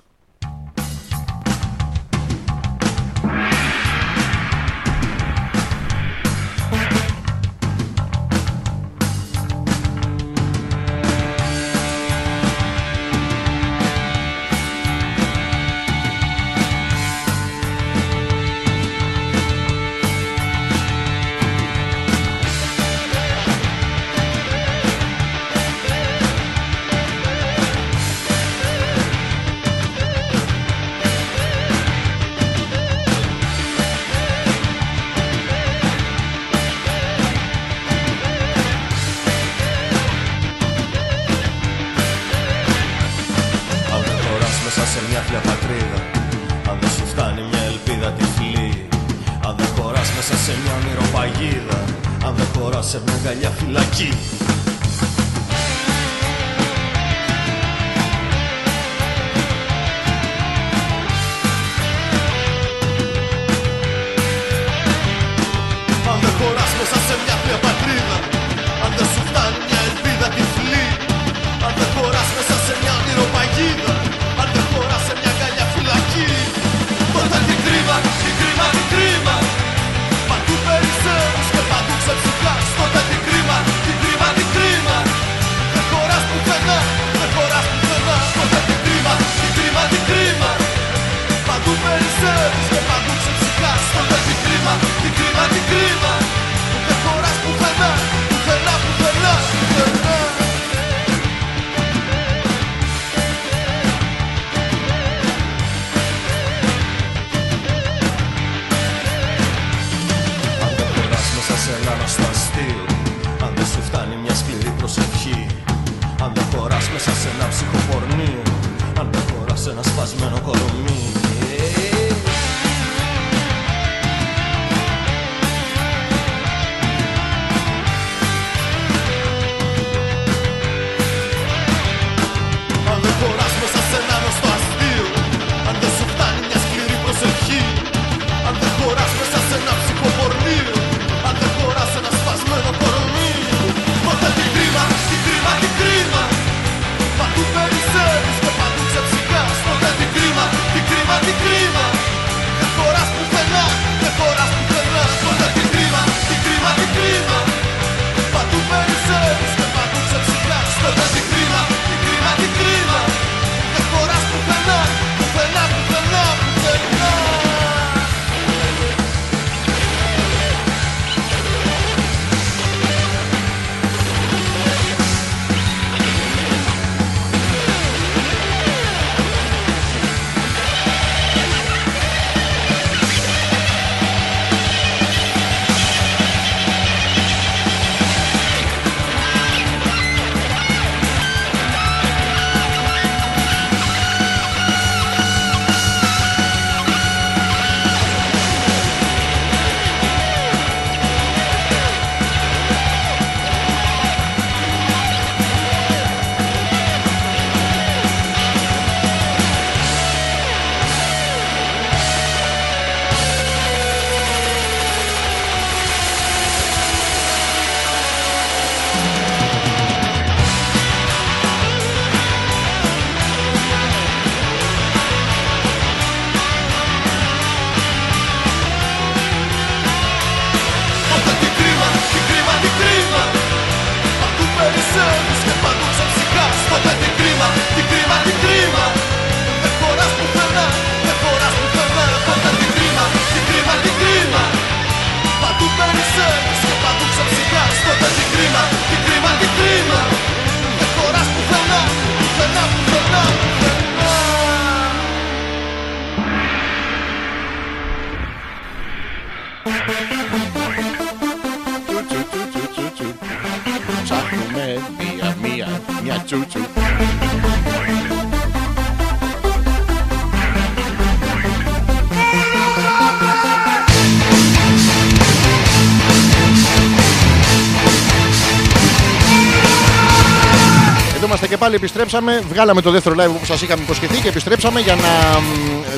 [281.76, 282.42] Επιστρέψαμε.
[282.48, 285.44] Βγάλαμε το δεύτερο live που σας είχαμε υποσχεθεί και επιστρέψαμε για να μ,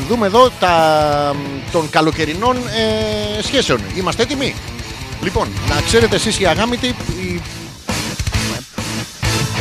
[0.08, 0.74] δούμε εδώ τα,
[1.34, 3.80] μ, των καλοκαιρινών ε, σχέσεων.
[3.96, 4.54] Είμαστε έτοιμοι;
[5.22, 7.42] Λοιπόν, να ξέρετε εσείς οι αγάμητοι, οι...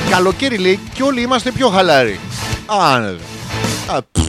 [0.09, 2.19] καλοκαίρι λέει και όλοι είμαστε πιο χαλαροί.
[2.65, 3.07] Α, ναι.
[3.87, 4.27] Α, πφ.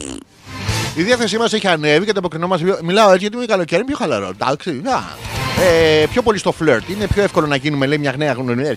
[0.95, 2.79] Η διάθεσή μας έχει ανέβει και το αποκρινόμαστε.
[2.83, 4.29] Μιλάω έτσι γιατί είναι καλοκαίρι, είναι πιο χαλαρό.
[4.29, 4.81] Εντάξει.
[5.59, 5.65] Να.
[5.65, 6.89] Ε, πιο πολύ στο φλερτ.
[6.89, 8.77] Είναι πιο εύκολο να γίνουμε λέει, μια νέα γνωριμία.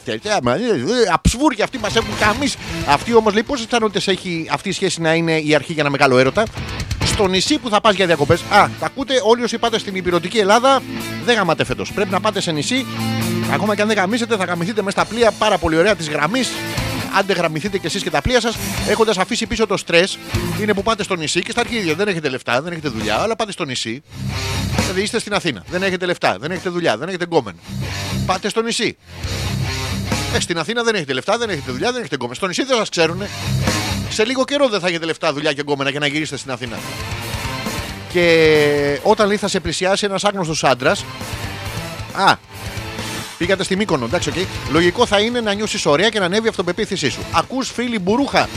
[1.14, 2.58] Αψβούρ αυτοί μας έχουν καμίσει.
[2.88, 5.92] Αυτοί όμως λέει πόσες πιθανότητες έχει αυτή η σχέση να είναι η αρχή για ένα
[5.92, 6.44] μεγάλο έρωτα;
[7.06, 8.42] Στο νησί που θα πας για διακοπές.
[8.42, 10.82] Α, τα ακούτε όλοι όσοι πάτε στην υπηρετική Ελλάδα.
[11.26, 11.92] Δεν γαμάτε φέτος.
[11.94, 12.86] Πρέπει να πάτε σε νησί.
[13.54, 16.42] Ακόμα και αν δεν γαμίσετε, θα γαμηθείτε με στα πλοία πάρα πολύ ωραία τη γραμμή.
[17.18, 18.56] Άντε γραμμηθείτε κι εσείς και τα πλοία σας,
[18.88, 20.18] έχοντας αφήσει πίσω το στρες.
[20.62, 21.96] Είναι που πάτε στο νησί και στα αρχίδια.
[21.96, 24.04] Δεν έχετε λεφτά, δεν έχετε δουλειά, αλλά πάτε στο νησί.
[24.78, 25.64] Δηλαδή είστε στην Αθήνα.
[25.70, 27.60] Δεν έχετε λεφτά, δεν έχετε δουλειά, δεν έχετε γκόμεν.
[28.26, 28.98] Πάτε στο νησί.
[30.36, 32.36] Ε, στην Αθήνα δεν έχετε λεφτά, δεν έχετε δουλειά, δεν έχετε γκόμενα.
[32.36, 33.24] Στο νησί δεν σας ξέρουν.
[34.10, 36.78] Σε λίγο καιρό δεν θα έχετε λεφτά, δουλειά και γκόμενα για να γυρίσετε στην Αθήνα.
[38.12, 41.06] Και όταν λέει θα σε πλησιάσει ένας άγνωστος άντρας.
[42.14, 42.36] Α,
[43.42, 44.36] πήγατε στη Μύκονο, εντάξει, οκ.
[44.72, 47.20] Λογικό θα είναι να νιώσεις ωραία και να ανέβει η αυτοπεποίθησή σου.
[47.32, 48.50] Ακούς φίλη μπουρούχα.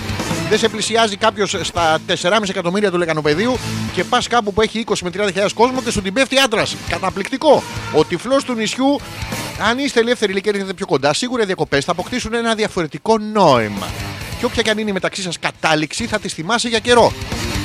[0.48, 3.58] Δεν σε πλησιάζει κάποιος στα 4,5 εκατομμύρια του λεκανοπεδίου
[3.92, 6.76] και πας κάπου που έχει 20 με 30.000 κόσμο και σου την πέφτει άντρας.
[6.88, 7.62] Καταπληκτικό.
[7.94, 9.00] Ο τυφλός του νησιού,
[9.68, 13.18] αν είστε ελεύθεροι ηλικία και έρχεται πιο κοντά, σίγουρα οι διακοπές θα αποκτήσουν ένα διαφορετικό
[13.18, 13.86] νόημα.
[14.38, 17.12] Και όποια και αν είναι η μεταξύ σας κατάληξη, θα τη θυμάσαι για καιρό.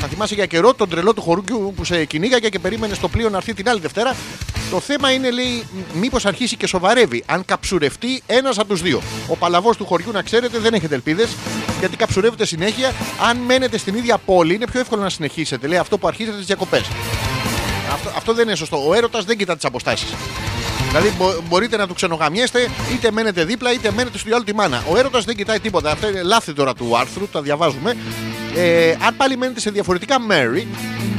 [0.01, 3.29] Θα θυμάσαι για καιρό τον τρελό του χορούκιου που σε κυνήγαγε και περίμενε στο πλοίο
[3.29, 4.15] να έρθει την άλλη Δευτέρα.
[4.71, 7.23] Το θέμα είναι, λέει, μήπως αρχίσει και σοβαρεύει.
[7.25, 9.01] Αν καψουρευτεί ένας από τους δύο.
[9.27, 11.29] Ο παλαβός του χωριού, να ξέρετε, δεν έχετε ελπίδες
[11.79, 12.91] γιατί καψουρεύετε συνέχεια.
[13.29, 15.67] Αν μένετε στην ίδια πόλη, είναι πιο εύκολο να συνεχίσετε.
[15.67, 16.83] Λέει αυτό που αρχίζετε τις διακοπές.
[17.93, 18.87] Αυτό, αυτό δεν είναι σωστό.
[18.87, 20.13] Ο έρωτας δεν κοιτά τις αποστάσεις.
[20.89, 24.83] Δηλαδή μπο- μπορείτε να του ξενογαμιέστε, είτε μένετε δίπλα, είτε μένετε στο άλλο τη μάνα.
[24.91, 25.91] Ο έρωτας δεν κοιτάει τίποτα.
[25.91, 27.97] Αυτά είναι λάθη τώρα του άρθρου, τα διαβάζουμε.
[28.55, 30.67] Ε, αν πάλι μένετε σε διαφορετικά μέρη,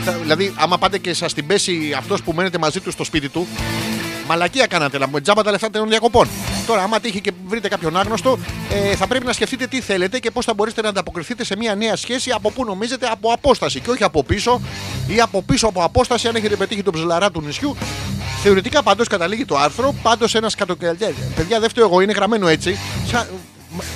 [0.05, 3.29] θα- δηλαδή άμα πάτε και σας την πέσει αυτός που μένετε μαζί του στο σπίτι
[3.29, 3.47] του,
[4.29, 6.29] μαλακία κάνατε, να μου τζάμπα τα λεφτά των διακοπών.
[6.67, 8.39] Τώρα, άμα τύχει και βρείτε κάποιον άγνωστο,
[8.71, 11.75] ε, θα πρέπει να σκεφτείτε τι θέλετε και πώς θα μπορέσετε να ανταποκριθείτε σε μια
[11.75, 14.61] νέα σχέση από πού νομίζετε από απόσταση και όχι από πίσω
[15.07, 17.77] ή από πίσω από απόσταση αν έχετε πετύχει τον ψελαρά του νησιού.
[18.43, 21.13] Θεωρητικά πάντως καταλήγει το άρθρο, πάντως ένας κατοκαιρματία.
[21.37, 22.79] Παιδιά, δεν φταίω εγώ, είναι γραμμένο έτσι.
[23.07, 23.27] Σα-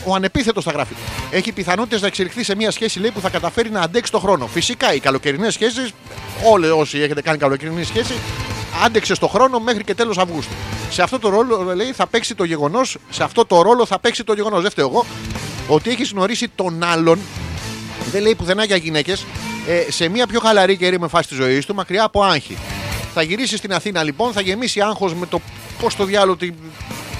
[0.04, 0.94] Ο ανεπίθετος θα γράφει.
[1.30, 4.46] Έχει πιθανότητες να εξελιχθεί σε μια σχέση λέει, που θα καταφέρει να αντέξει το χρόνο.
[4.46, 5.92] Φυσικά οι καλοκαιρινές σχέσεις,
[6.52, 8.14] όλοι όσοι έχετε κάνει καλοκαιρινή σχέση,
[8.84, 10.52] άντεξε στο χρόνο μέχρι και τέλος Αυγούστου.
[10.90, 14.24] Σε αυτό το ρόλο λέει, θα παίξει το γεγονός, σε αυτό το ρόλο θα παίξει
[14.24, 15.06] το γεγονός, δεν φταίω εγώ,
[15.68, 17.18] ότι έχεις γνωρίσει τον άλλον
[18.10, 19.26] δεν λέει πουθενά για γυναίκες,
[19.68, 22.56] ε, σε μια πιο χαλαρή και με φάση της ζωής του, μακριά από άγχη.
[23.14, 25.40] Θα γυρίσει στην Αθήνα λοιπόν, θα γεμίσει άγχος με το
[25.80, 26.36] πώς το διάλογο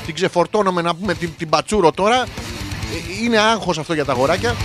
[0.04, 2.22] την, την ξεφορτώνομαι να πούμε την, την πατσούρο τώρα.
[2.22, 4.56] Ε, είναι άγχος αυτό για τα αγοράκια.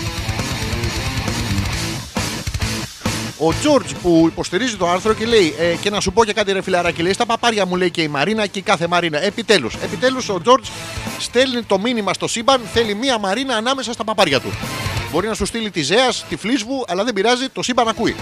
[3.38, 6.52] Ο Τζόρτζ που υποστηρίζει το άρθρο και λέει ε, και να σου πω και κάτι
[6.52, 9.76] ρε φιλαράκι λέει στα παπάρια μου λέει και η Μαρίνα και η κάθε Μαρίνα επιτέλους,
[9.84, 10.70] επιτέλους ο Τζόρτζ
[11.20, 14.50] στέλνει το μήνυμα στο σύμπαν θέλει μία Μαρίνα ανάμεσα στα παπάρια του
[15.12, 18.16] μπορεί να σου στείλει τη Ζέας, τη Φλίσβου αλλά δεν πειράζει το σύμπαν ακούει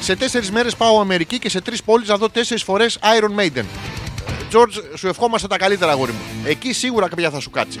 [0.00, 3.64] σε τέσσερις μέρες πάω Αμερική και σε τρεις πόλεις να δω τέσσερις φορές Iron Maiden
[4.48, 7.80] Τζόρτζ σου ευχόμαστε τα καλύτερα αγόρι μου εκεί σίγουρα κάποια θα σου κάτσει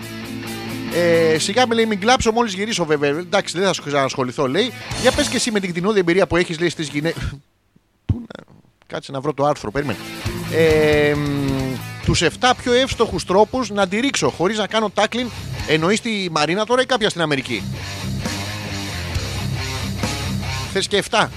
[0.96, 3.10] ε, σιγά με λέει μην κλάψω μόλις γυρίσω βέβαια.
[3.10, 4.72] Εντάξει, δεν θα σου ξανασχοληθώ, λέει.
[5.00, 7.18] Για πες και εσύ με την κτηνόδη εμπειρία που έχεις, λέει στις γυναίκε.
[8.04, 8.44] Πού να.
[8.86, 9.98] Κάτσε να βρω το άρθρο, περίμενε.
[10.52, 11.14] Ε,
[12.04, 15.28] τους 7 πιο εύστοχους τρόπους να τη ρίξω χωρίς να κάνω τάκλιν.
[15.68, 17.62] Εννοείς τη Μαρίνα τώρα ή κάποια στην Αμερική;
[20.72, 21.28] Θες και 7.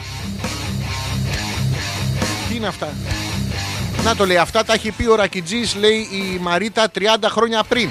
[2.49, 2.93] Τι είναι αυτά;
[4.03, 7.89] Να το λέει, αυτά τα έχει πει ο Ρακιτζής, λέει η Μαρίτα 30 χρόνια πριν.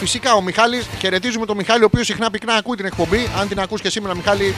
[0.00, 3.28] Φυσικά ο Μιχάλης, χαιρετίζουμε τον Μιχάλη, ο οποίος συχνά πυκνά ακούει την εκπομπή.
[3.40, 4.54] Αν την ακούς και σήμερα, Μιχάλη,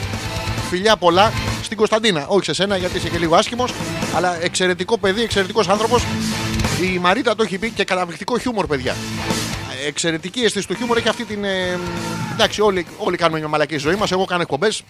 [0.69, 1.31] φιλιά πολλά.
[1.63, 3.73] Στην Κωνσταντίνα, όχι σε σένα γιατί είσαι και λίγο άσχημος,
[4.15, 6.03] αλλά εξαιρετικό παιδί, εξαιρετικός άνθρωπος.
[6.81, 8.95] Η Μαρίτα το έχει πει και καταπληκτικό χιούμορ, παιδιά.
[9.87, 11.43] Εξαιρετική αίσθηση του χιούμορ έχει αυτή την.
[11.43, 11.79] ε,
[12.33, 14.11] εντάξει, όλοι, όλοι κάνουμε μια μαλακή ζωή μας.
[14.11, 14.83] Εγώ κάνω εκπομπές.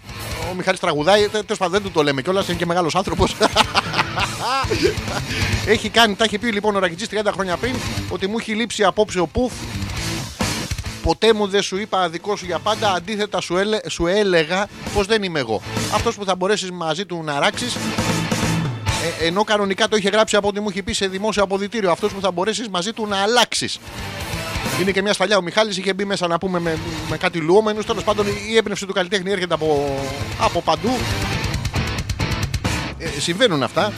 [0.52, 1.28] Ο Μιχάλης τραγουδάει.
[1.28, 3.36] Τέλος πάντων δεν του το λέμε κιόλας, είναι και μεγάλος άνθρωπος.
[5.74, 7.76] έχει κάνει, τα έχει πει λοιπόν ο Ρακιτζής 30 χρόνια πριν
[8.10, 9.54] ότι μου έχει λείψει απόψε ο Πουφ
[11.08, 12.94] Ποτέ μου δεν σου είπα δικό σου για πάντα.
[12.94, 15.62] Αντίθετα, σου, έλε, σου έλεγα πως δεν είμαι εγώ.
[15.94, 17.76] Αυτός που θα μπορέσεις μαζί του να ράξεις.
[19.22, 21.92] Ε, ενώ κανονικά το είχε γράψει από ό,τι μου είχε πει σε δημόσιο αποδητήριο.
[21.92, 23.80] Αυτός που θα μπορέσεις μαζί του να αλλάξεις.
[24.82, 25.38] Είναι και μια σφαλιά.
[25.38, 26.78] Ο Μιχάλης είχε μπει μέσα να πούμε με,
[27.10, 27.86] με κάτι λουόμενους.
[27.86, 30.00] Τέλος πάντων η έμπνευση του καλλιτέχνη έρχεται από,
[30.40, 30.90] από παντού.
[33.00, 33.94] Ε, συμβαίνουν αυτά.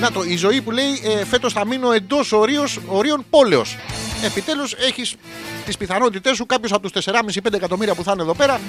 [0.00, 3.76] Να το, η ζωή που λέει ε, φέτος θα μείνω εντός ορίως, ορίων πόλεως.
[4.24, 5.14] Επιτέλους έχεις
[5.64, 8.60] τις πιθανότητές σου κάποιος από τους 4,5-5 εκατομμύρια που θα είναι εδώ πέρα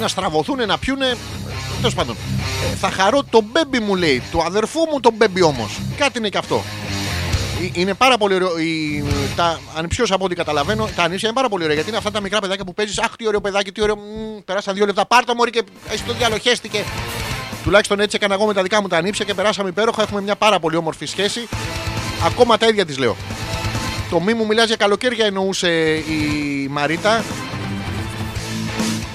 [0.00, 1.16] να στραβωθούν, να πιούνε.
[1.76, 2.16] Τέλος πάντων.
[2.72, 4.22] Ε, θα χαρώ τον μπέμπι μου λέει.
[4.30, 5.78] Του αδερφού μου τον μπέμπι όμως.
[5.96, 6.62] Κάτι είναι και αυτό.
[7.62, 8.58] Ε, Είναι πάρα πολύ ωραίο.
[8.58, 9.04] Η,
[9.36, 11.74] τα ανιψιό από ό,τι καταλαβαίνω, τα ανήψια είναι πάρα πολύ ωραία.
[11.74, 12.98] Γιατί είναι αυτά τα μικρά παιδάκια που παίζεις.
[12.98, 13.96] Αχ, τι ωραίο παιδάκι, τι ωραίο.
[13.96, 14.00] Μ,
[14.44, 15.06] περάσαν δύο λεπτά.
[15.06, 16.84] Πάρ' το μωρή και εσύ το διαλοχέστηκε.
[17.64, 20.02] Τουλάχιστον έτσι έκανα εγώ με τα δικά μου τα ανήψια και περάσαμε υπέροχα.
[20.02, 21.48] Έχουμε μια πάρα πολύ όμορφη σχέση.
[22.26, 23.16] Ακόμα τα ίδια της λέω.
[24.10, 27.24] Το μη μου μιλάς για καλοκαίρια εννοούσε η Μαρίτα.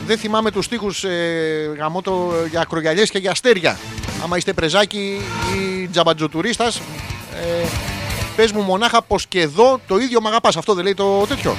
[0.06, 3.78] Δεν θυμάμαι τους στίχους ε, γαμώτο, για ακρογιαλιές και για αστέρια.
[4.24, 5.22] Άμα είστε πρεζάκι
[5.56, 7.66] ή τζαμπατζοτουρίστας, ε,
[8.36, 10.58] πες μου μονάχα πως και εδώ το ίδιο μ' αγαπάς.
[10.58, 11.56] Αυτό δεν λέει το τέτοιο.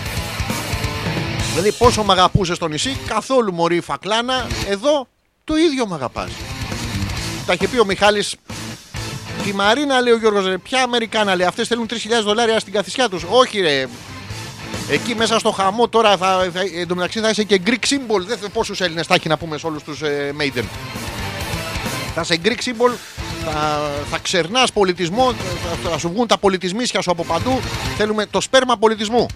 [1.51, 5.07] Δηλαδή πόσο μ' αγαπούσες στο νησί, καθόλου μωρή φακλάνα, εδώ
[5.45, 6.31] το ίδιο μ' αγαπάς.
[7.47, 8.37] Τα είχε πει ο Μιχάλης
[9.45, 13.09] Τη Μαρίνα λέει ο Γιώργος, ρε, ποια Αμερικάνα λέει, αυτές θέλουν 3.000 δολάρια στην καθησιά
[13.09, 13.25] τους.
[13.29, 13.87] Όχι ρε,
[14.91, 18.21] Εκεί μέσα στο χαμό τώρα θα, θα, εν τω μεταξύ θα είσαι και Greek symbol.
[18.27, 20.65] Δεν ξέρω πόσους Έλληνες θα έχει να πούμε σε όλους τους ε, Maiden.
[22.15, 22.93] Θα είσαι Greek symbol,
[23.45, 25.33] θα, θα ξερνάς πολιτισμό,
[25.83, 27.61] θα, θα σου βγουν τα πολιτισμίσια σου από παντού.
[27.97, 29.27] Θέλουμε το σπέρμα πολιτισμού.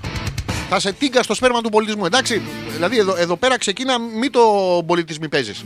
[0.70, 2.42] Θα είσαι τίγκα στο σπέρμα του πολιτισμού, εντάξει.
[2.72, 4.40] Δηλαδή εδώ, εδώ πέρα ξεκίνα μη το
[4.86, 5.64] πολιτισμί παίζεις.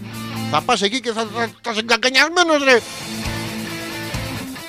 [0.51, 2.81] Θα πας εκεί και θα, θα, θα είσαι γκαγκανιασμένος ρε.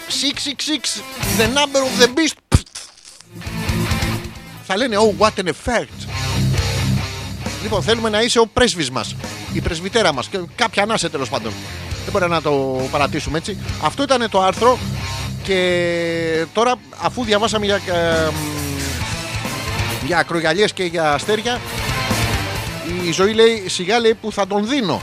[0.09, 1.01] 666,
[1.37, 2.57] the number of the beast.
[4.63, 6.07] Θα λένε Oh, what an effect.
[7.63, 9.15] Λοιπόν, θέλουμε να είσαι ο πρέσβης μας,
[9.53, 11.53] η πρεσβυτέρα μας και κάποια ανάσε τέλος πάντων.
[12.03, 13.57] Δεν μπορεί να το παρατήσουμε έτσι.
[13.83, 14.77] Αυτό ήταν το άρθρο
[15.43, 18.29] και τώρα αφού διαβάσαμε για, ε,
[20.05, 21.59] για ακρογιαλιές και για αστέρια
[23.07, 25.01] η ζωή λέει σιγά λέει που θα τον δίνω.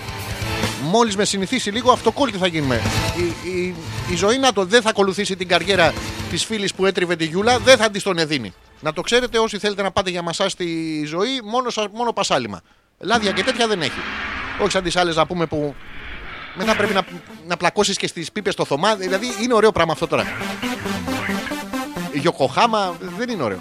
[0.82, 2.80] Μόλις με συνηθίσει λίγο αυτοκόλλητη θα γίνουμε.
[3.16, 3.74] Η, η,
[4.10, 5.92] η ζωή να το δεν θα ακολουθήσει την καριέρα
[6.30, 8.52] της φίλης που έτριβε τη Γιούλα, δεν θα της τον εδίνει.
[8.80, 12.60] Να το ξέρετε όσοι θέλετε να πάτε για μασά στη ζωή, μόνο, σα- μόνο πασάλιμα.
[12.98, 14.00] Λάδια και τέτοια δεν έχει.
[14.60, 15.74] Όχι σαν τις άλλες να πούμε που
[16.54, 17.02] μετά πρέπει να,
[17.48, 18.94] να πλακώσεις και στις πίπες στο θωμά.
[18.96, 20.24] Δηλαδή είναι ωραίο πράγμα αυτό τώρα.
[22.12, 23.58] Η Γιοκοχάμα δεν είναι ωραίο.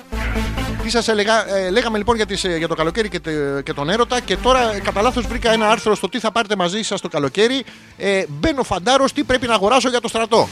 [0.83, 3.73] Τι σας έλεγα, ε, λέγαμε λοιπόν για, τις, ε, για το καλοκαίρι και, τε- και
[3.73, 6.81] τον έρωτα και τώρα ε, κατά λάθος βρήκα ένα άρθρο στο τι θα πάρετε μαζί
[6.81, 7.63] σας το καλοκαίρι.
[7.97, 10.47] Ε, μπαίνω φαντάρος τι πρέπει να αγοράσω για το στρατό.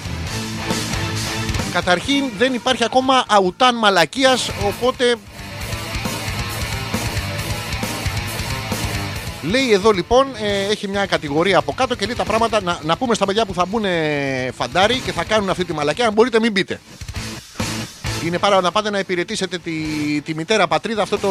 [1.73, 5.15] Καταρχήν δεν υπάρχει ακόμα αουτάν μαλακίας οπότε
[9.41, 12.97] Λέει εδώ λοιπόν, ε, έχει μια κατηγορία από κάτω και λέει τα πράγματα να, να
[12.97, 16.07] πούμε στα παιδιά που θα μπουν ε, φαντάρι και θα κάνουν αυτή τη μαλακία.
[16.07, 16.80] Αν μπορείτε, μην μπείτε.
[18.26, 19.72] Είναι πάρα να πάτε να υπηρετήσετε τη,
[20.22, 21.30] τη μητέρα πατρίδα, αυτό το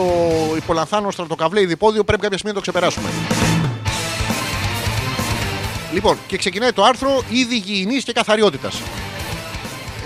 [0.57, 2.05] υπολανθάνο στρατοκαβλέ διπόδιο.
[2.05, 3.09] Πρέπει κάποια στιγμή να το ξεπεράσουμε.
[5.93, 8.83] Λοιπόν, και ξεκινάει το άρθρο είδη υγιεινής και καθαριότητας.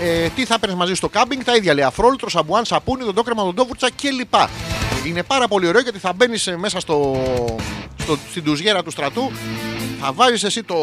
[0.03, 1.83] Ε, τι θα παίρνει μαζί στο κάμπινγκ, τα ίδια λέει.
[1.83, 4.33] Αφρόλουτρο, σαμπουάν, σαπούνι, δοντόκρεμα, δοντόβουρτσα κλπ.
[5.05, 7.23] Είναι πάρα πολύ ωραίο γιατί θα μπαίνεις μέσα στο,
[8.01, 9.31] στο, στην τουζιέρα του στρατού,
[10.01, 10.75] θα βάζεις εσύ το.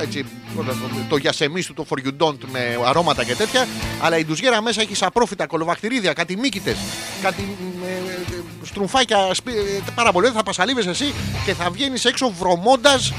[0.00, 0.24] Έτσι,
[0.56, 0.74] το, το,
[1.08, 3.66] το γιασεμί σου, το for you don't με αρώματα και τέτοια.
[4.02, 6.76] Αλλά η τουζιέρα μέσα έχει απρόφητα κολοβακτηρίδια, κάτι μύκητες,
[7.22, 7.56] κάτι
[7.86, 7.88] ε,
[8.34, 9.34] ε, στρουμφάκια.
[9.34, 10.26] σπι- ε, πάρα πολύ.
[10.26, 10.38] ωραία.
[10.38, 11.14] Θα πασαλίβεσαι εσύ
[11.44, 13.12] και θα βγαίνεις έξω βρωμώντας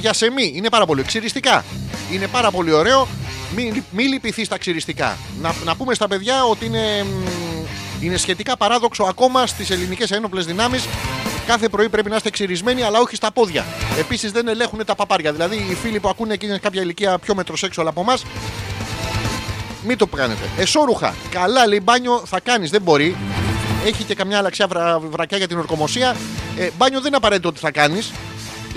[0.00, 0.52] για σεμί.
[0.54, 1.02] Είναι πάρα πολύ.
[1.02, 1.64] Ξυριστικά.
[2.12, 3.08] Είναι πάρα πολύ ωραίο.
[3.56, 5.16] Μην μη λυπηθείς στα ξυριστικά.
[5.40, 10.46] Να, να πούμε στα παιδιά ότι είναι, μ, είναι σχετικά παράδοξο ακόμα στις ελληνικές ένοπλες
[10.46, 10.84] δυνάμεις.
[11.46, 13.64] Κάθε πρωί πρέπει να είστε ξυρισμένοι, αλλά όχι στα πόδια.
[13.98, 15.32] Επίσης δεν ελέγχουν τα παπάρια.
[15.32, 18.24] Δηλαδή οι φίλοι που ακούνε και είναι κάποια ηλικία πιο μετροσέξουαλ από εμάς,
[19.86, 20.48] μην το κάνετε.
[20.58, 21.14] Εσόρουχα.
[21.30, 22.70] Καλά λέει μπάνιο θα κάνεις.
[22.70, 23.16] Δεν μπορεί.
[23.86, 26.16] Έχει και καμιά αλλαξιά βρα, βρακιά για την ορκομοσία.
[26.58, 28.12] Ε, μπάνιο δεν είναι απαραίτητο ότι θα κάνεις.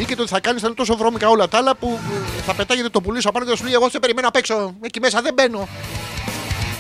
[0.02, 2.00] Ή και το ότι θα κάνεις θα είναι τόσο βρώμικα όλα τα άλλα που
[2.40, 4.36] ε, θα πετάγεται το πουλί σου απάνω και θα σου λέει: Εγώ σε περιμένω απ'
[4.36, 4.76] έξω.
[4.82, 5.68] Εκεί μέσα δεν μπαίνω.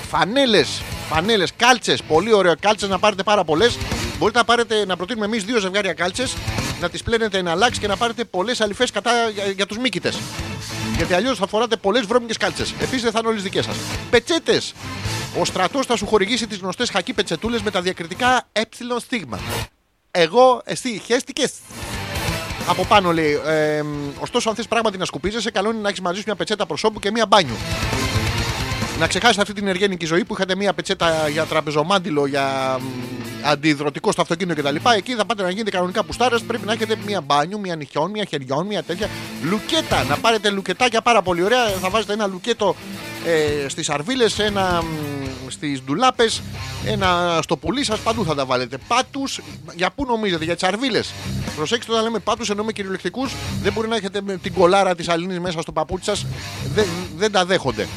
[0.09, 2.01] Φανέλες, φανέλες, κάλτσες.
[2.01, 3.77] Πολύ ωραίο κάλτσες να πάρετε πάρα πολλές.
[4.17, 6.35] Μπορείτε να, πάρετε, να προτείνουμε εμείς δύο ζευγάρια κάλτσες,
[6.81, 10.19] να τις πλένετε ένα λάξ και να πάρετε πολλές αληφέ κατά για, για τους μύκητες.
[10.95, 12.73] Γιατί αλλιώς θα φοράτε πολλές βρώμικες κάλτσες.
[12.79, 13.75] Επίσης δεν θα είναι όλες δικές σας.
[14.09, 14.73] Πετσέτες.
[15.39, 18.61] Ο στρατός θα σου χορηγήσει τις γνωστές χακί πετσετούλες με τα διακριτικά ε
[18.99, 19.39] στίγμα.
[20.11, 21.49] Εγώ, εσύ, χέστηκε.
[22.67, 23.41] Από πάνω λέει.
[23.45, 23.83] Ε,
[24.19, 26.99] ωστόσο, αν θες πράγματι να σκουπίζεσαι, καλό είναι να έχεις μαζί σου μια πετσέτα προσώπου
[26.99, 27.55] και μια μπάνιου.
[28.99, 32.85] να ξεχάσετε αυτή την εργένικη ζωή που είχατε μία πετσέτα για τραπεζομάντιλο, για μ,
[33.43, 34.75] αντιδροτικό στο αυτοκίνητο κτλ.
[34.97, 36.41] Εκεί θα πάτε να γίνετε κανονικά πουστάρες.
[36.41, 39.09] Πρέπει να έχετε μία μπάνιου, μία νυχιών, μία χεριών, μία τέτοια.
[39.43, 40.03] Λουκέτα.
[40.03, 41.65] Να πάρετε λουκετάκια πάρα πολύ ωραία.
[41.65, 42.75] Θα βάζετε ένα λουκέτο
[43.25, 44.83] ε, στις αρβίλες, ένα
[45.51, 46.41] στις ντουλάπες,
[46.85, 47.99] ένα στο πουλί σας.
[47.99, 48.77] Παντού θα τα βάλετε.
[48.87, 49.39] Πάτους,
[49.75, 50.99] για πού νομίζετε, για τι αρβίλε.
[51.55, 53.33] Προσέξτε όταν λέμε πάτους εννοούμε κυριολεκτικούς.
[53.61, 56.25] Δεν μπορεί να έχετε με την κολάρα της Αλληνής μέσα στο παπούτσι σας.
[56.73, 56.85] Δεν,
[57.17, 57.87] δεν τα δέχονται.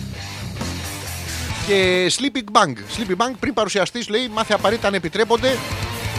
[1.66, 2.72] Και Sleeping Bang.
[2.72, 5.56] Sleeping Bang πριν παρουσιαστή λέει μάθε απαραίτητα αν επιτρέπονται.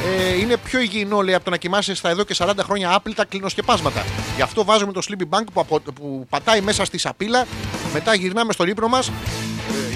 [0.05, 3.25] Ε, είναι πιο υγιεινό λέει από το να κοιμάσαι στα εδώ και 40 χρόνια άπλυτα
[3.25, 4.03] κλινοσκεπάσματα.
[4.35, 7.45] Γι' αυτό βάζουμε το Sleeping Bang που, απο- που πατάει μέσα στη σαπίλα.
[7.93, 9.11] Μετά γυρνάμε στον ύπνο μας.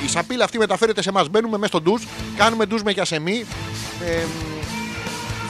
[0.10, 1.24] Η σαπίλα αυτή μεταφέρεται σε εμά.
[1.32, 2.04] Μπαίνουμε μέσα στο ντουζ.
[2.38, 3.46] Κάνουμε ντουζ με γιασεμί.
[4.06, 4.24] Ε,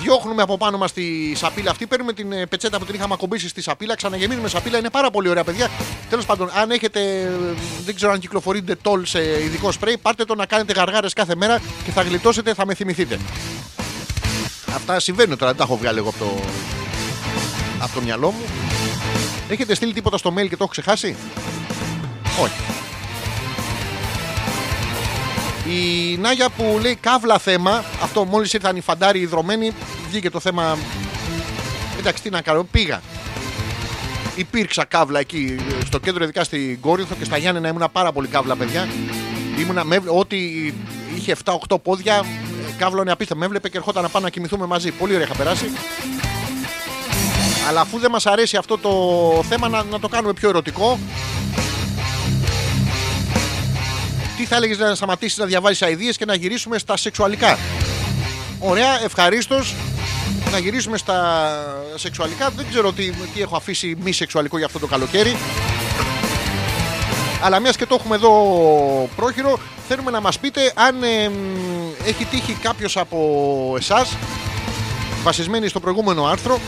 [0.01, 1.87] διώχνουμε από πάνω μας τη σαπίλα αυτή.
[1.87, 3.95] Παίρνουμε την ε, πετσέτα που την είχαμε ακομπήσει στη σαπίλα.
[3.95, 4.77] Ξαναγεμίζουμε σαπίλα.
[4.77, 5.69] Είναι πάρα πολύ ωραία, παιδιά.
[6.09, 6.99] Τέλος πάντων, αν έχετε.
[7.21, 7.29] ε,
[7.85, 11.61] Δεν ξέρω αν κυκλοφορεί ντετόλ σε ειδικό σπρέι, πάρτε το να κάνετε γαργάρες κάθε μέρα
[11.85, 13.19] και θα γλιτώσετε, θα με θυμηθείτε.
[14.75, 16.39] Αυτά συμβαίνουν τώρα, δεν τα έχω βγάλει εγώ από το,
[17.79, 18.43] από το μυαλό μου.
[19.49, 21.15] Έχετε στείλει τίποτα στο mail και το έχω ξεχάσει;
[22.43, 22.53] Όχι.
[25.69, 29.73] Η Νάγια που λέει καύλα θέμα, αυτό μόλις ήρθαν οι φαντάροι ιδρωμένοι,
[30.09, 30.77] βγήκε το θέμα.
[31.99, 33.01] Εντάξει, τι να κάνω, πήγα.
[34.35, 35.55] Υπήρξα καύλα εκεί
[35.85, 38.87] στο κέντρο, ειδικά στην Κόρινθο και στα Γιάννενα ήμουνα πάρα πολύ καύλα, παιδιά.
[39.59, 40.37] Ήμουνα με, ό,τι
[41.15, 42.25] είχε 7-8 πόδια,
[42.77, 43.35] καύλωνε απίστευτα.
[43.35, 44.91] Με έβλεπε και ερχόταν να πάμε να κοιμηθούμε μαζί.
[44.91, 45.71] Πολύ ωραία είχα περάσει.
[47.67, 48.91] Αλλά αφού δεν μας αρέσει αυτό το
[49.49, 50.99] θέμα, να, να το κάνουμε πιο ερωτικό.
[54.39, 57.57] Τι θα έλεγες να σταματήσεις να διαβάζει αειδίε και να γυρίσουμε στα σεξουαλικά.
[58.59, 59.75] Ωραία, ευχαρίστως.
[60.51, 61.49] Να γυρίσουμε στα
[61.95, 62.49] σεξουαλικά.
[62.49, 65.37] Δεν ξέρω τι, τι έχω αφήσει μη σεξουαλικό για αυτό το καλοκαίρι.
[67.41, 68.31] Αλλά μιας και το έχουμε εδώ
[69.15, 71.33] πρόχειρο, θέλουμε να μας πείτε αν ε, μ,
[72.05, 74.15] έχει τύχει κάποιος από εσάς
[75.23, 76.59] βασισμένοι στο προηγούμενο άρθρο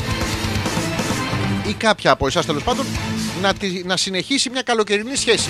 [1.67, 2.85] ή κάποια από εσάς τέλος πάντων
[3.41, 5.49] να, τη- να συνεχίσει μια καλοκαιρινή σχέση.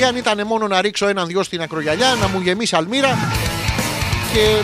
[0.00, 3.18] Ή αν ήταν μόνο να ρίξω έναν δυο στην ακρογιαλιά, να μου γεμίσει αλμύρα
[4.32, 4.62] και,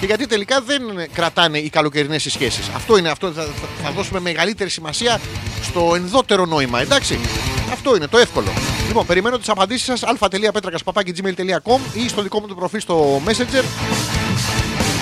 [0.00, 2.68] και γιατί τελικά δεν κρατάνε οι καλοκαιρινές οι σχέσεις.
[2.76, 3.32] Αυτό είναι αυτό.
[3.32, 3.48] Θα, θα-
[3.84, 5.20] θα δώσουμε μεγαλύτερη σημασία
[5.62, 7.18] στο ενδότερο νόημα, εντάξει.
[7.72, 8.48] Αυτό είναι το εύκολο.
[8.86, 13.64] Λοιπόν, περιμένω τις απαντήσεις σας αλφα.πέτρακα.gmail.com ή στο δικό μου το προφίλ στο Messenger.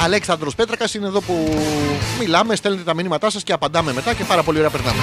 [0.03, 1.59] Αλέξανδρος Πέτρακας είναι εδώ που
[2.19, 4.99] μιλάμε, στέλνετε τα μηνύματά σας και απαντάμε μετά και πάρα πολύ ωραία περνάμε.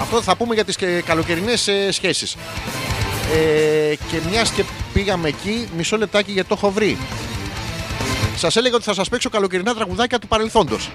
[0.00, 2.36] Αυτό θα πούμε για τις και καλοκαιρινές ε, σχέσεις.
[3.34, 6.98] Ε, και μιας και πήγαμε εκεί, μισό λεπτάκι γιατί το έχω βρει.
[8.36, 10.90] Σας έλεγα ότι θα σας παίξω καλοκαιρινά τραγουδάκια του παρελθόντος.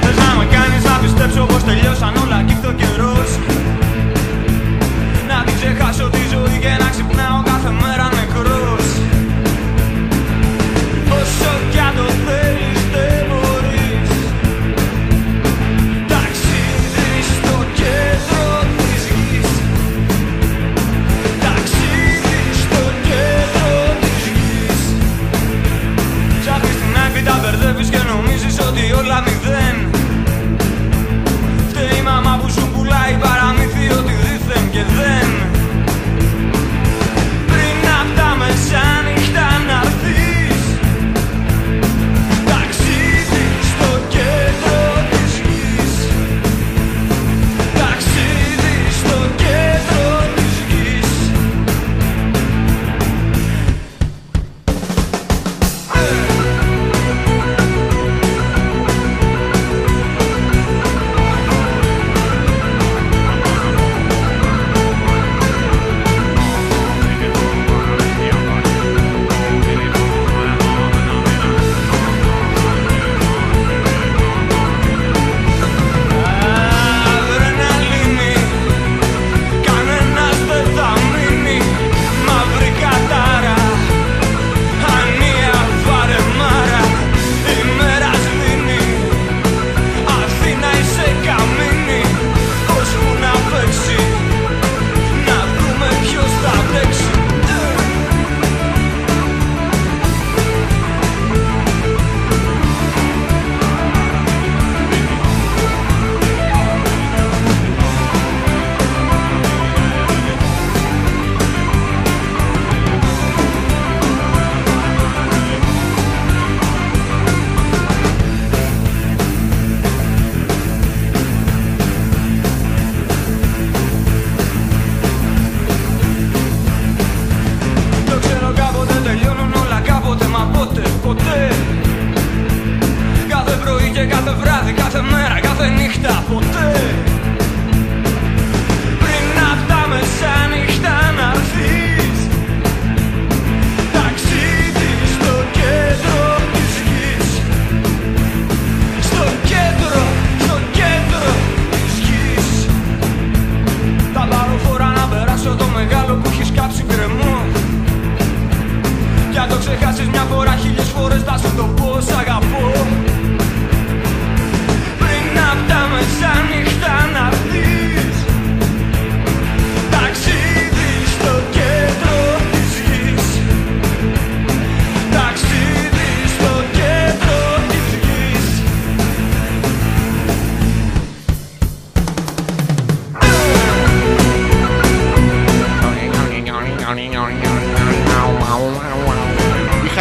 [0.00, 2.25] Θες να με κάνεις να πιστέψω πως τελειώσαν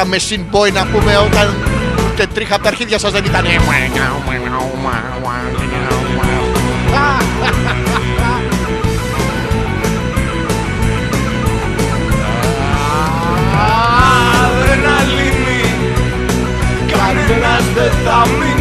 [0.06, 1.56] είχαμε συμπόη να πούμε όταν
[2.12, 3.46] ούτε τρίχα από τα αρχίδια σας δεν ήταν.
[14.46, 15.74] Αδρεναλίνη
[16.92, 18.55] Κανένας δεν θα μείνει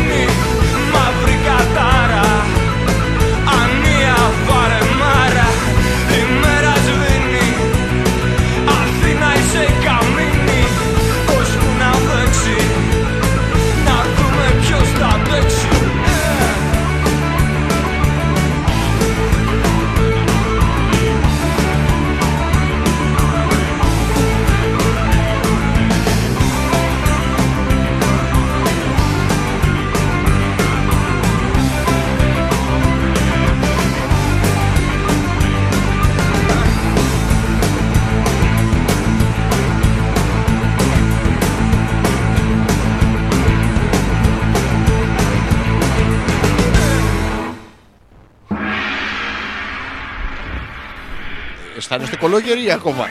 [51.95, 53.09] Αισθάνεστε κολόγεροι ή ακόμα.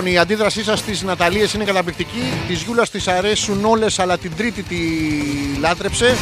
[0.00, 2.22] Λοιπόν, η αντίδρασή σας στις Ναταλίες είναι καταπληκτική.
[2.48, 4.76] Τη Γιούλας τη αρέσουν όλες, αλλά την Τρίτη τη
[5.60, 6.16] λάτρεψε.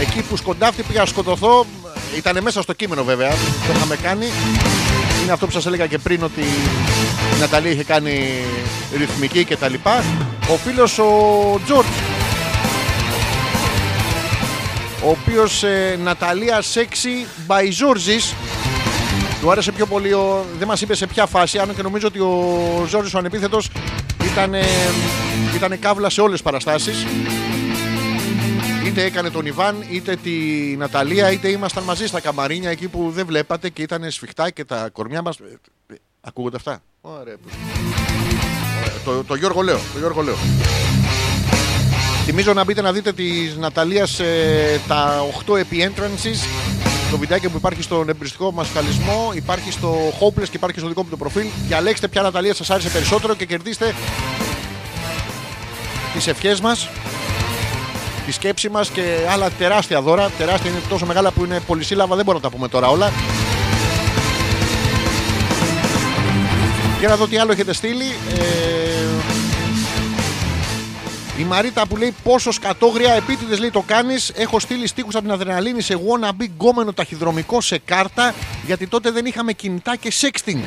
[0.00, 1.66] Εκεί που σκοντάφτη πήγα να σκοτωθώ.
[2.16, 3.30] Ήταν μέσα στο κείμενο βέβαια.
[3.30, 4.26] Το είχαμε κάνει.
[5.22, 8.44] Είναι αυτό που σας έλεγα και πριν ότι η Ναταλία είχε κάνει
[8.96, 9.74] ρυθμική κτλ.
[10.52, 11.88] Ο φίλος ο Τζορτζ.
[15.04, 15.64] Ο οποίος
[16.02, 18.34] Ναταλία Σέξι by Georges
[19.40, 20.44] του άρεσε πιο πολύ, ο...
[20.58, 23.70] δεν μας είπε σε ποια φάση, αν και νομίζω ότι ο Ζόρις ο ανεπίθετος
[24.32, 24.54] ήταν,
[25.56, 27.06] ήταν καύλα σε όλες τις παραστάσεις.
[28.86, 30.30] Είτε έκανε τον Ιβάν, είτε τη
[30.76, 34.88] Ναταλία, είτε ήμασταν μαζί στα καμαρίνια εκεί που δεν βλέπατε και ήταν σφιχτά και τα
[34.92, 35.36] κορμιά μας...
[35.36, 37.20] Ε, ε, Ακούγονται αυτά; Ωραία.
[37.22, 37.36] Ωραία.
[39.04, 39.78] Το, το Γιώργο λέω.
[39.92, 40.36] Το Γιώργο λέω.
[42.24, 44.20] Θυμίζω να μπείτε να δείτε της Ναταλίας
[44.88, 46.36] τα 8 επί entrances.
[47.10, 51.02] Το βιντεάκι που υπάρχει στον εμπριστικό μας χαλισμό, υπάρχει στο Hopeless και υπάρχει στο δικό
[51.02, 51.46] μου το προφίλ.
[51.66, 53.94] Διαλέξτε ποια Ναταλία σας άρεσε περισσότερο και κερδίστε
[56.14, 56.88] τις ευχές μας,
[58.26, 60.30] τη σκέψη μας και άλλα τεράστια δώρα.
[60.38, 63.12] Τεράστια είναι τόσο μεγάλα που είναι πολυσύλλαβα, δεν μπορούμε να τα πούμε τώρα όλα.
[66.98, 68.16] Για να δω τι άλλο έχετε στείλει.
[68.38, 69.49] Ε,
[71.40, 74.32] η Μαρίτα που λέει πόσο σκατόγρια επίτηδες λέει το κάνεις.
[74.34, 78.34] Έχω στείλει στίχους από την αδρεναλίνη σε wannabe γκόμενο ταχυδρομικό σε κάρτα
[78.66, 80.60] γιατί τότε δεν είχαμε κινητά και sexting.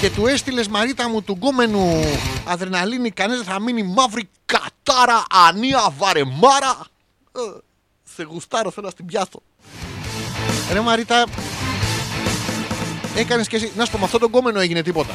[0.00, 2.04] Και του έστειλες Μαρίτα μου του γκόμενου
[2.44, 3.10] αδρεναλίνη.
[3.10, 6.78] Κανένας δεν θα μείνει μαύρη κατάρα ανία βαρεμάρα.
[7.32, 7.40] Ε,
[8.16, 9.42] σε γουστάρω, θέλω να στην πιάσω.
[10.72, 11.24] Ρε Μαρίτα,
[13.16, 13.72] έκανες και εσύ.
[13.76, 15.14] Να σου πω, με αυτόν τον γκόμενο έγινε τίποτα.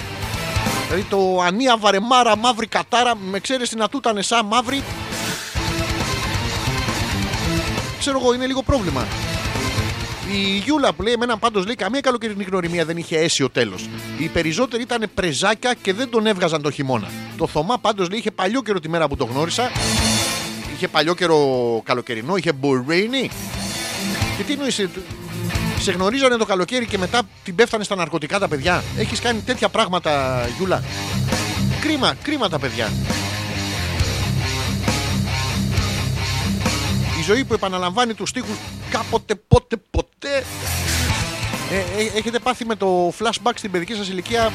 [0.94, 4.84] Δηλαδή το ανία βαρεμάρα μαύρη κατάρα με εξαίρεση να του ήταν σαν μαύρη.
[8.00, 9.08] Ξέρω εγώ, είναι λίγο πρόβλημα.
[10.32, 13.90] Η Γιούλα που λέει: Εμένα πάντως λέει καμία καλοκαιρινή γνωριμία δεν είχε αίσιο τέλος.
[14.18, 17.08] Οι περισσότεροι ήταν πρεζάκια και δεν τον έβγαζαν το χειμώνα.
[17.38, 19.72] Το Θωμά πάντως λέει: Είχε παλιό καιρό τη μέρα που το γνώρισα.
[20.76, 23.30] Είχε παλιό καιρό καλοκαιρινό, είχε μπουρίνι.
[24.38, 24.90] Και τι εννοείς, ε,
[25.82, 28.84] σε γνωρίζανε το καλοκαίρι και μετά την πέφτανε στα ναρκωτικά τα παιδιά.
[28.98, 30.84] Έχεις κάνει τέτοια πράγματα, Γιούλα.
[31.82, 32.92] Κρίμα, κρίμα τα παιδιά.
[37.20, 38.58] Η ζωή που επαναλαμβάνει τους στίχους
[38.90, 40.44] κάποτε, πότε, ποτέ.
[41.72, 44.52] Ε, ε, έχετε πάθει με το flashback στην παιδική σας ηλικία; Α,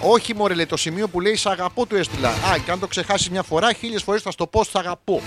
[0.00, 2.28] όχι μωρέ λέει το σημείο που λέει Σ' αγαπώ του έστειλα.
[2.28, 5.22] Α, και αν το ξεχάσεις μια φορά, χίλιες φορές θα στο πω Σ' αγαπώ.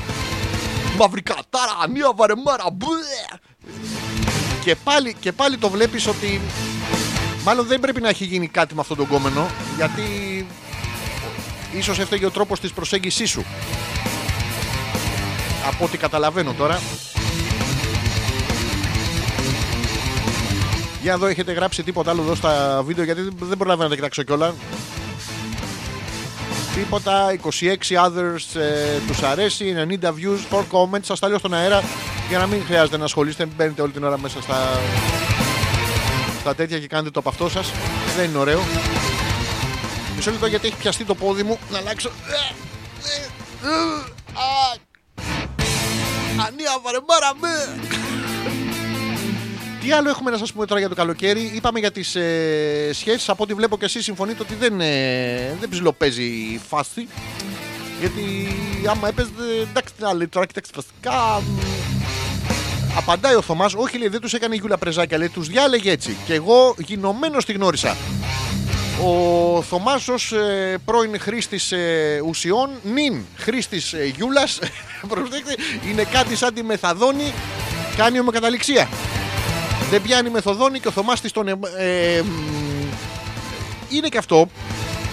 [0.98, 2.64] Μαύρη κατάρα, ανία βαρεμάρα.
[2.73, 3.49] μπλε.
[4.64, 6.41] Και πάλι, και πάλι το βλέπεις ότι
[7.43, 10.02] μάλλον δεν πρέπει να έχει γίνει κάτι με αυτόν τον κόμενο γιατί
[11.77, 13.45] ίσως έφταιγε ο τρόπος της προσέγγισής σου.
[15.68, 16.81] Από ό,τι καταλαβαίνω τώρα.
[21.02, 24.23] Για εδώ έχετε γράψει τίποτα άλλο εδώ στα βίντεο γιατί δεν προλαβαίνω να τα κοιτάξω
[24.23, 24.53] κιόλα.
[26.76, 27.76] Τίποτα, 26
[28.06, 31.84] others ε, τους αρέσει, 90 views, 4 comments, σας τα λέω στον αέρα
[32.30, 34.80] για να μην χρειάζεται να ασχολείστε, μην μπαίνετε όλη την ώρα μέσα στα,
[36.39, 37.72] στα τέτοια και κάνετε το από αυτό σας.
[38.18, 38.60] Δεν είναι ωραίο.
[40.15, 42.10] Μισό λεπτό γιατί έχει πιαστεί το πόδι μου, να αλλάξω.
[44.34, 44.80] Α,
[46.48, 47.49] Ανία βαρεμάρα με.
[49.81, 53.29] Τι άλλο έχουμε να σας πούμε τώρα για το καλοκαίρι; Είπαμε για τις ε, σχέσεις.
[53.29, 57.07] Από ό,τι βλέπω και εσείς συμφωνείτε ότι δεν, ε, δεν ψιλοπαίζει η φάση.
[57.99, 58.47] Γιατί
[58.89, 59.29] άμα έπαιζε.
[59.69, 61.41] Εντάξει, τι να λέει τώρα, κοιτάξτε φαστικά.
[61.41, 61.59] μ,
[62.97, 66.17] Απαντάει ο Θωμάς, όχι λέει, δεν τους έκανε η Γιούλα πρεζάκια, λέει, τους διάλεγε έτσι.
[66.25, 67.97] Και εγώ γινωμένος τη γνώρισα.
[69.03, 74.59] Ο Θωμάς ως ε, πρώην χρήστης ε, ουσιών, νυν χρήστης ε, Γιούλας,
[75.09, 75.55] προσέξτε,
[75.89, 77.33] είναι κάτι σαν τη μεθαδόνη,
[77.97, 78.87] κάνει ομοκαταληξία.
[79.91, 81.47] Δεν πιάνει μεθοδόνη και ο Θωμάς της τον...
[81.47, 82.27] ε, ε, μ,
[83.89, 84.49] είναι και αυτό.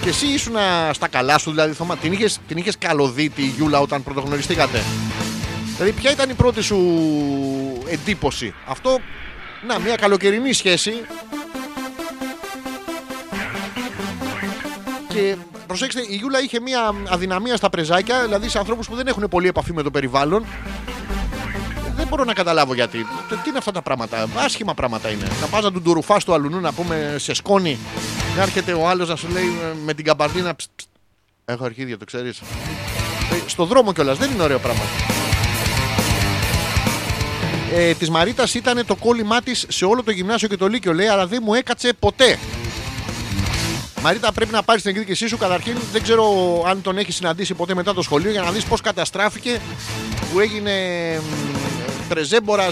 [0.01, 0.55] Και εσύ ήσουν
[0.91, 1.97] στα καλά σου, δηλαδή, Θωμά.
[1.97, 4.83] Την είχες, την είχες καλοδεί τη Γιούλα όταν πρωτογνωριστήκατε;
[5.75, 6.77] Δηλαδή, ποια ήταν η πρώτη σου
[7.87, 8.99] εντύπωση; Αυτό,
[9.67, 10.91] να, μια καλοκαιρινή σχέση.
[15.07, 15.35] Και
[15.67, 19.47] προσέξτε, η Γιούλα είχε μια αδυναμία στα πρεζάκια, δηλαδή σε ανθρώπους που δεν έχουν πολύ
[19.47, 20.45] επαφή με το περιβάλλον.
[22.09, 23.05] Δεν μπορώ να καταλάβω γιατί.
[23.43, 25.27] Τι είναι αυτά τα πράγματα; Άσχημα πράγματα είναι.
[25.41, 27.77] Να πας να του τουρουφά του αλουνού να πούμε σε σκόνη.
[28.35, 30.55] Να έρχεται ο άλλος να σου λέει ε, με την καμπαρδίνα.
[30.55, 30.85] «Ψ, ψ,
[31.45, 32.41] Έχω αρχίδια, το ξέρεις.
[33.45, 34.17] Στο δρόμο κιόλας.
[34.17, 34.81] Δεν είναι ωραίο πράγμα.
[37.73, 41.07] Ε, της Μαρίτας ήταν το κόλλημά της σε όλο το γυμνάσιο και το λύκειο, λέει,
[41.07, 42.39] αλλά δεν μου έκατσε ποτέ.
[44.01, 45.37] Μαρίτα, πρέπει να πάρεις την εκδίκησή σου.
[45.37, 46.25] Καταρχήν, δεν ξέρω
[46.67, 49.61] αν τον έχεις συναντήσει ποτέ μετά το σχολείο για να δεις πώς καταστράφηκε
[50.31, 50.71] που έγινε
[52.09, 52.67] πρεζέμπορα,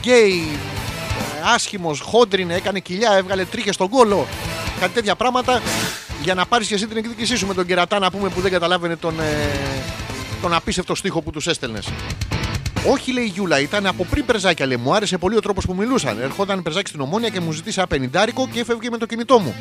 [0.00, 0.58] γκέι,
[1.54, 4.26] άσχημος, χόντρινε, έκανε κοιλιά, έβγαλε τρίχες στον κόλο.
[4.80, 5.62] Κάτι τέτοια πράγματα
[6.22, 8.50] για να πάρεις και εσύ την εκδίκησή σου με τον κερατά να πούμε που δεν
[8.50, 9.50] καταλάβαινε τον, ε,
[10.42, 11.88] τον απίστευτο στίχο που τους έστελνες.
[12.86, 14.66] Όχι, λέει η Γιούλα, ήταν από πριν περζάκια.
[14.66, 16.20] Λέει, μου άρεσε πολύ ο τρόπος που μιλούσαν.
[16.20, 19.54] Ερχόταν περζάκι στην ομόνια και μου ζητήσε ένα πενιντάρικο και έφευγε με το κινητό μου.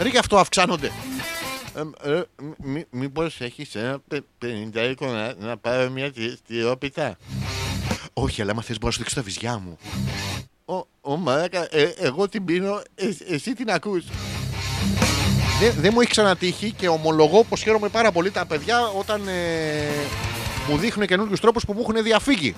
[0.00, 0.92] Ρε γι' αυτό αυξάνονται.
[1.76, 2.22] Ε, ε,
[2.56, 7.16] μή, μήπως έχεις ένα πε- πενιντάρικο να, να πάρω μια τη- τυρόπιτα;
[8.12, 9.78] Όχι, αλλά άμα θες μπορώ να σου δείξω τα βυζιά μου.
[10.64, 14.04] Ο, ο μαράκα, ε, εγώ την πίνω, ε, εσύ την ακούς.
[15.60, 19.32] Δεν, δεν μου έχει ξανατύχει και ομολογώ πως χαίρομαι πάρα πολύ τα παιδιά όταν ε,
[20.68, 22.54] μου δείχνουν καινούριου τρόπους που μου έχουν διαφύγει.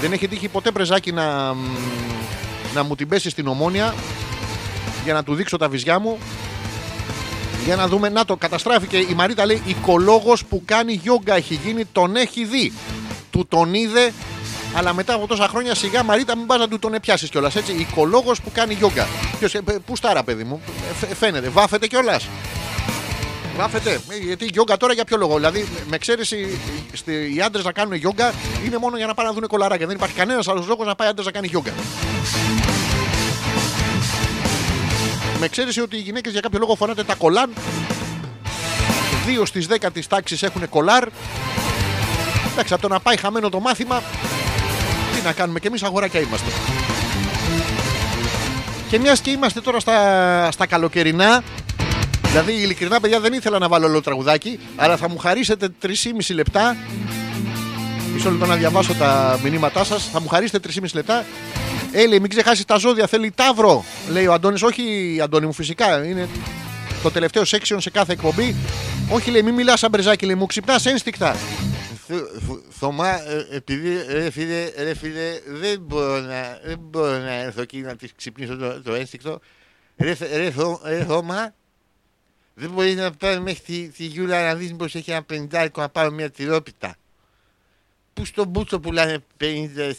[0.00, 1.58] Δεν έχει τύχει ποτέ πρεζάκι να, μ,
[2.74, 3.94] να μου την πέσεις στην ομόνια
[5.04, 6.18] για να του δείξω τα βυζιά μου.
[7.64, 11.84] Για να δούμε, να το καταστράφηκε η Μαρίτα λέει οικολόγος που κάνει γιόγκα έχει γίνει,
[11.84, 12.72] τον έχει δει.
[13.30, 14.12] Του τον είδε,
[14.74, 17.56] αλλά μετά από τόσα χρόνια σιγά Μαρίτα μην πας να του τον πιάσει κιόλας.
[17.56, 19.08] Έτσι, οικολόγος που κάνει γιόγκα.
[19.38, 20.60] Ποιος, ε, πού στάρα, παιδί μου,
[20.90, 22.28] Ε, φ- φαίνεται, βάφεται κιόλας.
[23.56, 23.90] Βάφεται.
[24.08, 25.34] Ε, Γιατί γιόγκα τώρα για ποιο λόγο.
[25.36, 26.60] Δηλαδή, με εξαίρεση
[26.92, 28.32] στη- οι άντρες να κάνουν γιόγκα
[28.66, 29.86] είναι μόνο για να πάνε να δουν κολαράκια.
[29.86, 31.72] Δεν υπάρχει κανένας άλλος λόγος να πάει άντρες να κάνει γιόγκα.
[35.40, 37.50] Με εξαίρεση ότι οι γυναίκες για κάποιο λόγο φωνάτε τα κολάν.
[39.26, 41.04] Δύο στις 10 της τάξης έχουν κολάρ.
[42.52, 44.02] Εντάξει, από το να πάει χαμένο το μάθημα,
[45.14, 46.50] τι να κάνουμε, και εμείς αγοράκια είμαστε.
[48.88, 51.42] Και μιας και είμαστε τώρα στα, στα καλοκαιρινά,
[52.22, 56.76] δηλαδή ειλικρινά παιδιά δεν ήθελα να βάλω όλο τραγουδάκι, αλλά θα μου χαρίσετε 3,5 λεπτά.
[58.12, 60.08] Μισό λεπτό να διαβάσω τα μηνύματά σας.
[60.12, 61.24] Θα μου χαρίσετε 3,5 λεπτά.
[61.92, 63.06] Ε, λέει, μην ξεχάσεις τα ζώδια.
[63.06, 63.84] Θέλει τάβρο.
[64.10, 64.62] Λέει ο Αντώνης.
[64.62, 66.04] Όχι, Αντώνη μου, φυσικά.
[66.04, 66.28] Είναι
[67.02, 68.54] το τελευταίο section σε κάθε εκπομπή.
[69.10, 70.26] Όχι, λέει, μην μιλάς σαν μπρεζάκι.
[70.26, 71.36] Λέει, μου ξυπνάς ένστικτα.
[72.78, 77.78] Θωμά, ε, επειδή ρε φίλε, ρε φίλε, δεν μπορώ να, δεν μπορώ να έρθω εκεί
[77.80, 79.40] να τη ξυπνήσω το, το ένστικτο.
[79.96, 81.54] Ρε, Θε- ρε, Θω- ρε Θωμά,
[82.54, 85.88] δεν μπορείς να πάρει μέχρι τη, τη Γιούλα να δεις πως έχει ένα πενιντάρικο να
[85.88, 86.94] πάρω μια τυρόπιτα.
[88.20, 89.44] Πού στο μπούτσο πουλάνε 50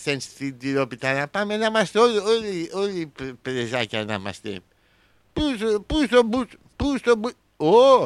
[0.03, 4.59] cents στην τυρόπιτα να πάμε να είμαστε όλοι, όλοι, όλοι πρε- πρεζάκια να είμαστε.
[5.33, 7.37] Πού στο, πού στο μπούτσο, πού στο μπούτσο.
[7.57, 8.03] Ω!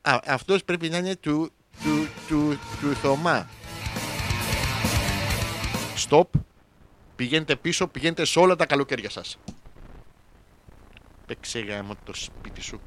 [0.00, 1.50] Α, αυτός πρέπει να είναι του,
[1.82, 3.48] του, του, του Θωμά.
[5.96, 6.34] Στοπ.
[7.16, 9.38] Πηγαίνετε πίσω, πηγαίνετε σε όλα τα καλοκαίρια σας.
[11.26, 12.80] Παίξε γάμο το σπίτι σου.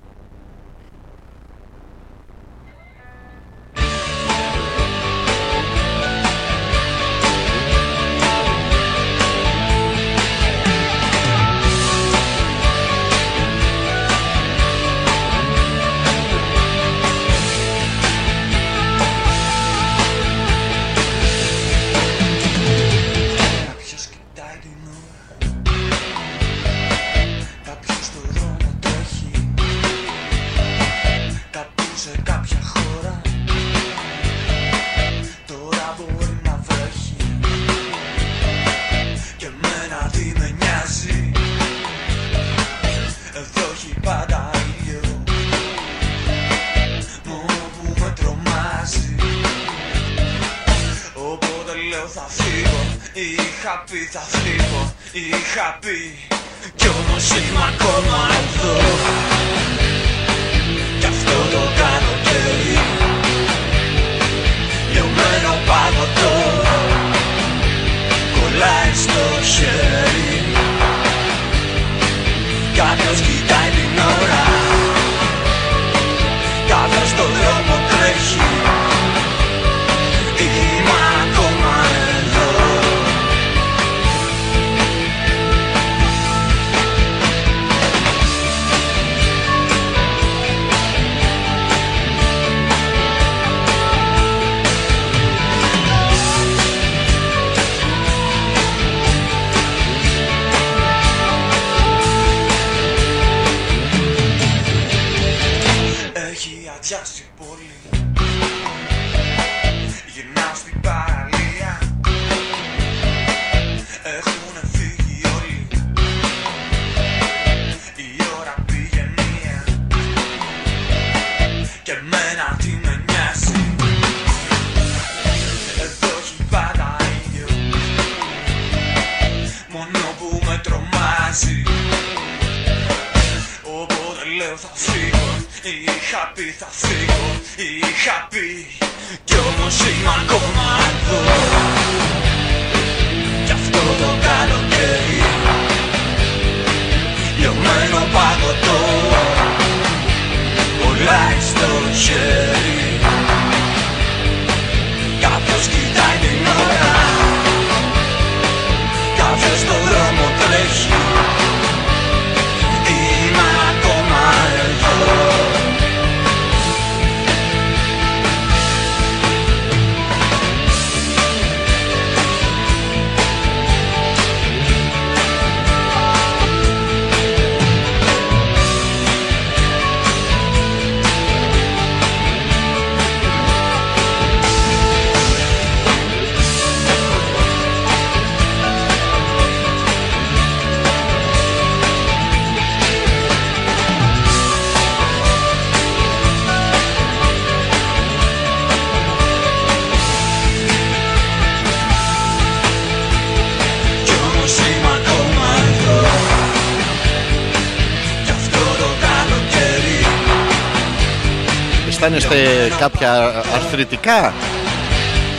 [212.80, 214.34] Κάποια αρθρητικά.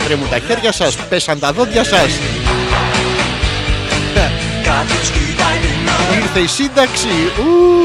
[0.05, 2.19] Τρέμουν τα χέρια σας, πέσαν τα δόντια σας.
[4.65, 7.09] Κάποιος κοιτάει την ώρα Ήρθε η σύνταξη.
[7.39, 7.79] Ου,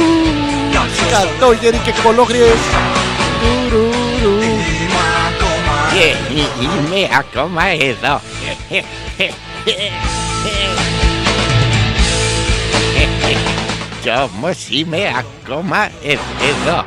[1.11, 2.57] Κατόγεροι και κολόγριες.
[3.41, 4.41] Τουρουρου.
[4.41, 8.21] Είμαι ακόμα Ε, ε, Είμαι ακόμα εδώ.
[14.01, 16.17] Κι όμως είμαι ακόμα ε-
[16.51, 16.85] εδώ.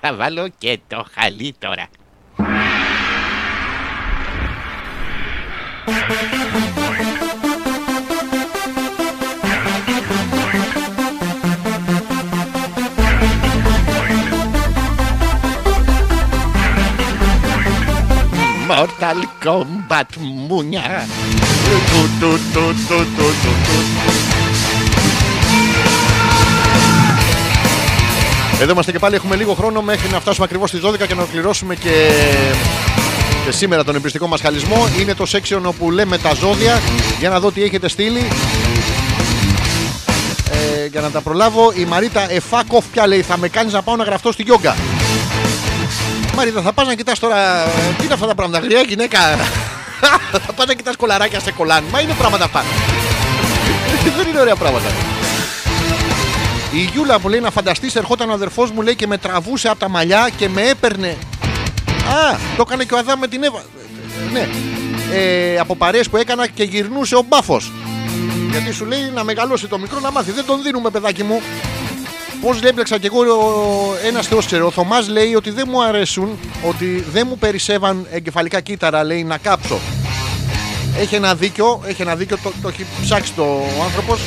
[0.00, 1.88] Ε, Θα βάλω και το χαλί τώρα.
[18.68, 20.16] Mortal Kombat
[20.48, 21.06] μουνιά.
[28.60, 29.14] Εδώ είμαστε και πάλι.
[29.14, 32.10] Έχουμε λίγο χρόνο μέχρι να φτάσουμε ακριβώς στις 12 και να ολοκληρώσουμε και,
[33.44, 34.88] και σήμερα τον εμπριστικό μας χαλισμό.
[35.00, 36.80] Είναι το section όπου λέμε τα ζώδια
[37.18, 38.28] για να δω τι έχετε στείλει.
[40.52, 43.96] Ε, για να τα προλάβω, η Μαρίτα Εφάκοφ πια λέει: Θα με κάνεις να πάω
[43.96, 44.76] να γραφτώ στη γιόγκα.
[46.36, 47.36] Μαρίτα, θα πας να κοιτάς τώρα.
[47.62, 49.18] ε, Τι είναι αυτά τα πράγματα, γριά γυναίκα;
[50.46, 51.84] θα πας να κοιτάς κολαράκια σε κολάν.
[51.92, 52.64] Μα είναι πράγματα αυτά.
[54.16, 55.17] Δεν είναι ωραία πράγματα.
[56.72, 59.78] Η Γιούλα μου λέει να φανταστείς ερχόταν ο αδερφός μου λέει και με τραβούσε από
[59.78, 61.16] τα μαλλιά και με έπαιρνε.
[62.08, 63.58] Α, το έκανε και ο Αδάμ με την Εύα.
[63.58, 64.48] Ε, Ναι.
[65.12, 67.72] Ε, από παρέες που έκανα και γυρνούσε ο μπάφος.
[68.50, 70.30] Γιατί σου λέει να μεγαλώσει το μικρό να μάθει.
[70.30, 71.42] Δεν τον δίνουμε παιδάκι μου.
[72.40, 73.22] Πώς έπλεξα κι εγώ
[74.06, 74.66] ένας θεός ξέρω.
[74.66, 76.38] Ο Θωμάς λέει ότι δεν μου αρέσουν,
[76.68, 79.78] ότι δεν μου περισσεύαν εγκεφαλικά κύτταρα, λέει να κάψω.
[80.98, 83.42] Έχει ένα δίκιο, έχει ένα δίκιο, το, το έχει ψάξει το
[83.78, 84.20] ο άνθρωπος.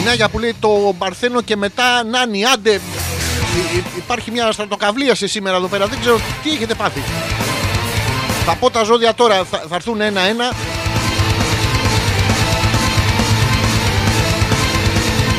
[0.00, 2.72] Η Νάγια που λέει το Μπαρθένο και μετά Νάνι, άντε.
[2.72, 5.86] Υ- υ- Υπάρχει μια στρατοκαυλίαση σήμερα εδώ πέρα.
[5.86, 7.02] Δεν ξέρω τι έχετε πάθει.
[8.44, 10.52] Θα πω τα ζώδια τώρα, θα, θα έρθουν ένα-ένα.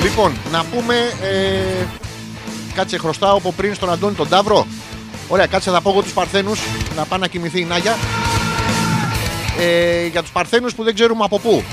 [0.03, 0.95] Λοιπόν, να πούμε.
[1.21, 1.85] Ε,
[2.75, 4.67] κάτσε χρωστάω από πριν στον Αντώνη τον Ταύρο.
[5.27, 6.59] Ωραία, κάτσε θα πω εγώ τους Παρθένους
[6.95, 7.97] να πάνε να κοιμηθεί η Νάγια.
[9.59, 11.63] Ε, για τους Παρθένους που δεν ξέρουμε από πού.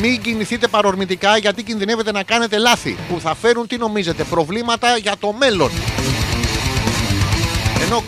[0.00, 5.14] Μην κινηθείτε παρορμητικά γιατί κινδυνεύετε να κάνετε λάθη που θα φέρουν τι νομίζετε προβλήματα για
[5.20, 5.70] το μέλλον.
[7.82, 8.02] Ενώ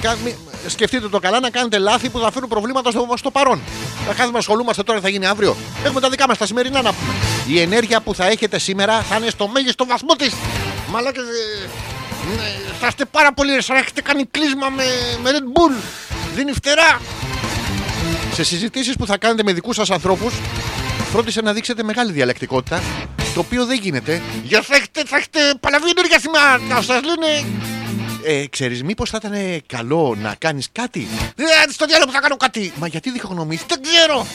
[0.00, 0.36] κα- μη-
[0.66, 3.60] σκεφτείτε το καλά να κάνετε λάθη που θα φέρουν προβλήματα στο, στο παρόν.
[4.06, 5.56] Θα κάθουμε να ασχολούμαστε τώρα, θα γίνει αύριο.
[5.84, 7.12] Έχουμε τα δικά μας τα σημερινά να πούμε.
[7.46, 10.32] Η ενέργεια που θα έχετε σήμερα θα είναι στο μέγιστο βαθμό της.
[10.90, 11.22] Μαλάκες.
[12.36, 12.42] ναι,
[12.80, 13.62] θα είστε πάρα πολύ.
[13.62, 14.84] Σαν να έχετε κάνει κλείσμα με,
[15.22, 15.82] με Red Bull.
[16.34, 17.00] Δίνει φτερά.
[18.34, 20.34] Σε συζητήσεις που θα κάνετε με δικούς σας ανθρώπους,
[21.12, 22.82] φρόντισε να δείξετε μεγάλη διαλεκτικότητα.
[23.34, 24.22] Το οποίο δεν γίνεται.
[24.44, 26.58] Για θα έχετε, θα έχετε παλαβή ενέργεια σήμερα.
[26.58, 27.44] Να σας λένε
[28.24, 32.36] ε, ξέρεις μήπως θα ήταν ε, καλό να κάνεις κάτι; Ε, στο διάλογο θα κάνω
[32.36, 34.26] κάτι Μα γιατί διχογνωμείς δεν ξέρω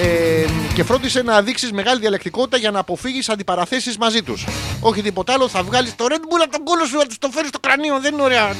[0.00, 0.44] ε,
[0.74, 4.46] και φρόντισε να δείξεις μεγάλη διαλεκτικότητα για να αποφύγεις αντιπαραθέσεις μαζί τους
[4.80, 7.28] Όχι τίποτα άλλο θα βγάλεις το Red Bull από τον κόλο σου να τους το
[7.32, 8.56] φέρεις στο κρανίο δεν είναι ωραία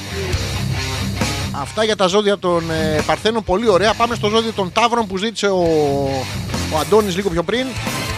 [1.61, 5.17] Αυτά για τα ζώδια των ε, Παρθένων πολύ ωραία Πάμε στο ζώδιο των Ταύρων που
[5.17, 5.63] ζήτησε ο,
[6.73, 7.67] ο Αντώνης λίγο πιο πριν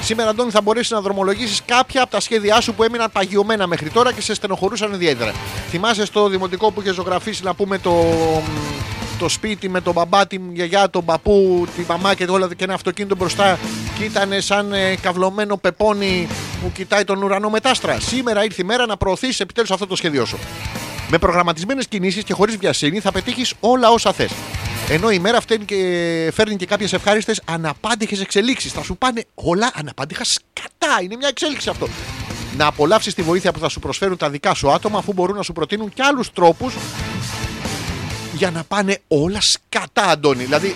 [0.03, 3.91] Σήμερα, Αντώνη, θα μπορέσεις να δρομολογήσεις κάποια από τα σχέδιά σου που έμειναν παγιωμένα μέχρι
[3.91, 5.33] τώρα και σε στενοχωρούσαν ιδιαίτερα.
[5.69, 8.05] Θυμάσαι στο δημοτικό που είχε ζωγραφίσει να πούμε το,
[9.19, 12.75] το σπίτι με τον μπαμπά, την γιαγιά, τον παππού, τη μαμά και όλα και ένα
[12.75, 13.59] αυτοκίνητο μπροστά
[13.99, 16.29] και ήταν σαν ε, καυλωμένο πεπόνι
[16.63, 18.01] που κοιτάει τον ουρανό με τάστρα.
[18.01, 20.39] Σήμερα ήρθε η μέρα να προωθήσει επιτέλους αυτό το σχέδιό σου.
[21.15, 24.31] Με προγραμματισμένες κινήσεις και χωρίς βιασύνη θα πετύχεις όλα όσα θες.
[24.89, 25.77] Ενώ η μέρα φταίνει και
[26.35, 28.73] φέρνει και κάποιες ευχάριστες αναπάντηχες εξελίξεις.
[28.73, 31.03] Θα σου πάνε όλα αναπάντηχα σκατά.
[31.03, 31.89] Είναι μια εξέλιξη αυτό.
[32.57, 35.43] Να απολαύσεις τη βοήθεια που θα σου προσφέρουν τα δικά σου άτομα αφού μπορούν να
[35.43, 36.75] σου προτείνουν και άλλους τρόπους
[38.33, 40.45] για να πάνε όλα σκατά, Αντώνη.
[40.45, 40.75] Δηλαδή,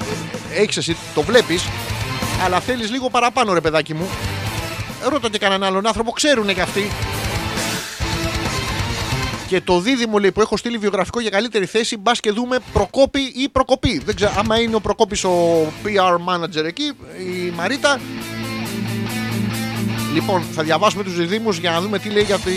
[0.55, 1.63] έχεις εσύ, το βλέπεις,
[2.45, 4.09] αλλά θέλεις λίγο παραπάνω, ρε παιδάκι μου.
[5.09, 6.91] Ρώτα και κανέναν άλλον άνθρωπο, ξέρουν και αυτοί.
[9.47, 13.20] Και το δίδυμο λέει που έχω στείλει βιογραφικό για καλύτερη θέση, μπας και δούμε Προκόπη
[13.20, 14.02] ή Προκοπή.
[14.05, 18.01] Δεν ξέρω, άμα είναι ο Προκόπης ο PR manager εκεί, η Μαρίτα.
[20.14, 22.52] Λοιπόν, θα διαβάσουμε τους διδήμου για να δούμε τι λέει για, τη...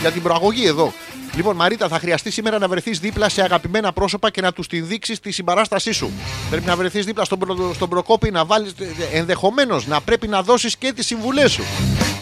[0.00, 0.92] για την προαγωγή εδώ.
[1.36, 4.80] Λοιπόν, Μαρίτα, θα χρειαστεί σήμερα να βρεθείς δίπλα σε αγαπημένα πρόσωπα και να τους τη
[4.80, 6.10] δείξεις τη συμπαράστασή σου.
[6.50, 7.72] Πρέπει να βρεθείς δίπλα στον, προ...
[7.74, 8.70] στον Προκόπη να βάλει.
[9.12, 11.62] ενδεχομένως να πρέπει να δώσεις και τις συμβουλές σου.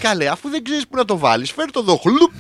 [0.01, 1.97] Καλέ, αφού δεν ξέρεις που να το βάλεις, φέρ το εδώ.
[1.97, 2.31] Χλουπ,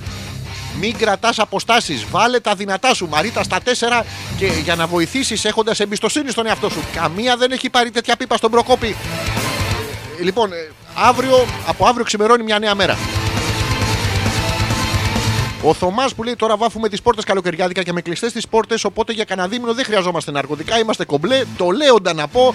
[0.80, 2.06] μην κρατάς αποστάσεις.
[2.10, 3.08] Βάλε τα δυνατά σου.
[3.08, 4.04] Μαρίτα στα τέσσερα
[4.36, 6.82] και για να βοηθήσεις έχοντας εμπιστοσύνη στον εαυτό σου.
[6.94, 8.96] Καμία δεν έχει πάρει τέτοια πίπα στον Προκόπη.
[10.18, 10.56] Ε, Λοιπόν, ε,
[10.94, 12.98] αύριο, από αύριο ξημερώνει μια νέα μέρα.
[15.62, 18.84] Ο Θωμάς που λέει τώρα βάφουμε τις πόρτες καλοκαιριάδικα και με κλειστές τις πόρτες.
[18.84, 20.78] Οπότε για κανένα δίμηνο δεν χρειαζόμαστε ναρκωτικά.
[20.78, 21.42] Είμαστε κομπλέ.
[21.56, 22.54] Το λέοντα να πω.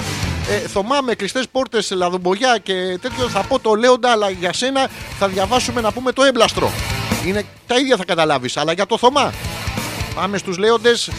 [0.50, 4.90] Ε, Θωμά με κλειστές πόρτες, λαδομπογιά και τέτοιο θα πω το λέοντα, αλλά για σένα
[5.20, 6.72] θα διαβάσουμε να πούμε το έμπλαστρο.
[7.26, 9.34] Είναι τα ίδια θα καταλάβεις, αλλά για το Θωμά.
[10.16, 11.10] Πάμε στους λέοντες.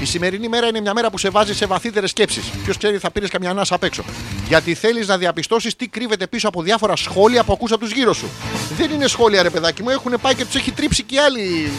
[0.00, 2.44] Η σημερινή μέρα είναι μια μέρα που σε βάζει σε βαθύτερες σκέψεις.
[2.64, 4.04] Ποιος ξέρει, θα πήρες καμιά ανάσα απ' έξω.
[4.48, 8.28] Γιατί θέλεις να διαπιστώσεις τι κρύβεται πίσω από διάφορα σχόλια που ακούσα τους γύρω σου.
[8.76, 11.70] Δεν είναι σχόλια, ρε παιδάκι μου, έχουν πάει και τους έχει τρίψει και οι άλλοι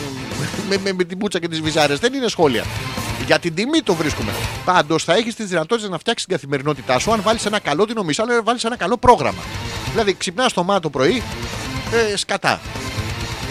[0.69, 1.99] με, με, με την πούτσα και τις βυζάρες.
[1.99, 2.63] Δεν είναι σχόλια.
[3.25, 4.31] Για την τιμή το βρίσκουμε.
[4.65, 7.95] Πάντως θα έχεις τις δυνατότητες να φτιάξεις την καθημερινότητά σου αν βάλεις ένα καλό την
[7.95, 9.41] νομίσα, αλλά βάλεις ένα καλό πρόγραμμα.
[9.91, 11.23] Δηλαδή, ξυπνάς το μάτι το πρωί,
[12.11, 12.59] ε, σκατά.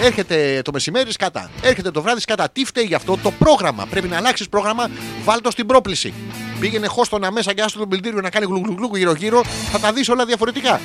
[0.01, 1.51] Έρχεται το μεσημέρι σκατά.
[1.63, 2.49] Έρχεται το βράδυ σκατά.
[2.53, 3.87] Τι φταίει γι' αυτό; Το πρόγραμμα.
[3.91, 4.91] Πρέπει να αλλάξεις πρόγραμμα.
[5.25, 6.15] Βάλ το στην πρόκληση.
[6.61, 9.43] Πήγαινε χώστονα μέσα και άστο τον πλυντήριο να κάνει γλουγλουγλου γύρω-γύρω.
[9.73, 10.81] Θα τα δεις όλα διαφορετικά.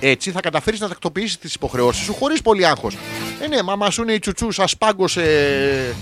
[0.00, 2.96] Έτσι θα καταφέρεις να τακτοποιήσεις τις υποχρεώσεις σου χωρίς πολύ άγχος.
[3.40, 5.94] Ε, ναι, μα σου είναι η τσουτσού, σας πάγκωσε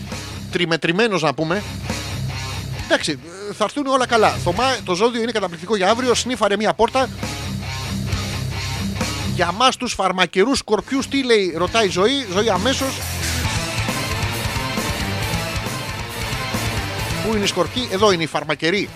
[0.53, 1.63] τριμετρημένος να πούμε.
[2.93, 3.19] Εντάξει,
[3.51, 4.31] ε, θα έρθουν όλα καλά.
[4.31, 6.15] Θωμά, το ζώδιο είναι καταπληκτικό για αύριο.
[6.15, 7.09] Σνίφαρε μία πόρτα.
[9.35, 12.99] Για μας τους φαρμακερούς σκορπιούς τι λέει, ρωτάει η ζωή, ζωή αμέσως.
[17.25, 18.89] Πού είναι οι σκορπιοί, εδώ είναι οι φαρμακεροί.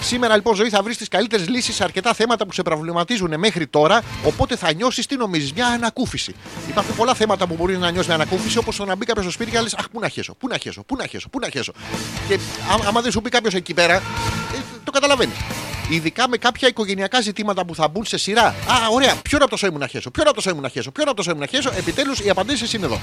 [0.00, 3.66] Σήμερα λοιπόν ζωή θα βρεις τις καλύτερες λύσεις σε αρκετά θέματα που σε προβληματίζουν μέχρι
[3.66, 4.02] τώρα.
[4.24, 6.34] Οπότε θα νιώσεις τι νομίζεις, μια ανακούφιση.
[6.68, 9.32] Υπάρχουν πολλά θέματα που μπορεί να νιώσεις μια ανακούφιση, όπως το να μπει κάποιος στο
[9.34, 11.38] σπίτι και να λες: Αχ, πού να χέσω, πού να χέσω, πού να χέσω, πού
[11.38, 11.72] να χέσω.
[12.28, 14.00] Και α- άμα δεν σου πει κάποιος εκεί πέρα, ε,
[14.84, 15.32] το καταλαβαίνει.
[15.88, 18.46] Ειδικά με κάποια οικογενειακά ζητήματα που θα μπουν σε σειρά.
[18.46, 18.54] Α,
[18.92, 20.90] ωραία, ποιο από το σώμα μου να χέσω, ποιο από το σώμα μου να χέσω,
[20.90, 23.00] ποιο από το σώμα μου να χέσω; Επιτέλους οι απαντήσεις είναι εδώ.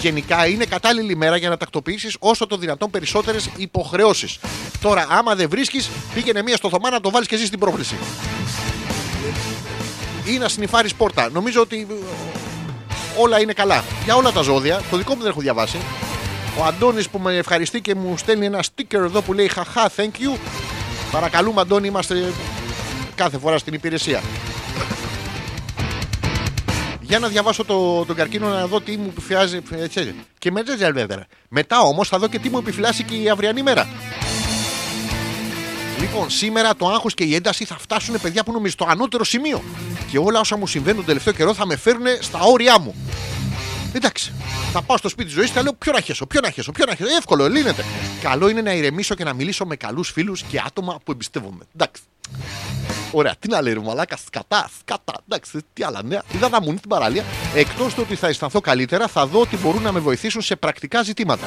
[0.00, 4.38] Γενικά είναι κατάλληλη μέρα για να τακτοποιήσεις όσο το δυνατόν περισσότερες υποχρεώσεις.
[4.80, 7.96] Τώρα, άμα δεν βρίσκεις, πήγαινε μία στο θωμά να το βάλεις και ζει στην πρόκληση.
[10.24, 11.30] Ή να συνυφάρει πόρτα.
[11.30, 11.94] Νομίζω ότι ε,
[13.20, 13.84] όλα είναι καλά.
[14.04, 15.78] Για όλα τα ζώδια, το δικό μου δεν έχω διαβάσει.
[16.58, 20.02] Ο Αντώνης που με ευχαριστεί και μου στέλνει ένα sticker εδώ που λέει Χαχά, thank
[20.02, 20.38] you.
[21.10, 22.32] Παρακαλούμε, Αντώνη, είμαστε
[23.14, 24.22] κάθε φορά στην υπηρεσία.
[27.00, 29.62] Για να διαβάσω το, τον καρκίνο να δω τι μου επιφυλάσσει.
[29.70, 30.62] Έτσι, και με
[30.92, 31.26] βέβαια.
[31.48, 33.88] Μετά όμως θα δω και τι μου επιφυλάσσει και η αυριανή μέρα.
[36.00, 39.62] Λοιπόν, σήμερα το άγχος και η ένταση θα φτάσουν παιδιά που είναι στο ανώτερο σημείο.
[40.10, 42.94] Και όλα όσα μου συμβαίνουν τον τελευταίο καιρό θα με φέρουν στα όρια μου.
[43.92, 44.32] Εντάξει.
[44.72, 46.72] Θα πάω στο σπίτι της ζωής και θα λέω ποιο να χέσω, ποιο να χέσω,
[46.72, 47.10] ποιο να χέσω.
[47.16, 47.84] Εύκολο, λύνεται.
[48.22, 51.64] Καλό είναι να ηρεμήσω και να μιλήσω με καλούς φίλους και άτομα που εμπιστεύομαι.
[51.74, 52.02] Εντάξει.
[53.12, 55.14] Ωραία, τι να λέει, ρε Μαλάκα, σκατά, σκατά.
[55.28, 56.22] Εντάξει, τι άλλα νέα.
[56.34, 57.24] Είδα να μου είναι την παραλία.
[57.54, 61.02] Εκτός του ότι θα αισθανθώ καλύτερα, θα δω ότι μπορούν να με βοηθήσουν σε πρακτικά
[61.02, 61.46] ζητήματα.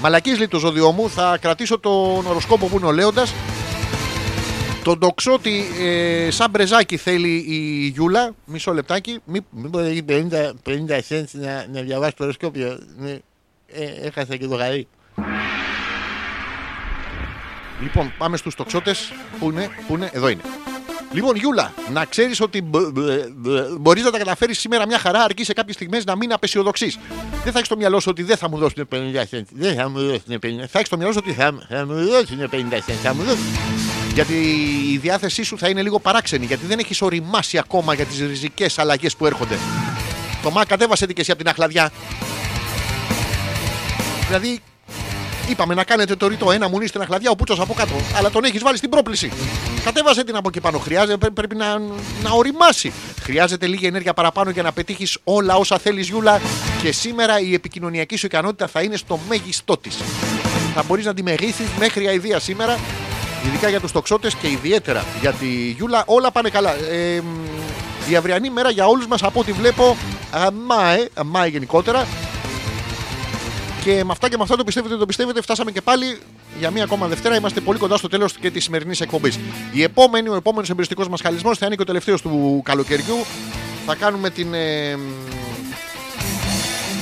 [0.00, 3.34] Μαλακής λέει το ζώδιό μου, θα κρατήσω τον οροσκόπο που είναι ο Λέοντας
[4.86, 10.12] Τον τοξότη ε, σαν μπρεζάκι θέλει η Γιούλα Μισό λεπτάκι Μη, μη μπορεί 50,
[10.66, 10.72] 50
[11.08, 13.10] cents να, να διαβάσει το οροσκόπιο ναι.
[13.66, 14.88] ε, Έχασα και το γαρί
[17.82, 20.42] Λοιπόν πάμε στους τοξότες Πού είναι, πού είναι, εδώ είναι
[21.12, 22.62] Λοιπόν, Γιούλα, να ξέρεις ότι
[23.78, 26.98] μπορείς να τα καταφέρεις σήμερα μια χαρά, αρκεί σε κάποιες στιγμές να μην απεσιοδοξείς.
[27.18, 28.96] Δεν θα έχεις στο μυαλό σου ότι δεν θα μου δώσουν 50
[29.30, 29.42] cents.
[29.52, 32.50] Δεν θα μου δώσουν 50 Θα έχεις στο μυαλό σου ότι θα, θα μου δώσουν
[32.50, 33.00] 50 cents.
[33.02, 33.95] Θα μου δώσουν.
[34.16, 34.34] Γιατί
[34.92, 38.78] η διάθεσή σου θα είναι λίγο παράξενη, γιατί δεν έχεις οριμάσει ακόμα για τις ριζικές
[38.78, 39.58] αλλαγές που έρχονται.
[40.42, 41.92] Το μα κατέβασε τι και εσύ από την αχλαδιά.
[44.26, 44.60] Δηλαδή,
[45.48, 47.94] είπαμε να κάνετε το ρητό ένα μουνί στην αχλαδιά, ο Πούτσος από κάτω.
[48.16, 49.32] Αλλά τον έχεις βάλει στην πρόπληση.
[49.84, 50.78] Κατέβασε την από εκεί πάνω.
[50.78, 51.78] Χρειάζεται, πρέ- πρέπει να,
[52.22, 52.92] να οριμάσει.
[53.20, 56.40] Χρειάζεται λίγη ενέργεια παραπάνω για να πετύχεις όλα όσα θέλεις, Γιούλα.
[56.82, 59.96] Και σήμερα η επικοινωνιακή σου ικανότητα θα είναι στο μέγιστό της.
[60.74, 62.78] Θα μπορείς να τη μεγίσει μέχρι αηδία σήμερα.
[63.46, 66.02] Ειδικά για τους τοξότες και ιδιαίτερα για τη Γιούλα.
[66.06, 66.74] Όλα πάνε καλά.
[66.74, 69.96] Ε, μ, η αυριανή μέρα για όλους μας από ό,τι βλέπω.
[70.30, 72.06] Αμάε, αμάε γενικότερα.
[73.84, 76.18] Και με αυτά και με αυτά το πιστεύετε, το πιστεύετε, φτάσαμε και πάλι
[76.58, 77.36] για μία ακόμα Δευτέρα.
[77.36, 79.38] Είμαστε πολύ κοντά στο τέλος και της σημερινής εκπομπής.
[79.72, 83.16] Η επόμενη, ο επόμενος εμπειριστικό μας χαλισμός θα είναι και ο τελευταίος του καλοκαιριού.
[83.86, 84.98] Θα κάνουμε την, ε,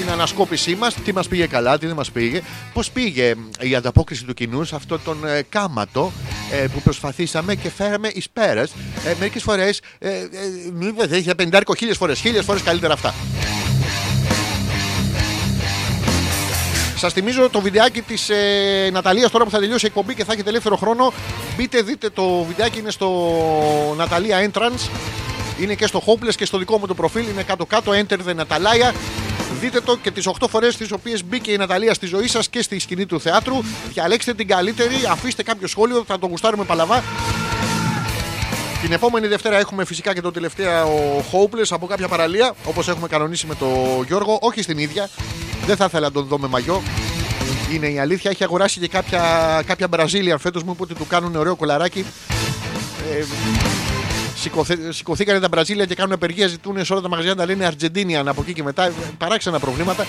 [0.05, 0.95] την ανασκόπησή μας.
[0.95, 2.43] Τι μας πήγε καλά, τι δεν μας πήγε.
[2.73, 6.13] Πώς πήγε η ανταπόκριση του κοινού σε αυτό τον ε, κάματο
[6.53, 8.73] ε, που προσπαθήσαμε και φέραμε εις πέρας.
[9.07, 9.81] Ε, Μερικές φορές.
[9.99, 10.27] Ε, ε,
[10.73, 12.19] μην πες, έχει πεντάρικο χίλιες φορές.
[12.21, 13.15] Χίλιες φορές καλύτερα αυτά.
[16.97, 20.33] Σας θυμίζω το βιντεάκι της ε, Ναταλίας τώρα που θα τελειώσει η εκπομπή και θα
[20.33, 21.13] έχετε ελεύθερο χρόνο.
[21.57, 23.35] Μπείτε, δείτε το βιντεάκι είναι στο
[23.97, 24.89] Ναταλία Entrance.
[25.61, 27.29] Είναι και στο Hopeless και στο δικό μου το προφίλ.
[27.29, 27.93] Είναι κάτω-κάτω.
[27.93, 28.93] Enter the Natalia.
[29.61, 32.63] Δείτε το και τις 8 φορές τις οποίες μπήκε η Ναταλία στη ζωή σας και
[32.63, 33.55] στη σκηνή του θεάτρου.
[33.93, 34.95] Διαλέξτε την καλύτερη.
[35.11, 36.05] Αφήστε κάποιο σχόλιο.
[36.07, 37.03] Θα το γουστάρουμε παλαβά.
[38.83, 42.55] Την επόμενη Δευτέρα έχουμε φυσικά και το τελευταίο Hopeless από κάποια παραλία.
[42.65, 44.39] Όπως έχουμε κανονίσει με τον Γιώργο.
[44.41, 45.09] Όχι στην ίδια.
[45.67, 46.83] Δεν θα ήθελα να τον δω με μαγιό.
[47.73, 48.31] Είναι η αλήθεια.
[48.31, 49.23] Έχει αγοράσει και κάποια,
[49.67, 50.63] κάποια Brazilian φέτος.
[50.63, 52.05] Μου είπε ότι του κάνουν ωραίο κολαράκι.
[53.13, 53.25] Ε,
[54.45, 56.47] σηκωθε- σηκωθήκανε τα Μπραζίλια και κάνουν απεργία.
[56.47, 58.93] Ζητούν σε όλα τα μαγαζιά να τα λένε Argentinian από εκεί και μετά.
[59.19, 60.07] Παράξενα προβλήματα.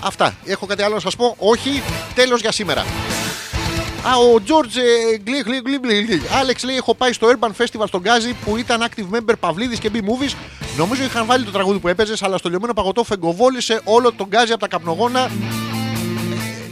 [0.00, 0.34] Αυτά.
[0.44, 1.34] Έχω κάτι άλλο να σας πω.
[1.38, 1.82] Όχι.
[2.14, 2.80] Τέλος για σήμερα.
[4.06, 4.76] Α, ο George
[5.12, 6.22] ε, Γκλι, γκλι, γκλι, γκλι, γκλι.
[6.40, 9.90] Άλεξ λέει: Έχω πάει στο Urban Festival στον Γκάζι που ήταν active member Παυλίδης και
[9.94, 10.34] B-Movies.
[10.76, 14.50] Νομίζω είχαν βάλει το τραγούδι που έπαιζες, αλλά στο λιωμένο παγωτό φεγκοβόλησε όλο τον Γκάζι
[14.52, 15.30] από τα καπνογόνα.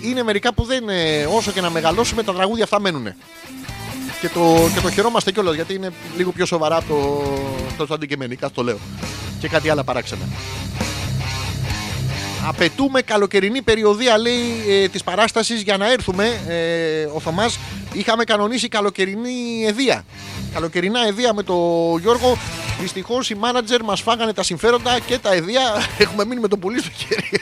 [0.01, 0.89] Είναι μερικά που δεν.
[0.89, 3.15] ε, όσο και να μεγαλώσουμε, τα τραγούδια αυτά μένουν.
[4.23, 7.23] Και το, και το χαιρόμαστε κιόλας γιατί είναι λίγο πιο σοβαρά από
[7.77, 8.79] το, το αντικειμενικά, το λέω.
[9.41, 10.23] Και κάτι άλλα παράξενα.
[12.47, 16.41] Απαιτούμε καλοκαιρινή περιοδία, λέει, ε, της παράστασης για να έρθουμε.
[16.49, 17.59] Ε, ο Θωμάς
[17.93, 20.05] είχαμε κανονίσει καλοκαιρινή εδία.
[20.55, 22.39] Καλοκαιρινά εδία με τον Γιώργο.
[22.81, 25.63] Δυστυχώς οι μάνατζερ μας φάγανε τα συμφέροντα και τα εδία.
[25.99, 27.31] Έχουμε μείνει με το πουλί στο χέρι.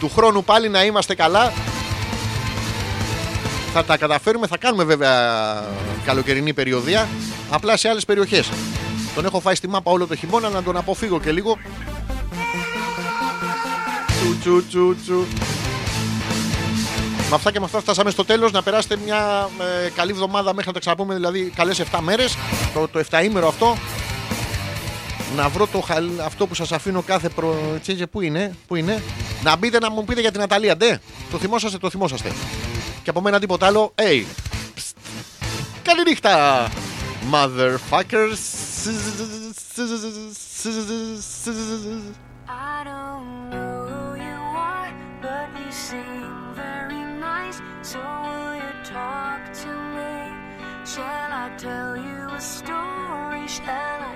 [0.00, 1.52] του χρόνου πάλι να είμαστε καλά.
[3.74, 5.12] Θα τα καταφέρουμε, θα κάνουμε βέβαια
[6.04, 7.08] καλοκαιρινή περιοδία.
[7.50, 8.50] Απλά σε άλλες περιοχές.
[9.14, 11.58] Τον έχω φάει στη μάπα όλο το χειμώνα να τον αποφύγω και λίγο.
[14.06, 15.24] Τσου, τσου, τσου, τσου.
[17.30, 19.48] Με αυτά και με αυτά φτάσαμε στο τέλος Να περάσετε μια
[19.86, 22.36] ε, καλή εβδομάδα μέχρι να τα ξαναπούμε, δηλαδή καλές 7 μέρες.
[22.74, 23.76] Το, το 7 ήμερο αυτό.
[25.36, 27.78] Να βρω το, χαλ- αυτό που σας αφήνω κάθε προ...
[27.82, 29.02] Τσίτζε, πού είναι, πού είναι.
[29.42, 31.00] Να μπείτε να μου πείτε για την Αταλία, ντε.
[31.30, 32.32] Το θυμόσαστε, το θυμόσαστε.
[33.02, 33.94] Και από μένα τίποτα άλλο.
[33.94, 34.24] Hey.
[34.74, 34.96] Πστ.
[35.82, 36.68] Καληνύχτα,
[37.32, 38.42] motherfuckers.
[42.48, 44.40] I don't know who you
[44.72, 44.92] are,
[45.24, 46.32] but you seem
[46.64, 47.58] very nice.
[47.90, 50.14] So will you talk to me?
[50.92, 53.44] Shall I tell you a story?
[53.56, 54.14] Shall I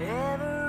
[0.00, 0.59] never